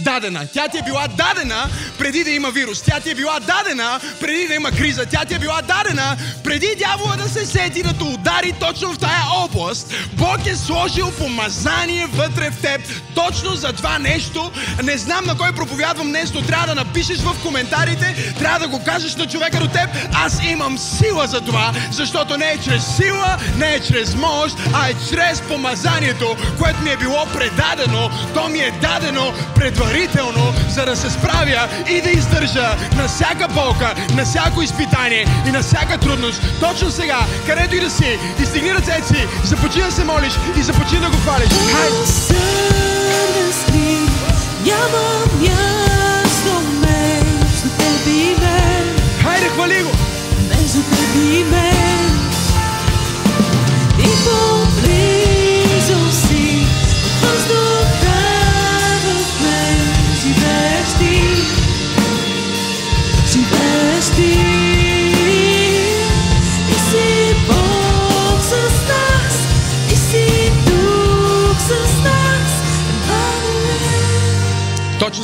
дадена. 0.03 0.47
Тя 0.55 0.69
ти 0.69 0.79
е 0.79 0.83
била 0.83 1.09
дадена 1.09 1.69
преди 1.99 2.25
да 2.25 2.31
има 2.31 2.51
вирус. 2.51 2.83
Тя 2.83 3.01
ти 3.01 3.11
е 3.11 3.15
била 3.15 3.41
дадена 3.41 4.01
преди 4.21 4.49
да 4.49 4.55
има 4.55 4.71
криза. 4.71 5.07
Тя 5.07 5.25
ти 5.25 5.35
е 5.35 5.39
била 5.39 5.63
дадена 5.63 6.17
преди 6.45 6.75
дявола 6.79 7.17
да 7.17 7.29
се 7.29 7.47
сети 7.47 7.83
да 7.83 7.93
те 7.93 8.05
удари 8.05 8.53
точно 8.61 8.93
в 8.93 8.99
тая 8.99 9.23
област. 9.37 9.95
Бог 10.13 10.47
е 10.47 10.57
сложил 10.57 11.11
помазание 11.11 12.07
вътре 12.07 12.51
в 12.51 12.61
теб 12.63 12.81
точно 13.15 13.55
за 13.55 13.73
това 13.73 13.99
нещо. 13.99 14.53
Не 14.83 14.99
знам 14.99 15.25
на 15.25 15.39
кой 15.39 15.53
проповядвам 15.53 16.09
днес, 16.09 16.33
но 16.35 16.43
трябва 16.43 16.67
да 16.67 16.75
напишеш 16.75 17.19
в 17.19 17.43
коментарите, 17.43 18.35
трябва 18.39 18.59
да 18.59 18.69
го 18.69 18.85
кажеш 18.85 19.17
на 19.17 19.27
човека 19.27 19.59
до 19.59 19.69
теб. 19.69 19.89
Аз 20.13 20.45
имам 20.45 20.79
сила 20.79 21.27
за 21.27 21.41
това, 21.41 21.73
защото 21.91 22.37
не 22.37 22.51
е 22.51 22.59
чрез 22.59 22.97
сила, 22.97 23.39
не 23.57 23.75
е 23.75 23.81
чрез 23.81 24.15
мощ, 24.15 24.57
а 24.75 24.89
е 24.89 24.95
чрез 25.11 25.41
помазанието, 25.41 26.37
което 26.59 26.83
ми 26.83 26.91
е 26.91 26.97
било 26.97 27.27
предадено. 27.27 28.11
То 28.35 28.49
ми 28.49 28.59
е 28.59 28.71
дадено 28.83 29.33
предварително, 29.55 29.92
за 30.69 30.85
да 30.87 30.97
се 30.97 31.11
справя 31.11 31.69
и 31.91 32.01
да 32.01 32.11
издържа 32.11 32.77
на 32.97 33.09
всяка 33.09 33.49
болка, 33.49 33.95
на 34.15 34.25
всяко 34.25 34.63
изпитание 34.63 35.27
и 35.49 35.51
на 35.51 35.63
всяка 35.63 35.99
трудност. 35.99 36.43
Точно 36.61 36.91
сега, 36.91 37.19
където 37.47 37.77
и 37.77 37.81
да 37.81 37.91
си, 37.91 38.19
изтигни 38.43 38.75
ръцете 38.75 39.07
си, 39.07 39.27
започни 39.45 39.83
да 39.83 39.93
се 39.93 40.05
молиш 40.05 40.33
и 40.59 40.63
започни 40.63 40.99
да 40.99 41.11
го 41.11 41.17
хвалиш. 41.17 41.49
Хайде, 49.23 49.49
хвали 49.49 49.83
го! 49.83 49.91
между 50.49 50.83
теб 50.83 51.15
и 51.15 51.45
мен. 51.45 51.72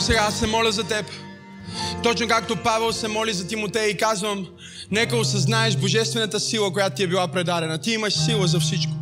Сега 0.09 0.25
аз 0.29 0.39
се 0.39 0.47
моля 0.47 0.73
за 0.73 0.85
теб. 0.85 1.07
Точно 2.03 2.29
както 2.29 2.57
Павел 2.57 2.93
се 2.93 3.09
моли 3.09 3.33
за 3.33 3.47
Тимотей 3.47 3.89
и 3.89 3.97
казвам, 3.97 4.47
нека 4.91 5.17
осъзнаеш 5.17 5.77
божествената 5.77 6.41
сила, 6.41 6.73
която 6.73 6.97
ти 6.97 7.03
е 7.03 7.07
била 7.07 7.29
предадена. 7.29 7.79
Ти 7.79 7.93
имаш 7.93 8.25
сила 8.25 8.47
за 8.47 8.61
всичко. 8.61 8.93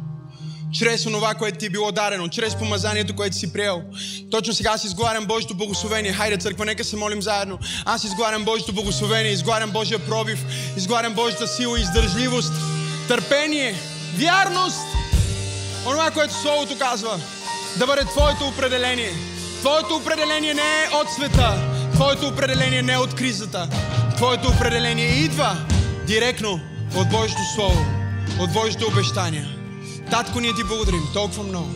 Чрез 0.72 1.06
онова, 1.06 1.34
което 1.34 1.58
ти 1.58 1.66
е 1.66 1.70
било 1.70 1.92
дарено, 1.92 2.28
чрез 2.28 2.56
помазанието, 2.56 3.16
което 3.16 3.36
си 3.36 3.52
приел. 3.52 3.82
Точно 4.30 4.54
сега 4.54 4.70
аз 4.70 4.84
изговарям 4.84 5.26
Божието 5.26 5.54
благословение. 5.54 6.12
Хайде, 6.12 6.36
църква, 6.36 6.64
нека 6.64 6.84
се 6.84 6.96
молим 6.96 7.22
заедно. 7.22 7.58
Аз 7.84 8.04
изговарям 8.04 8.44
Божието 8.44 8.72
благословение, 8.72 9.32
изговарям 9.32 9.70
Божия 9.70 9.98
пробив, 9.98 10.44
изговарям 10.76 11.14
Божията 11.14 11.46
сила, 11.46 11.80
издържливост, 11.80 12.52
търпение, 13.08 13.74
вярност. 14.16 14.86
Онова, 15.86 16.10
което 16.10 16.34
Словото 16.34 16.78
казва, 16.78 17.20
да 17.78 17.86
бъде 17.86 18.04
Твоето 18.04 18.44
определение. 18.44 19.35
Твоето 19.66 19.94
определение 19.96 20.54
не 20.54 20.62
е 20.62 20.96
от 20.96 21.10
света. 21.10 21.54
Твоето 21.92 22.26
определение 22.26 22.82
не 22.82 22.92
е 22.92 22.96
от 22.96 23.14
кризата. 23.14 23.68
Твоето 24.16 24.48
определение 24.48 25.08
идва 25.08 25.66
директно 26.06 26.60
от 26.96 27.08
Божието 27.08 27.42
Слово, 27.54 27.86
от 28.40 28.52
Божиите 28.52 28.84
обещания. 28.84 29.48
Татко, 30.10 30.40
ние 30.40 30.54
ти 30.54 30.64
благодарим 30.64 31.02
толкова 31.14 31.42
много. 31.42 31.70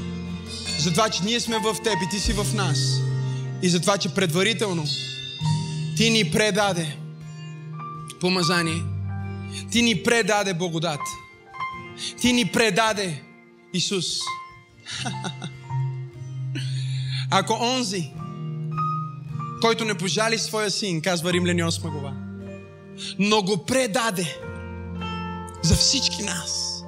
За 0.78 0.90
това, 0.90 1.08
че 1.08 1.24
ние 1.24 1.40
сме 1.40 1.58
в 1.58 1.76
теб 1.84 1.94
и 2.06 2.10
ти 2.10 2.20
си 2.20 2.32
в 2.32 2.54
нас. 2.54 2.78
И 3.62 3.68
за 3.68 3.80
това, 3.80 3.98
че 3.98 4.14
предварително 4.14 4.84
ти 5.96 6.10
ни 6.10 6.30
предаде 6.30 6.96
помазание. 8.20 8.82
Ти 9.70 9.82
ни 9.82 10.02
предаде 10.02 10.54
благодат. 10.54 11.00
Ти 12.20 12.32
ни 12.32 12.44
предаде 12.44 13.22
Исус. 13.74 14.06
Ако 17.30 17.52
онзи, 17.52 18.10
който 19.60 19.84
не 19.84 19.94
пожали 19.94 20.38
своя 20.38 20.70
син, 20.70 21.02
казва 21.02 21.32
Римляни 21.32 21.62
8 21.62 21.90
глава, 21.90 22.12
но 23.18 23.42
го 23.42 23.64
предаде 23.64 24.38
за 25.62 25.74
всички 25.74 26.22
нас, 26.22 26.84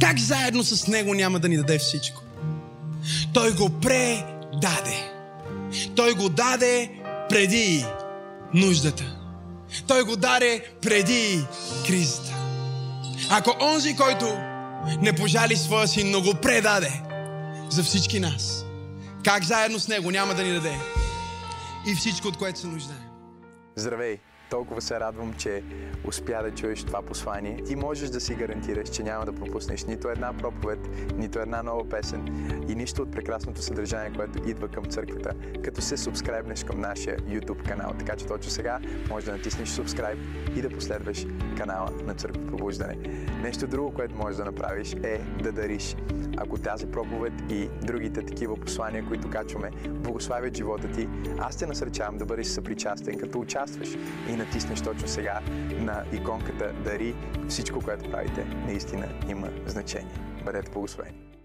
как 0.00 0.18
заедно 0.18 0.64
с 0.64 0.86
него 0.86 1.14
няма 1.14 1.38
да 1.38 1.48
ни 1.48 1.56
даде 1.56 1.78
всичко? 1.78 2.22
Той 3.32 3.52
го 3.52 3.68
предаде. 3.80 5.12
Той 5.96 6.14
го 6.14 6.28
даде 6.28 6.90
преди 7.28 7.84
нуждата. 8.54 9.16
Той 9.86 10.02
го 10.02 10.16
даде 10.16 10.64
преди 10.82 11.44
кризата. 11.86 12.34
Ако 13.30 13.64
онзи, 13.64 13.96
който 13.96 14.26
не 15.00 15.12
пожали 15.12 15.56
своя 15.56 15.88
син, 15.88 16.10
но 16.10 16.20
го 16.22 16.34
предаде 16.34 17.02
за 17.70 17.82
всички 17.82 18.20
нас, 18.20 18.65
как 19.26 19.44
заедно 19.44 19.78
с 19.78 19.88
него 19.88 20.10
няма 20.10 20.34
да 20.34 20.42
ни 20.42 20.52
даде 20.52 20.78
и 21.86 21.94
всичко, 21.94 22.28
от 22.28 22.36
което 22.36 22.58
се 22.58 22.66
нуждаем? 22.66 23.02
Здравей! 23.76 24.18
Толкова 24.50 24.80
се 24.80 25.00
радвам, 25.00 25.34
че 25.34 25.62
успя 26.04 26.42
да 26.42 26.50
чуеш 26.50 26.84
това 26.84 27.02
послание. 27.02 27.62
Ти 27.64 27.76
можеш 27.76 28.10
да 28.10 28.20
си 28.20 28.34
гарантираш, 28.34 28.88
че 28.88 29.02
няма 29.02 29.24
да 29.24 29.32
пропуснеш 29.32 29.84
нито 29.84 30.08
една 30.08 30.32
проповед, 30.32 30.78
нито 31.16 31.38
една 31.38 31.62
нова 31.62 31.88
песен 31.88 32.50
и 32.68 32.74
нищо 32.74 33.02
от 33.02 33.12
прекрасното 33.12 33.62
съдържание, 33.62 34.12
което 34.16 34.48
идва 34.48 34.68
към 34.68 34.84
църквата, 34.84 35.34
като 35.64 35.80
се 35.80 35.96
субскрайбнеш 35.96 36.64
към 36.64 36.80
нашия 36.80 37.16
YouTube 37.18 37.68
канал. 37.68 37.92
Така 37.98 38.16
че 38.16 38.26
точно 38.26 38.50
сега 38.50 38.80
можеш 39.10 39.26
да 39.26 39.32
натиснеш 39.32 39.68
subscribe 39.68 40.18
и 40.56 40.62
да 40.62 40.68
последваш 40.68 41.26
канала 41.56 41.90
на 42.04 42.14
Църква 42.14 42.46
Пробуждане. 42.46 42.96
Нещо 43.42 43.66
друго, 43.66 43.94
което 43.94 44.14
можеш 44.14 44.36
да 44.36 44.44
направиш 44.44 44.92
е 44.92 45.20
да 45.42 45.52
дариш. 45.52 45.96
Ако 46.36 46.58
тази 46.58 46.86
проповед 46.86 47.32
и 47.50 47.68
другите 47.82 48.22
такива 48.22 48.56
послания, 48.56 49.04
които 49.08 49.30
качваме, 49.30 49.70
благославят 49.88 50.56
живота 50.56 50.88
ти, 50.88 51.08
аз 51.38 51.56
те 51.56 51.66
насърчавам 51.66 52.18
да 52.18 52.24
бъдеш 52.24 52.46
съпричастен, 52.46 53.18
като 53.18 53.40
участваш 53.40 53.88
и 54.28 54.36
натиснеш 54.46 54.80
точно 54.80 55.08
сега 55.08 55.40
на 55.78 56.04
иконката 56.12 56.72
Дари. 56.84 57.14
Всичко, 57.48 57.80
което 57.80 58.10
правите, 58.10 58.44
наистина 58.44 59.06
има 59.28 59.48
значение. 59.66 60.14
Бъдете 60.44 60.70
благословени! 60.70 61.35